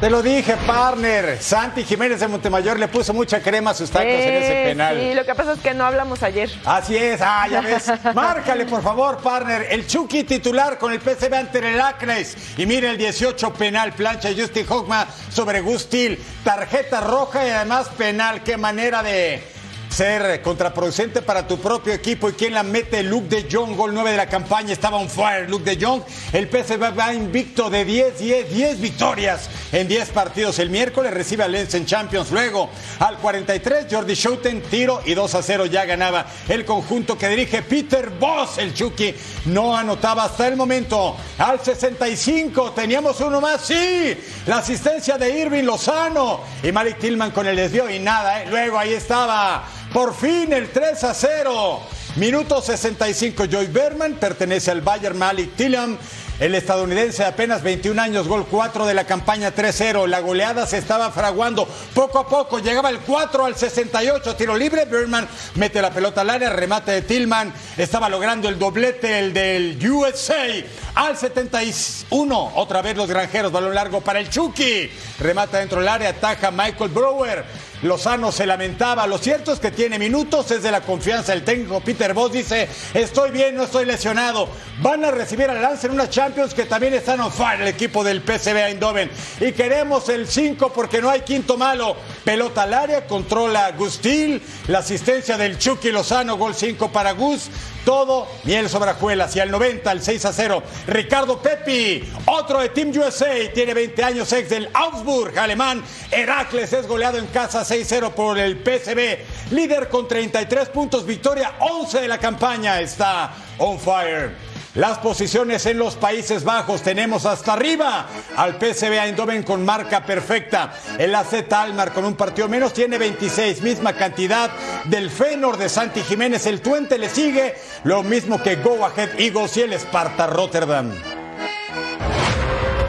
Te 0.00 0.08
lo 0.08 0.22
dije, 0.22 0.56
partner. 0.66 1.36
Santi 1.42 1.84
Jiménez 1.84 2.20
de 2.20 2.26
Montemayor 2.26 2.78
le 2.78 2.88
puso 2.88 3.12
mucha 3.12 3.42
crema 3.42 3.72
a 3.72 3.74
sus 3.74 3.90
tacos 3.90 4.08
en 4.08 4.34
ese 4.34 4.52
penal. 4.64 4.98
Sí, 4.98 5.12
lo 5.14 5.26
que 5.26 5.34
pasa 5.34 5.52
es 5.52 5.58
que 5.60 5.74
no 5.74 5.84
hablamos 5.84 6.22
ayer. 6.22 6.50
Así 6.64 6.96
es, 6.96 7.20
ah, 7.22 7.46
ya 7.50 7.60
ves. 7.60 7.92
Márcale, 8.14 8.64
por 8.64 8.82
favor, 8.82 9.18
partner. 9.18 9.66
El 9.68 9.86
Chucky 9.86 10.24
titular 10.24 10.78
con 10.78 10.94
el 10.94 11.00
PCB 11.00 11.34
ante 11.34 11.58
el 11.58 11.78
Acres. 11.78 12.34
Y 12.56 12.64
mire 12.64 12.88
el 12.88 12.96
18 12.96 13.52
penal, 13.52 13.92
plancha 13.92 14.30
Justin 14.34 14.64
Hockman 14.64 15.06
sobre 15.30 15.60
Gustil. 15.60 16.18
Tarjeta 16.44 17.02
roja 17.02 17.46
y 17.46 17.50
además 17.50 17.90
penal. 17.90 18.42
Qué 18.42 18.56
manera 18.56 19.02
de 19.02 19.44
ser 19.90 20.40
contraproducente 20.40 21.20
para 21.20 21.46
tu 21.46 21.58
propio 21.58 21.92
equipo 21.92 22.28
y 22.28 22.32
quien 22.32 22.54
la 22.54 22.62
mete 22.62 23.02
Luke 23.02 23.28
de 23.28 23.48
Jong, 23.50 23.76
gol 23.76 23.92
9 23.92 24.12
de 24.12 24.16
la 24.16 24.28
campaña, 24.28 24.72
estaba 24.72 24.96
on 24.96 25.10
fire 25.10 25.50
Luke 25.50 25.64
de 25.64 25.84
Jong, 25.84 26.02
el 26.32 26.48
PSV 26.48 26.96
va 26.96 27.12
invicto 27.12 27.68
de 27.68 27.84
10, 27.84 28.18
10, 28.18 28.54
10 28.54 28.80
victorias 28.80 29.50
en 29.72 29.88
10 29.88 30.10
partidos. 30.10 30.58
El 30.58 30.70
miércoles, 30.70 31.12
recibe 31.12 31.44
a 31.44 31.48
Lens 31.48 31.74
en 31.74 31.86
Champions, 31.86 32.30
luego 32.30 32.70
al 33.00 33.18
43 33.18 33.86
Jordi 33.90 34.14
Schouten, 34.14 34.62
tiro 34.62 35.02
y 35.04 35.14
2 35.14 35.34
a 35.34 35.42
0 35.42 35.66
ya 35.66 35.84
ganaba 35.84 36.26
el 36.48 36.64
conjunto 36.64 37.18
que 37.18 37.28
dirige 37.28 37.62
Peter 37.62 38.10
Boss, 38.10 38.58
el 38.58 38.72
Chucky 38.72 39.14
no 39.46 39.76
anotaba 39.76 40.24
hasta 40.24 40.46
el 40.46 40.56
momento, 40.56 41.16
al 41.38 41.60
65 41.60 42.72
teníamos 42.72 43.20
uno 43.20 43.40
más, 43.40 43.62
sí, 43.62 44.16
la 44.46 44.58
asistencia 44.58 45.18
de 45.18 45.40
Irving 45.40 45.64
Lozano. 45.64 46.40
Y 46.62 46.72
Malik 46.72 46.98
Tillman 46.98 47.30
con 47.30 47.46
el 47.46 47.56
desvío 47.56 47.90
y 47.90 47.98
nada, 47.98 48.42
¿eh? 48.42 48.46
luego 48.50 48.78
ahí 48.78 48.92
estaba 48.92 49.64
por 49.92 50.14
fin 50.14 50.52
el 50.52 50.70
3 50.70 51.04
a 51.04 51.14
0. 51.14 51.80
Minuto 52.16 52.60
65. 52.60 53.44
Joy 53.44 53.66
Berman 53.68 54.14
pertenece 54.14 54.70
al 54.70 54.80
Bayern 54.80 55.18
Malik 55.18 55.54
Tillam. 55.56 55.96
El 56.40 56.54
estadounidense 56.54 57.22
de 57.22 57.28
apenas 57.28 57.62
21 57.62 58.00
años, 58.00 58.26
gol 58.26 58.46
4 58.50 58.86
de 58.86 58.94
la 58.94 59.04
campaña 59.04 59.54
3-0. 59.54 60.06
La 60.06 60.20
goleada 60.20 60.66
se 60.66 60.78
estaba 60.78 61.10
fraguando 61.10 61.68
poco 61.92 62.18
a 62.18 62.26
poco. 62.26 62.60
Llegaba 62.60 62.88
el 62.88 63.00
4 63.00 63.44
al 63.44 63.56
68. 63.56 64.36
Tiro 64.36 64.56
libre. 64.56 64.86
Berman 64.86 65.28
mete 65.56 65.82
la 65.82 65.90
pelota 65.90 66.22
al 66.22 66.30
área. 66.30 66.48
Remate 66.48 66.92
de 66.92 67.02
Tillman. 67.02 67.52
Estaba 67.76 68.08
logrando 68.08 68.48
el 68.48 68.58
doblete, 68.58 69.18
el 69.18 69.34
del 69.34 69.78
USA. 69.90 70.46
Al 70.94 71.18
71. 71.18 72.52
Otra 72.54 72.80
vez 72.80 72.96
los 72.96 73.08
granjeros. 73.08 73.52
Balón 73.52 73.74
largo 73.74 74.00
para 74.00 74.18
el 74.18 74.30
Chucky. 74.30 74.90
Remata 75.18 75.58
dentro 75.58 75.80
del 75.80 75.88
área. 75.88 76.08
Ataja 76.08 76.50
Michael 76.50 76.88
Brower. 76.88 77.44
Lozano 77.82 78.30
se 78.30 78.46
lamentaba. 78.46 79.06
Lo 79.06 79.18
cierto 79.18 79.52
es 79.52 79.60
que 79.60 79.70
tiene 79.70 79.98
minutos, 79.98 80.50
es 80.50 80.62
de 80.62 80.70
la 80.70 80.82
confianza 80.82 81.32
del 81.32 81.44
técnico. 81.44 81.80
Peter 81.80 82.12
Voss 82.12 82.32
dice: 82.32 82.68
Estoy 82.94 83.30
bien, 83.30 83.56
no 83.56 83.64
estoy 83.64 83.86
lesionado. 83.86 84.48
Van 84.82 85.04
a 85.04 85.10
recibir 85.10 85.48
al 85.48 85.60
Lance 85.60 85.86
en 85.86 85.94
una 85.94 86.08
Champions 86.08 86.54
que 86.54 86.64
también 86.64 86.94
están 86.94 87.20
on 87.20 87.32
fire 87.32 87.60
el 87.60 87.68
equipo 87.68 88.04
del 88.04 88.22
PSV 88.22 88.56
Eindhoven. 88.56 89.10
Y 89.40 89.52
queremos 89.52 90.08
el 90.08 90.26
5 90.26 90.72
porque 90.72 91.00
no 91.00 91.10
hay 91.10 91.20
quinto 91.22 91.56
malo. 91.56 91.96
Pelota 92.24 92.62
al 92.62 92.74
área, 92.74 93.06
controla 93.06 93.70
Gustil. 93.72 94.42
La 94.68 94.78
asistencia 94.78 95.36
del 95.36 95.58
Chucky 95.58 95.90
Lozano, 95.90 96.36
gol 96.36 96.54
5 96.54 96.92
para 96.92 97.12
Gus. 97.12 97.48
Todo 97.84 98.28
miel 98.44 98.68
sobre 98.68 98.90
ajuelas. 98.90 99.34
Y 99.36 99.40
al 99.40 99.50
90, 99.50 99.90
al 99.90 100.02
6 100.02 100.24
a 100.24 100.32
0, 100.32 100.62
Ricardo 100.86 101.40
Pepi, 101.40 102.02
otro 102.26 102.60
de 102.60 102.68
Team 102.70 102.92
USA, 102.96 103.52
tiene 103.52 103.74
20 103.74 104.02
años, 104.02 104.32
ex 104.32 104.50
del 104.50 104.68
Augsburg, 104.72 105.38
alemán. 105.38 105.82
Heracles 106.10 106.72
es 106.72 106.86
goleado 106.86 107.18
en 107.18 107.26
casa 107.28 107.62
6-0 107.62 108.12
por 108.12 108.38
el 108.38 108.62
PSB. 108.62 109.52
Líder 109.52 109.88
con 109.88 110.06
33 110.06 110.68
puntos, 110.68 111.06
victoria 111.06 111.54
11 111.60 112.00
de 112.00 112.08
la 112.08 112.18
campaña. 112.18 112.80
Está 112.80 113.32
on 113.58 113.78
fire. 113.78 114.49
Las 114.74 114.98
posiciones 114.98 115.66
en 115.66 115.78
los 115.78 115.96
Países 115.96 116.44
Bajos 116.44 116.82
tenemos 116.82 117.26
hasta 117.26 117.54
arriba 117.54 118.06
al 118.36 118.54
PSV 118.54 118.92
Eindhoven 118.92 119.42
con 119.42 119.64
marca 119.64 120.06
perfecta. 120.06 120.72
El 120.96 121.12
AZ 121.12 121.34
Almar 121.50 121.92
con 121.92 122.04
un 122.04 122.14
partido 122.14 122.48
menos 122.48 122.72
tiene 122.72 122.96
26, 122.96 123.62
misma 123.62 123.94
cantidad 123.94 124.48
del 124.84 125.10
Fenor 125.10 125.56
de 125.56 125.68
Santi 125.68 126.02
Jiménez. 126.02 126.46
El 126.46 126.60
Twente 126.60 126.98
le 126.98 127.08
sigue, 127.08 127.56
lo 127.82 128.04
mismo 128.04 128.40
que 128.40 128.56
Go 128.56 128.84
Ahead 128.84 129.18
Eagles 129.18 129.56
y 129.56 129.62
el 129.62 129.72
Sparta 129.72 130.28
Rotterdam. 130.28 130.92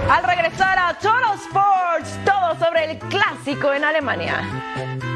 Al 0.07 0.23
regresar 0.23 0.77
a 0.77 0.93
Total 0.99 1.35
Sports, 1.47 2.11
todo 2.25 2.59
sobre 2.63 2.91
el 2.91 2.99
clásico 2.99 3.73
en 3.73 3.85
Alemania. 3.85 5.10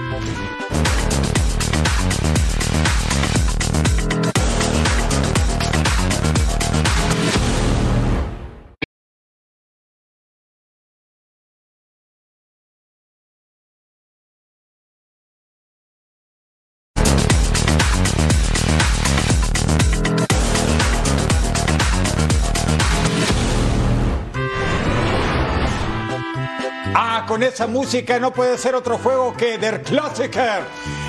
Con 27.35 27.43
esa 27.43 27.67
música, 27.67 28.17
no 28.17 28.31
puede 28.31 28.57
ser 28.57 28.75
otro 28.75 28.97
juego 28.97 29.35
que 29.35 29.57
Der 29.57 29.83
Klassiker. 29.83 30.63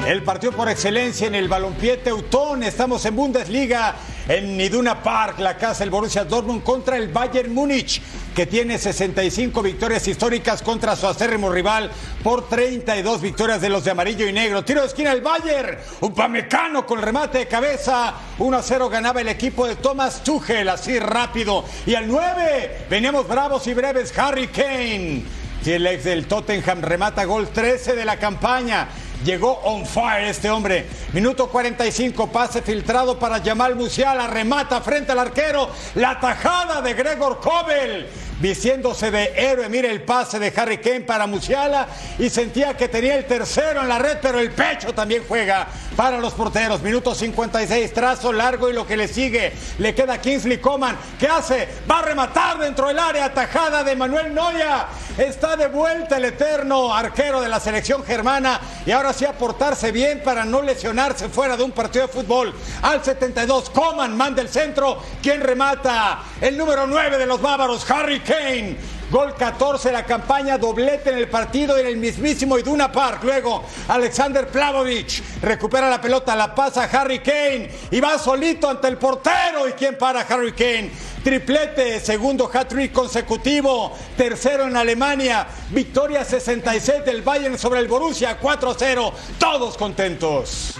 El 0.08 0.24
partido 0.24 0.50
por 0.50 0.68
excelencia 0.68 1.28
en 1.28 1.36
el 1.36 1.46
balompié 1.46 1.98
teutón. 1.98 2.64
Estamos 2.64 3.04
en 3.04 3.14
Bundesliga, 3.14 3.94
en 4.26 4.60
Iduna 4.60 5.04
Park, 5.04 5.38
la 5.38 5.56
casa 5.56 5.84
del 5.84 5.90
Borussia 5.90 6.24
Dortmund 6.24 6.64
contra 6.64 6.96
el 6.96 7.12
Bayern 7.12 7.54
Múnich, 7.54 8.02
que 8.34 8.44
tiene 8.44 8.76
65 8.76 9.62
victorias 9.62 10.08
históricas 10.08 10.62
contra 10.62 10.96
su 10.96 11.06
acérrimo 11.06 11.48
rival 11.48 11.92
por 12.24 12.48
32 12.48 13.20
victorias 13.20 13.60
de 13.60 13.68
los 13.68 13.84
de 13.84 13.92
amarillo 13.92 14.26
y 14.26 14.32
negro. 14.32 14.64
Tiro 14.64 14.80
de 14.80 14.88
esquina 14.88 15.12
el 15.12 15.20
Bayern, 15.20 15.78
un 16.00 16.12
pamecano 16.12 16.84
con 16.84 17.00
remate 17.00 17.38
de 17.38 17.46
cabeza. 17.46 18.14
1 18.40 18.56
a 18.56 18.62
0 18.64 18.88
ganaba 18.88 19.20
el 19.20 19.28
equipo 19.28 19.64
de 19.64 19.76
Thomas 19.76 20.24
Tuchel, 20.24 20.68
así 20.70 20.98
rápido. 20.98 21.64
Y 21.86 21.94
al 21.94 22.08
9 22.08 22.86
veníamos 22.90 23.28
bravos 23.28 23.64
y 23.68 23.74
breves, 23.74 24.12
Harry 24.18 24.48
Kane. 24.48 25.45
Si 25.62 25.72
el 25.72 25.86
ex 25.86 26.04
del 26.04 26.26
Tottenham 26.26 26.80
remata 26.80 27.24
gol 27.24 27.48
13 27.48 27.96
de 27.96 28.04
la 28.04 28.18
campaña. 28.18 28.88
Llegó 29.24 29.60
on 29.64 29.86
fire 29.86 30.28
este 30.28 30.50
hombre. 30.50 30.86
Minuto 31.12 31.48
45, 31.48 32.28
pase 32.28 32.62
filtrado 32.62 33.18
para 33.18 33.40
Jamal 33.40 33.74
Musiala. 33.74 34.26
Remata 34.26 34.80
frente 34.80 35.12
al 35.12 35.18
arquero. 35.18 35.70
La 35.94 36.20
tajada 36.20 36.82
de 36.82 36.94
Gregor 36.94 37.40
Kobel. 37.40 38.06
Vistiéndose 38.38 39.10
de 39.10 39.32
héroe, 39.34 39.66
mire 39.70 39.90
el 39.90 40.02
pase 40.02 40.38
de 40.38 40.52
Harry 40.54 40.76
Kane 40.76 41.00
para 41.00 41.26
Musiala 41.26 41.88
y 42.18 42.28
sentía 42.28 42.76
que 42.76 42.86
tenía 42.86 43.16
el 43.16 43.24
tercero 43.24 43.80
en 43.80 43.88
la 43.88 43.98
red, 43.98 44.18
pero 44.20 44.38
el 44.38 44.50
pecho 44.50 44.92
también 44.92 45.24
juega 45.26 45.66
para 45.96 46.18
los 46.18 46.34
porteros. 46.34 46.82
Minuto 46.82 47.14
56, 47.14 47.94
trazo 47.94 48.34
largo 48.34 48.68
y 48.68 48.74
lo 48.74 48.86
que 48.86 48.98
le 48.98 49.08
sigue. 49.08 49.54
Le 49.78 49.94
queda 49.94 50.20
Kingsley 50.20 50.58
Coman. 50.58 50.98
¿Qué 51.18 51.26
hace? 51.26 51.66
Va 51.90 52.00
a 52.00 52.02
rematar 52.02 52.58
dentro 52.58 52.88
del 52.88 52.98
área. 52.98 53.32
Tajada 53.32 53.82
de 53.82 53.96
Manuel 53.96 54.34
Noya. 54.34 54.88
Está 55.16 55.56
de 55.56 55.68
vuelta 55.68 56.18
el 56.18 56.26
eterno 56.26 56.94
arquero 56.94 57.40
de 57.40 57.48
la 57.48 57.58
selección 57.58 58.04
germana 58.04 58.60
y 58.84 58.90
ahora 58.90 59.05
sí 59.12 59.24
aportarse 59.24 59.92
bien 59.92 60.22
para 60.22 60.44
no 60.44 60.62
lesionarse 60.62 61.28
fuera 61.28 61.56
de 61.56 61.64
un 61.64 61.72
partido 61.72 62.06
de 62.06 62.12
fútbol. 62.12 62.54
Al 62.82 63.04
72, 63.04 63.70
Coman 63.70 64.16
manda 64.16 64.42
el 64.42 64.48
centro. 64.48 65.02
¿Quién 65.22 65.40
remata? 65.40 66.22
El 66.40 66.56
número 66.56 66.86
9 66.86 67.18
de 67.18 67.26
los 67.26 67.40
bávaros, 67.40 67.88
Harry 67.90 68.20
Kane. 68.20 68.95
Gol 69.10 69.34
14 69.34 69.88
de 69.88 69.92
la 69.92 70.04
campaña, 70.04 70.58
doblete 70.58 71.10
en 71.10 71.18
el 71.18 71.28
partido 71.28 71.78
en 71.78 71.86
el 71.86 71.96
mismísimo 71.96 72.58
Iduna 72.58 72.90
Park. 72.90 73.22
Luego 73.22 73.64
Alexander 73.86 74.48
Plavovic 74.48 75.22
recupera 75.42 75.88
la 75.88 76.00
pelota, 76.00 76.34
la 76.34 76.52
pasa 76.52 76.82
a 76.82 76.86
Harry 76.86 77.20
Kane 77.20 77.70
y 77.92 78.00
va 78.00 78.18
solito 78.18 78.68
ante 78.68 78.88
el 78.88 78.98
portero. 78.98 79.68
¿Y 79.68 79.72
quién 79.72 79.96
para 79.96 80.22
Harry 80.22 80.52
Kane? 80.52 80.90
Triplete, 81.22 82.00
segundo 82.00 82.50
hat-trick 82.52 82.92
consecutivo, 82.92 83.96
tercero 84.16 84.66
en 84.66 84.76
Alemania, 84.76 85.46
victoria 85.70 86.24
66 86.24 87.04
del 87.04 87.22
Bayern 87.22 87.58
sobre 87.58 87.80
el 87.80 87.88
Borussia, 87.88 88.40
4-0, 88.40 89.12
todos 89.38 89.76
contentos. 89.76 90.74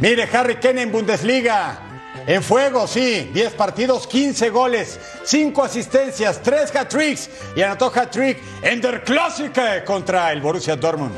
Mire, 0.00 0.28
Harry 0.32 0.56
Kane 0.56 0.82
en 0.82 0.92
Bundesliga, 0.92 1.89
en 2.26 2.42
fuego, 2.42 2.86
sí, 2.86 3.30
10 3.32 3.54
partidos, 3.54 4.06
15 4.06 4.50
goles, 4.50 4.98
5 5.24 5.62
asistencias, 5.62 6.42
3 6.42 6.74
hat-tricks 6.76 7.30
y 7.56 7.62
anotó 7.62 7.92
hat-trick 7.94 8.38
en 8.62 8.80
Der 8.80 9.02
Klassiker 9.04 9.84
contra 9.84 10.32
el 10.32 10.40
Borussia 10.40 10.76
Dortmund. 10.76 11.14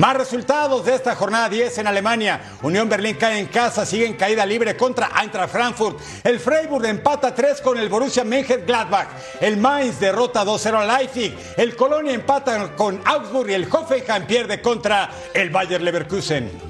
Más 0.00 0.16
resultados 0.16 0.86
de 0.86 0.94
esta 0.94 1.14
jornada 1.14 1.50
10 1.50 1.76
en 1.76 1.86
Alemania. 1.86 2.40
Unión 2.62 2.88
Berlín 2.88 3.16
cae 3.20 3.38
en 3.38 3.48
casa, 3.48 3.84
sigue 3.84 4.06
en 4.06 4.14
caída 4.14 4.46
libre 4.46 4.74
contra 4.74 5.10
Eintracht 5.20 5.52
Frankfurt. 5.52 6.00
El 6.24 6.40
Freiburg 6.40 6.86
empata 6.86 7.34
3 7.34 7.60
con 7.60 7.76
el 7.76 7.90
Borussia 7.90 8.24
Mönchengladbach. 8.24 9.08
El 9.42 9.58
Mainz 9.58 10.00
derrota 10.00 10.42
2-0 10.42 10.74
al 10.74 10.88
Leipzig. 10.88 11.36
El 11.54 11.76
Colonia 11.76 12.14
empata 12.14 12.74
con 12.76 13.02
Augsburg 13.04 13.50
y 13.50 13.52
el 13.52 13.68
Hoffenheim 13.70 14.26
pierde 14.26 14.62
contra 14.62 15.10
el 15.34 15.50
Bayer 15.50 15.82
Leverkusen. 15.82 16.69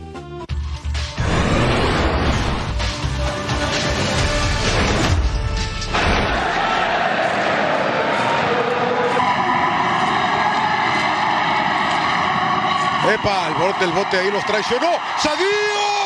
Epa, 13.14 13.48
el 13.48 13.54
bote, 13.54 13.84
el 13.84 13.92
bote 13.92 14.18
ahí 14.18 14.30
los 14.30 14.44
traicionó. 14.44 14.90
¡Sadio! 15.18 15.46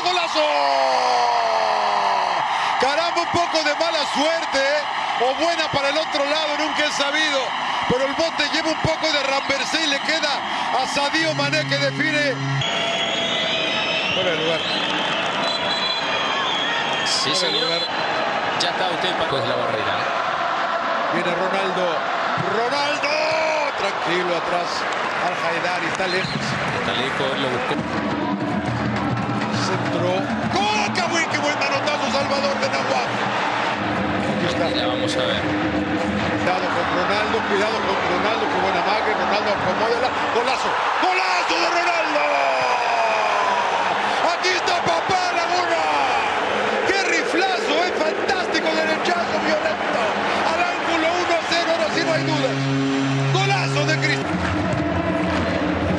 ¡Golazo! 0.05 0.41
Caramba, 2.81 3.21
un 3.21 3.29
poco 3.29 3.63
de 3.63 3.75
mala 3.75 3.99
suerte. 4.15 4.59
¿eh? 4.59 5.25
O 5.29 5.35
buena 5.35 5.71
para 5.71 5.91
el 5.91 5.99
otro 5.99 6.25
lado, 6.25 6.57
nunca 6.59 6.87
he 6.87 6.93
sabido. 6.93 7.41
Pero 7.89 8.07
el 8.07 8.13
bote 8.15 8.49
lleva 8.53 8.71
un 8.71 8.81
poco 8.81 9.13
de 9.13 9.23
ramversé 9.23 9.85
y 9.85 9.87
le 9.89 10.01
queda 10.01 10.41
a 10.83 10.87
Sadio 10.87 11.35
Mané 11.35 11.67
que 11.69 11.77
define. 11.77 12.35
Fuera 14.15 14.31
de 14.31 14.37
lugar. 14.39 14.61
Sí, 17.07 17.31
Fuera 17.31 17.37
señor. 17.37 17.65
lugar. 17.65 17.81
Ya 18.61 18.71
está 18.71 18.89
usted 18.89 19.13
para 19.17 19.43
de 19.43 19.49
la 19.49 19.57
barrera. 19.57 19.95
Viene 21.13 21.35
Ronaldo. 21.35 21.99
¡Ronaldo! 22.57 23.24
Tranquilo 23.85 24.33
atrás. 24.33 24.81
Al 25.29 25.37
Haidari 25.45 25.85
está 25.93 26.07
lejos. 26.09 26.41
Está 26.81 26.93
lejos, 26.97 27.29
lo 27.37 27.49
buscó. 27.53 27.75
Centro. 29.61 30.25
¡Gol! 30.57 30.89
¡Qué 30.97 31.05
buen, 31.13 31.29
qué 31.29 31.37
buen 31.45 31.53
manotazo 31.61 32.09
Salvador 32.09 32.57
de 32.65 32.69
Nahuatl! 32.73 33.13
Aquí 34.25 34.47
está. 34.49 34.73
Ya 34.73 34.87
vamos 34.89 35.13
a 35.13 35.25
ver. 35.29 35.37
Cuidado 35.37 36.65
con 36.65 36.87
Ronaldo, 36.97 37.37
cuidado 37.45 37.77
con 37.85 37.97
Ronaldo, 38.09 38.45
qué 38.49 38.59
buena 38.65 38.81
mague, 38.89 39.11
Ronaldo 39.21 39.51
acomódala, 39.53 40.09
golazo, 40.33 40.71
golazo 41.05 41.55
de 41.61 41.69
Ronaldo. 41.77 42.25
Aquí 44.33 44.49
está 44.49 44.81
papá 44.81 45.23
Laguna. 45.37 45.85
Qué 46.89 46.99
riflazo, 47.05 47.75
es 47.85 47.95
fantástico 48.01 48.69
derechazo 48.73 49.37
violento. 49.45 50.01
Al 50.49 50.61
ángulo 50.73 51.07
1-0, 51.21 51.69
ahora 51.69 51.89
sí 51.93 52.01
no 52.01 52.13
hay 52.17 52.25
dudas. 52.25 52.84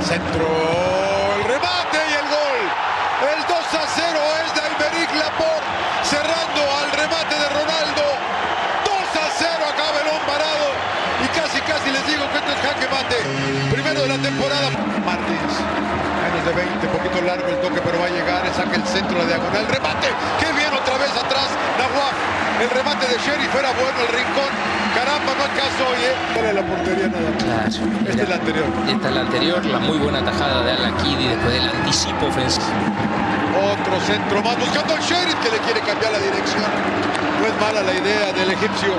Centro, 0.06 0.46
el 0.46 1.44
remate 1.50 1.98
y 1.98 2.14
el 2.14 2.28
gol. 2.30 2.62
El 3.26 3.42
2 3.42 3.58
a 3.58 3.86
0 3.90 4.20
es 4.46 4.54
de 4.54 4.62
Alberic 4.62 5.10
Laporte, 5.18 5.66
cerrando 6.06 6.62
al 6.62 6.94
remate 6.94 7.34
de 7.34 7.50
Ronaldo. 7.50 8.06
2 8.86 8.94
a 8.94 9.26
0 9.34 9.66
acaba 9.66 9.98
el 10.06 10.10
parado. 10.30 10.70
Y 11.26 11.28
casi, 11.34 11.58
casi 11.66 11.90
les 11.90 12.06
digo 12.06 12.22
que 12.30 12.38
esto 12.38 12.52
es 12.54 12.62
jaque 12.62 12.86
mate. 12.86 13.18
Primero 13.74 14.06
de 14.06 14.10
la 14.14 14.22
temporada. 14.22 14.70
Martins, 15.02 15.54
menos 16.22 16.46
de 16.46 16.54
20, 16.54 16.86
poquito 16.94 17.22
largo 17.26 17.50
el 17.50 17.58
toque, 17.66 17.82
pero 17.82 17.98
va 17.98 18.06
a 18.06 18.14
llegar. 18.14 18.46
Saca 18.54 18.78
el 18.78 18.86
centro, 18.86 19.18
la 19.18 19.26
diagonal. 19.26 19.66
Remate, 19.66 20.14
qué 20.38 20.54
bien 20.54 20.70
otra 20.70 21.02
vez 21.02 21.18
atrás. 21.18 21.50
Nahuaf, 21.82 22.14
el 22.62 22.70
remate 22.70 23.10
de 23.10 23.18
Sheriff 23.26 23.50
era 23.58 23.74
bueno, 23.74 23.98
el 24.06 24.10
rincón. 24.14 24.54
Para 26.46 26.62
la 26.62 26.68
portería 26.68 27.08
nada 27.08 27.32
más. 27.32 27.44
Claro. 27.44 27.98
Este 28.08 28.22
es 28.22 28.28
el 28.30 28.34
anterior. 28.34 28.66
Esta 28.88 29.10
es 29.10 29.16
la 29.16 29.22
anterior, 29.22 29.66
la 29.66 29.80
muy 29.80 29.98
buena 29.98 30.24
tajada 30.24 30.62
de 30.62 30.74
Alan 30.74 30.96
Kiddy 30.98 31.28
después 31.28 31.54
del 31.54 31.70
anticipo 31.70 32.28
ofensivo. 32.28 32.68
Otro 33.74 34.00
centro 34.06 34.44
más 34.44 34.56
buscando 34.60 34.94
al 34.94 35.02
Sheriff 35.02 35.34
que 35.42 35.50
le 35.50 35.58
quiere 35.66 35.80
cambiar 35.80 36.12
la 36.12 36.20
dirección. 36.20 36.70
No 37.42 37.48
es 37.48 37.56
mala 37.60 37.82
la 37.82 37.94
idea 37.94 38.32
del 38.34 38.52
egipcio. 38.52 38.94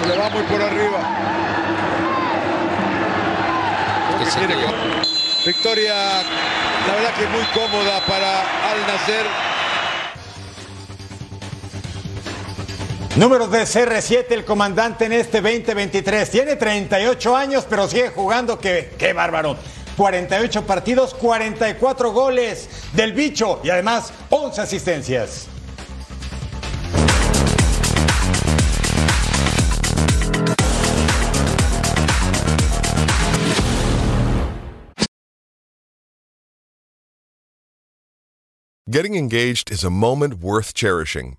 Se 0.00 0.08
le 0.08 0.16
va 0.16 0.30
muy 0.30 0.42
por 0.44 0.62
arriba. 0.62 0.98
Que- 4.18 5.50
Victoria, 5.52 5.94
la 5.94 6.94
verdad 6.94 7.12
que 7.18 7.26
muy 7.28 7.44
cómoda 7.52 8.00
para 8.08 8.40
Al 8.40 8.80
Nacer. 8.88 9.26
Números 13.16 13.50
de 13.50 13.62
CR7, 13.62 14.26
el 14.28 14.44
comandante 14.44 15.06
en 15.06 15.12
este 15.12 15.40
2023. 15.40 16.30
Tiene 16.30 16.54
38 16.56 17.34
años, 17.34 17.66
pero 17.66 17.88
sigue 17.88 18.10
jugando. 18.10 18.58
¡Qué, 18.58 18.92
qué 18.98 19.14
bárbaro! 19.14 19.56
48 19.96 20.66
partidos, 20.66 21.14
44 21.14 22.12
goles 22.12 22.68
del 22.92 23.14
bicho 23.14 23.60
y 23.64 23.70
además 23.70 24.12
11 24.28 24.60
asistencias. 24.60 25.48
Getting 38.86 39.14
engaged 39.14 39.70
is 39.72 39.82
a 39.84 39.90
moment 39.90 40.34
worth 40.42 40.74
cherishing. 40.74 41.38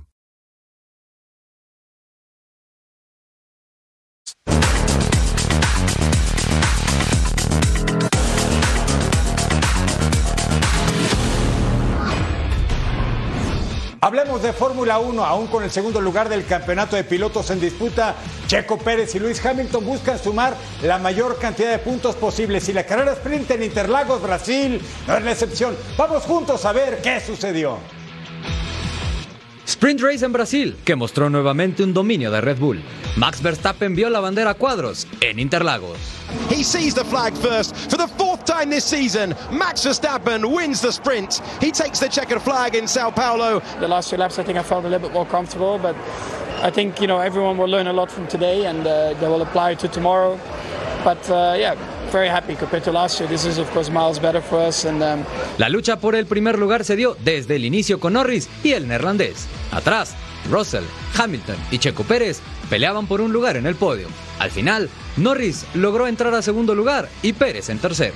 Hablemos 14.11 14.43
de 14.43 14.51
Fórmula 14.51 14.99
1, 14.99 15.23
aún 15.23 15.47
con 15.47 15.63
el 15.63 15.71
segundo 15.71 16.01
lugar 16.01 16.27
del 16.27 16.45
campeonato 16.45 16.97
de 16.97 17.05
pilotos 17.05 17.49
en 17.49 17.61
disputa. 17.61 18.13
Checo 18.45 18.77
Pérez 18.77 19.15
y 19.15 19.19
Luis 19.19 19.43
Hamilton 19.45 19.85
buscan 19.85 20.19
sumar 20.19 20.53
la 20.81 20.97
mayor 20.97 21.39
cantidad 21.39 21.71
de 21.71 21.79
puntos 21.79 22.17
posibles 22.17 22.67
y 22.67 22.73
la 22.73 22.85
carrera 22.85 23.13
sprint 23.13 23.51
en 23.51 23.63
Interlagos, 23.63 24.21
Brasil, 24.21 24.81
no 25.07 25.15
es 25.15 25.23
la 25.23 25.31
excepción. 25.31 25.77
Vamos 25.95 26.23
juntos 26.23 26.65
a 26.65 26.73
ver 26.73 27.01
qué 27.01 27.21
sucedió. 27.21 27.77
Sprint 29.65 30.01
Race 30.01 30.25
en 30.25 30.33
Brasil, 30.33 30.75
que 30.83 30.95
mostró 30.95 31.29
nuevamente 31.29 31.83
un 31.83 31.93
dominio 31.93 32.31
de 32.31 32.41
Red 32.41 32.57
Bull. 32.57 32.81
Max 33.15 33.41
Verstappen 33.41 33.95
vio 33.95 34.09
la 34.09 34.19
bandera 34.19 34.51
a 34.51 34.53
cuadros 34.55 35.07
en 35.21 35.39
Interlagos. 35.39 35.97
He 36.49 36.63
sees 36.63 36.93
the 36.93 37.03
flag 37.05 37.33
first 37.35 37.75
for 37.89 37.97
the 37.97 38.07
fourth 38.07 38.45
time 38.45 38.69
this 38.69 38.83
season. 38.83 39.35
Max 39.51 39.85
Verstappen 39.85 40.45
wins 40.45 40.81
the 40.81 40.91
sprint. 40.91 41.41
He 41.59 41.71
takes 41.71 41.99
the 41.99 42.07
checkered 42.07 42.41
flag 42.41 42.75
in 42.75 42.87
Sao 42.87 43.11
Paulo. 43.11 43.61
The 43.79 43.87
last 43.87 44.09
few 44.09 44.17
laps, 44.17 44.39
I 44.39 44.43
think 44.43 44.57
I 44.57 44.63
felt 44.63 44.85
a 44.85 44.89
little 44.89 45.07
bit 45.07 45.13
more 45.13 45.25
comfortable, 45.25 45.77
but 45.77 45.95
I 46.63 46.69
think 46.69 47.01
you 47.01 47.07
know 47.07 47.19
everyone 47.19 47.57
will 47.57 47.67
learn 47.69 47.87
a 47.87 47.93
lot 47.93 48.11
from 48.11 48.27
today, 48.27 48.65
and 48.65 48.85
uh, 48.85 49.13
they 49.19 49.27
will 49.27 49.41
apply 49.41 49.75
to 49.75 49.87
tomorrow. 49.87 50.39
But 51.03 51.29
uh, 51.29 51.55
yeah, 51.57 51.75
very 52.11 52.29
happy 52.29 52.55
compared 52.55 52.83
to 52.83 52.91
last 52.91 53.19
year. 53.19 53.29
This 53.29 53.45
is 53.45 53.57
of 53.57 53.69
course 53.71 53.89
miles 53.89 54.19
better 54.19 54.41
for 54.41 54.59
us, 54.59 54.85
and 54.85 55.01
um, 55.01 55.23
La 55.57 55.69
lucha 55.69 55.97
por 55.97 56.15
el 56.15 56.25
primer 56.25 56.57
lugar 56.59 56.83
se 56.83 56.95
dio 56.95 57.15
desde 57.23 57.55
el 57.55 57.65
inicio 57.65 57.99
con 57.99 58.13
Norris 58.13 58.49
y 58.63 58.73
el 58.73 58.87
neerlandés. 58.87 59.47
Atrás, 59.71 60.15
Russell, 60.49 60.83
Hamilton 61.17 61.57
y 61.71 61.79
Checo 61.79 62.03
Pérez 62.03 62.41
peleaban 62.69 63.05
por 63.07 63.21
un 63.21 63.31
lugar 63.33 63.57
en 63.57 63.67
el 63.67 63.75
podio. 63.75 64.07
Al 64.39 64.49
final, 64.49 64.89
Norris 65.17 65.65
logró 65.73 66.07
entrar 66.07 66.33
a 66.33 66.41
segundo 66.41 66.73
lugar 66.73 67.09
y 67.21 67.33
Pérez 67.33 67.69
en 67.69 67.79
tercero. 67.79 68.15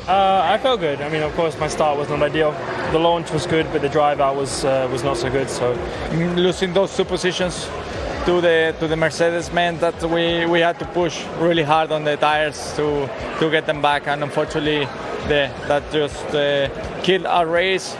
To 8.26 8.42
the 8.42 8.74
to 8.80 8.88
the 8.88 8.96
Mercedes 8.96 9.54
meant 9.54 9.82
that 9.82 10.02
we, 10.02 10.48
we 10.48 10.60
had 10.60 10.80
to 10.80 10.86
push 10.86 11.24
really 11.40 11.62
hard 11.62 11.92
on 11.92 12.04
the 12.04 12.18
tires 12.18 12.74
to 12.76 13.08
to 13.40 13.52
get 13.52 13.68
them 13.68 13.84
back, 13.84 14.08
and 14.08 14.24
unfortunately, 14.24 14.88
the, 15.28 15.52
that 15.68 15.84
just 15.92 16.34
uh, 16.34 16.68
killed 17.04 17.28
our 17.28 17.46
race, 17.46 17.96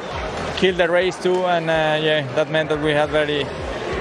killed 0.58 0.78
the 0.78 0.88
race 0.88 1.16
too, 1.22 1.46
and 1.46 1.70
uh, 1.70 2.02
yeah, 2.02 2.26
that 2.34 2.50
meant 2.50 2.70
that 2.70 2.82
we 2.82 2.92
had 2.92 3.10
very 3.10 3.46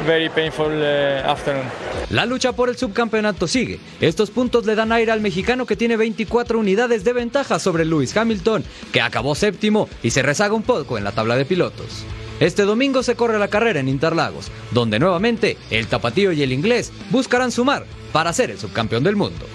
very 0.06 0.30
painful 0.30 0.72
uh, 0.72 1.30
afternoon. 1.30 1.66
La 2.08 2.24
lucha 2.24 2.52
por 2.52 2.70
el 2.70 2.76
subcampeonato 2.78 3.46
sigue. 3.46 3.78
Estos 4.00 4.30
puntos 4.30 4.64
le 4.64 4.74
dan 4.74 4.92
aire 4.92 5.12
al 5.12 5.20
mexicano 5.20 5.66
que 5.66 5.76
tiene 5.76 5.98
24 5.98 6.58
unidades 6.58 7.04
de 7.04 7.12
ventaja 7.12 7.58
sobre 7.58 7.84
Lewis 7.84 8.16
Hamilton, 8.16 8.64
que 8.92 9.02
acabó 9.02 9.34
séptimo 9.34 9.90
y 10.02 10.10
se 10.10 10.22
rezaga 10.22 10.54
un 10.54 10.62
poco 10.62 10.96
en 10.96 11.04
la 11.04 11.12
tabla 11.12 11.36
de 11.36 11.44
pilotos. 11.44 12.06
Este 12.40 12.62
domingo 12.62 13.02
se 13.02 13.14
corre 13.14 13.38
la 13.38 13.48
carrera 13.48 13.80
en 13.80 13.88
Interlagos, 13.88 14.50
donde 14.72 14.98
nuevamente 14.98 15.56
el 15.70 15.86
tapatío 15.86 16.32
y 16.32 16.42
el 16.42 16.52
inglés 16.52 16.92
buscarán 17.10 17.52
sumar 17.52 17.86
para 18.12 18.32
ser 18.32 18.50
el 18.50 18.58
subcampeón 18.58 19.04
del 19.04 19.16
mundo. 19.16 19.46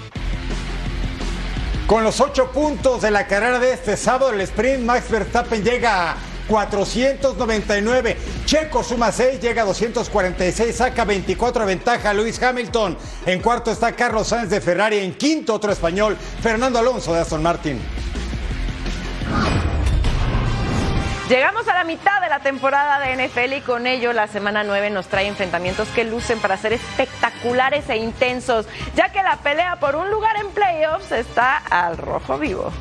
Con 1.88 2.04
los 2.04 2.22
ocho 2.22 2.52
puntos 2.52 3.02
de 3.02 3.12
la 3.12 3.28
carrera 3.28 3.60
de 3.60 3.74
este 3.74 3.98
sábado, 3.98 4.32
el 4.32 4.42
sprint, 4.42 4.84
Max 4.84 5.10
Verstappen 5.10 5.64
llega 5.64 6.12
a 6.12 6.18
499. 6.48 8.18
Checo 8.46 8.84
suma 8.84 9.12
6, 9.12 9.42
llega 9.42 9.64
a 9.64 9.66
246, 9.66 10.76
saca 10.76 11.04
24 11.04 11.62
de 11.62 11.68
ventaja 11.68 12.14
Luis 12.14 12.42
Hamilton. 12.42 12.98
En 13.26 13.42
cuarto 13.42 13.72
está 13.72 13.92
Carlos 13.96 14.28
Sainz 14.28 14.50
de 14.50 14.62
Ferrari. 14.62 15.00
En 15.00 15.16
quinto, 15.16 15.54
otro 15.54 15.72
español, 15.72 16.16
Fernando 16.42 16.80
Alonso 16.80 17.14
de 17.14 17.22
Aston 17.22 17.44
Martin. 17.44 17.80
Llegamos 21.30 21.68
a 21.68 21.76
la 21.76 21.84
mitad 21.84 22.22
de 22.22 22.28
la 22.28 22.40
temporada 22.40 23.00
de 23.00 23.28
NFL 23.28 23.54
y 23.54 23.62
con 23.62 23.86
ello 23.86 24.14
la 24.14 24.26
semana 24.26 24.64
9 24.64 24.90
nos 24.90 25.10
trae 25.10 25.28
enfrentamientos 25.28 25.88
que 25.90 26.04
lucen 26.04 26.40
para 26.40 26.58
ser 26.58 26.74
espectaculares 26.74 27.88
e 27.88 27.98
intensos, 27.98 28.66
ya 28.96 29.10
que 29.10 29.22
la 29.22 29.36
pelea 29.36 29.76
por 29.76 29.96
un 29.96 30.10
lugar 30.10 30.38
en 30.38 30.50
playoffs 30.50 31.12
está 31.12 31.58
al 31.58 32.00
rojo 32.00 32.40
vivo. 32.40 32.72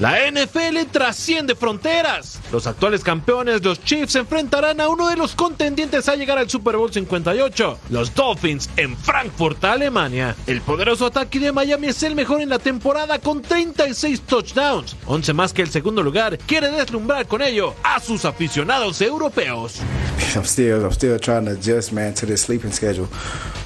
La 0.00 0.28
NFL 0.28 0.90
trasciende 0.90 1.54
fronteras. 1.54 2.40
Los 2.50 2.66
actuales 2.66 3.04
campeones, 3.04 3.62
los 3.62 3.80
Chiefs, 3.80 4.16
enfrentarán 4.16 4.80
a 4.80 4.88
uno 4.88 5.08
de 5.08 5.16
los 5.16 5.36
contendientes 5.36 6.08
a 6.08 6.16
llegar 6.16 6.36
al 6.36 6.50
Super 6.50 6.76
Bowl 6.76 6.92
58, 6.92 7.78
los 7.90 8.12
Dolphins, 8.12 8.68
en 8.76 8.96
Frankfurt, 8.96 9.62
Alemania. 9.64 10.34
El 10.48 10.62
poderoso 10.62 11.06
ataque 11.06 11.38
de 11.38 11.52
Miami 11.52 11.86
es 11.86 12.02
el 12.02 12.16
mejor 12.16 12.42
en 12.42 12.48
la 12.48 12.58
temporada 12.58 13.20
con 13.20 13.40
36 13.40 14.22
touchdowns, 14.22 14.96
11 15.06 15.32
más 15.32 15.52
que 15.52 15.62
el 15.62 15.70
segundo 15.70 16.02
lugar. 16.02 16.38
Quiere 16.38 16.72
deslumbrar 16.72 17.28
con 17.28 17.40
ello 17.40 17.74
a 17.84 18.00
sus 18.00 18.24
aficionados 18.24 19.00
europeos. 19.00 19.80
I'm 20.34 20.42
still 20.42 20.82
I'm 20.82 20.90
still 20.90 21.20
trying 21.20 21.44
to 21.44 21.52
adjust, 21.52 21.92
man, 21.92 22.14
to 22.14 22.26
this 22.26 22.42
sleeping 22.42 22.72
schedule. 22.72 23.06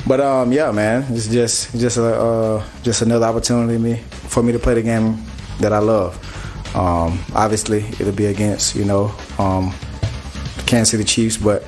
But 0.07 0.21
um, 0.21 0.53
yeah, 0.53 0.73
man, 0.73 1.07
it's 1.11 1.29
just 1.29 1.73
just 1.75 1.97
a, 1.97 2.03
uh, 2.05 2.63
just 2.85 3.01
another 3.01 3.25
opportunity 3.25 4.03
for 4.29 4.43
me 4.43 4.53
to 4.53 4.59
play 4.59 4.75
the 4.75 4.83
game 4.83 5.17
that 5.61 5.73
I 5.73 5.79
love. 5.79 6.17
Um, 6.77 7.19
obviously, 7.35 7.81
it'll 7.99 8.13
be 8.13 8.27
against 8.27 8.75
you 8.75 8.85
know 8.85 9.15
um, 9.39 9.75
Kansas 10.67 10.91
City 10.91 11.05
Chiefs, 11.05 11.37
but 11.37 11.65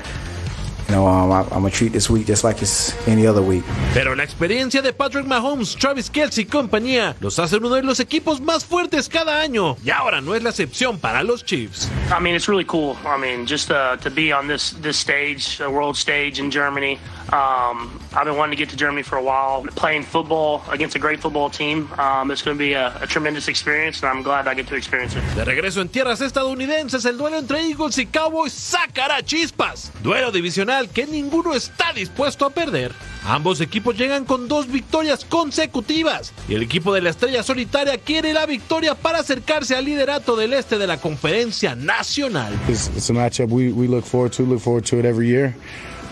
Pero 3.94 4.14
la 4.14 4.24
experiencia 4.24 4.82
de 4.82 4.92
Patrick 4.92 5.26
Mahomes, 5.26 5.76
Travis 5.76 6.10
Kelsey 6.10 6.44
y 6.44 6.46
compañía 6.46 7.16
los 7.20 7.38
hacen 7.38 7.64
uno 7.64 7.74
de 7.74 7.82
los 7.82 8.00
equipos 8.00 8.40
más 8.40 8.64
fuertes 8.64 9.08
cada 9.08 9.40
año 9.40 9.76
y 9.84 9.90
ahora 9.90 10.20
no 10.20 10.34
es 10.34 10.42
la 10.42 10.50
excepción 10.50 10.98
para 10.98 11.22
los 11.22 11.44
Chiefs. 11.44 11.88
I 12.10 12.20
mean, 12.20 12.34
it's 12.34 12.48
really 12.48 12.64
cool. 12.64 12.96
I 13.04 13.18
mean, 13.18 13.46
just 13.46 13.70
uh, 13.70 13.96
to 13.98 14.10
be 14.10 14.32
on 14.32 14.48
this 14.48 14.74
this 14.82 14.96
stage, 14.98 15.60
a 15.60 15.68
world 15.70 15.96
stage 15.96 16.40
in 16.40 16.50
Germany. 16.50 16.98
Um, 17.32 18.00
I've 18.12 18.24
been 18.24 18.36
wanting 18.36 18.56
to 18.56 18.56
get 18.56 18.68
to 18.70 18.76
Germany 18.76 19.02
for 19.02 19.16
a 19.16 19.22
while. 19.22 19.62
Playing 19.76 20.02
football 20.02 20.62
against 20.70 20.96
a 20.96 20.98
great 20.98 21.20
football 21.20 21.48
team, 21.48 21.88
um, 21.98 22.32
it's 22.32 22.42
going 22.42 22.56
to 22.56 22.58
be 22.58 22.72
a, 22.72 22.92
a 23.00 23.06
tremendous 23.06 23.46
experience, 23.46 24.02
and 24.02 24.10
I'm 24.10 24.24
glad 24.24 24.48
I 24.48 24.54
get 24.54 24.66
to 24.68 24.74
experience 24.74 25.14
it. 25.14 25.22
De 25.36 25.44
regreso 25.44 25.80
en 25.80 25.88
tierras 25.88 26.20
estadounidenses, 26.20 27.04
el 27.04 27.16
duelo 27.16 27.38
entre 27.38 27.60
Eagles 27.62 27.98
y 27.98 28.06
Cowboys 28.06 28.52
sacará 28.52 29.22
chispas. 29.24 29.92
Duelo 30.02 30.32
divisional 30.32 30.79
que 30.88 31.06
ninguno 31.06 31.54
está 31.54 31.92
dispuesto 31.92 32.46
a 32.46 32.50
perder. 32.50 32.92
Ambos 33.24 33.60
equipos 33.60 33.96
llegan 33.96 34.24
con 34.24 34.48
dos 34.48 34.66
victorias 34.66 35.24
consecutivas 35.24 36.32
y 36.48 36.54
el 36.54 36.62
equipo 36.62 36.94
de 36.94 37.02
la 37.02 37.10
estrella 37.10 37.42
solitaria 37.42 37.98
quiere 37.98 38.32
la 38.32 38.46
victoria 38.46 38.94
para 38.94 39.18
acercarse 39.18 39.76
al 39.76 39.84
liderato 39.84 40.36
del 40.36 40.54
este 40.54 40.78
de 40.78 40.86
la 40.86 40.98
conferencia 40.98 41.74
nacional. 41.74 42.52
It's, 42.68 43.10
a 43.10 43.12
matchup 43.12 43.50
we 43.50 43.86
look 43.86 44.04
forward 44.04 44.32
to, 44.32 44.44
look 44.44 44.60
forward 44.60 44.84
to 44.86 44.98
it 44.98 45.04
every 45.04 45.28
year. 45.28 45.54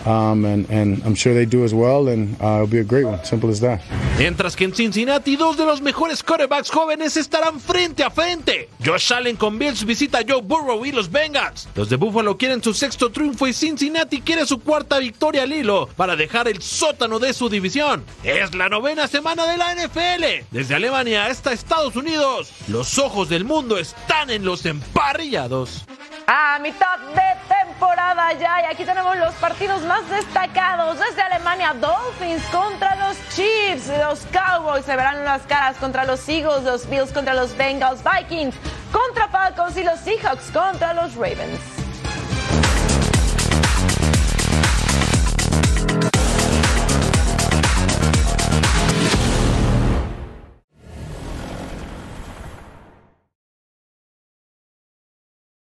Um, 0.05 0.45
and, 0.45 0.69
and 0.69 1.01
I'm 1.03 1.15
sure 1.15 1.33
they 1.33 1.45
do 1.45 1.63
as 1.63 1.73
well, 1.73 2.07
and 2.07 2.35
uh, 2.41 2.55
it'll 2.55 2.67
be 2.67 2.79
a 2.79 2.83
great 2.83 3.05
one. 3.05 3.23
Simple 3.25 3.49
as 3.49 3.59
that. 3.59 3.81
Mientras 4.17 4.55
que 4.55 4.65
en 4.65 4.73
Cincinnati, 4.73 5.35
dos 5.35 5.57
de 5.57 5.65
los 5.65 5.81
mejores 5.81 6.23
quarterbacks 6.23 6.69
jóvenes 6.69 7.17
estarán 7.17 7.59
frente 7.59 8.03
a 8.03 8.09
frente. 8.09 8.69
Josh 8.83 9.11
Allen 9.13 9.35
con 9.35 9.59
Bills 9.59 9.85
visita 9.85 10.19
a 10.19 10.23
Joe 10.27 10.41
Burrow 10.41 10.85
y 10.85 10.91
los 10.91 11.11
Bengals. 11.11 11.67
Los 11.75 11.89
de 11.89 11.97
Buffalo 11.97 12.37
quieren 12.37 12.63
su 12.63 12.73
sexto 12.73 13.11
triunfo 13.11 13.47
y 13.47 13.53
Cincinnati 13.53 14.21
quiere 14.21 14.45
su 14.45 14.59
cuarta 14.59 14.99
victoria 14.99 15.43
al 15.43 15.53
hilo 15.53 15.89
para 15.95 16.15
dejar 16.15 16.47
el 16.47 16.61
sótano 16.61 17.19
de 17.19 17.33
su 17.33 17.49
división. 17.49 18.03
Es 18.23 18.55
la 18.55 18.69
novena 18.69 19.07
semana 19.07 19.45
de 19.45 19.57
la 19.57 19.75
NFL. 19.75 20.45
Desde 20.51 20.75
Alemania 20.75 21.25
hasta 21.25 21.51
Estados 21.51 21.95
Unidos, 21.95 22.51
los 22.67 22.97
ojos 22.97 23.29
del 23.29 23.43
mundo 23.43 23.77
están 23.77 24.29
en 24.29 24.45
los 24.45 24.65
emparrillados. 24.65 25.85
A 26.31 26.59
mitad 26.59 26.99
de 26.99 27.55
temporada 27.65 28.31
ya 28.33 28.61
y 28.61 28.65
aquí 28.65 28.85
tenemos 28.85 29.17
los 29.17 29.33
partidos 29.37 29.81
más 29.81 30.07
destacados. 30.11 30.99
Desde 30.99 31.23
Alemania, 31.23 31.73
Dolphins 31.73 32.43
contra 32.51 32.95
los 32.97 33.17
Chiefs, 33.29 33.87
los 33.87 34.27
Cowboys 34.31 34.85
se 34.85 34.95
verán 34.95 35.25
las 35.25 35.41
caras 35.47 35.77
contra 35.77 36.05
los 36.05 36.29
Eagles, 36.29 36.65
los 36.65 36.87
Bills 36.87 37.11
contra 37.11 37.33
los 37.33 37.57
Bengals, 37.57 38.03
Vikings 38.03 38.53
contra 38.91 39.27
Falcons 39.29 39.75
y 39.77 39.83
los 39.83 39.99
Seahawks 40.01 40.51
contra 40.51 40.93
los 40.93 41.15
Ravens. 41.15 41.78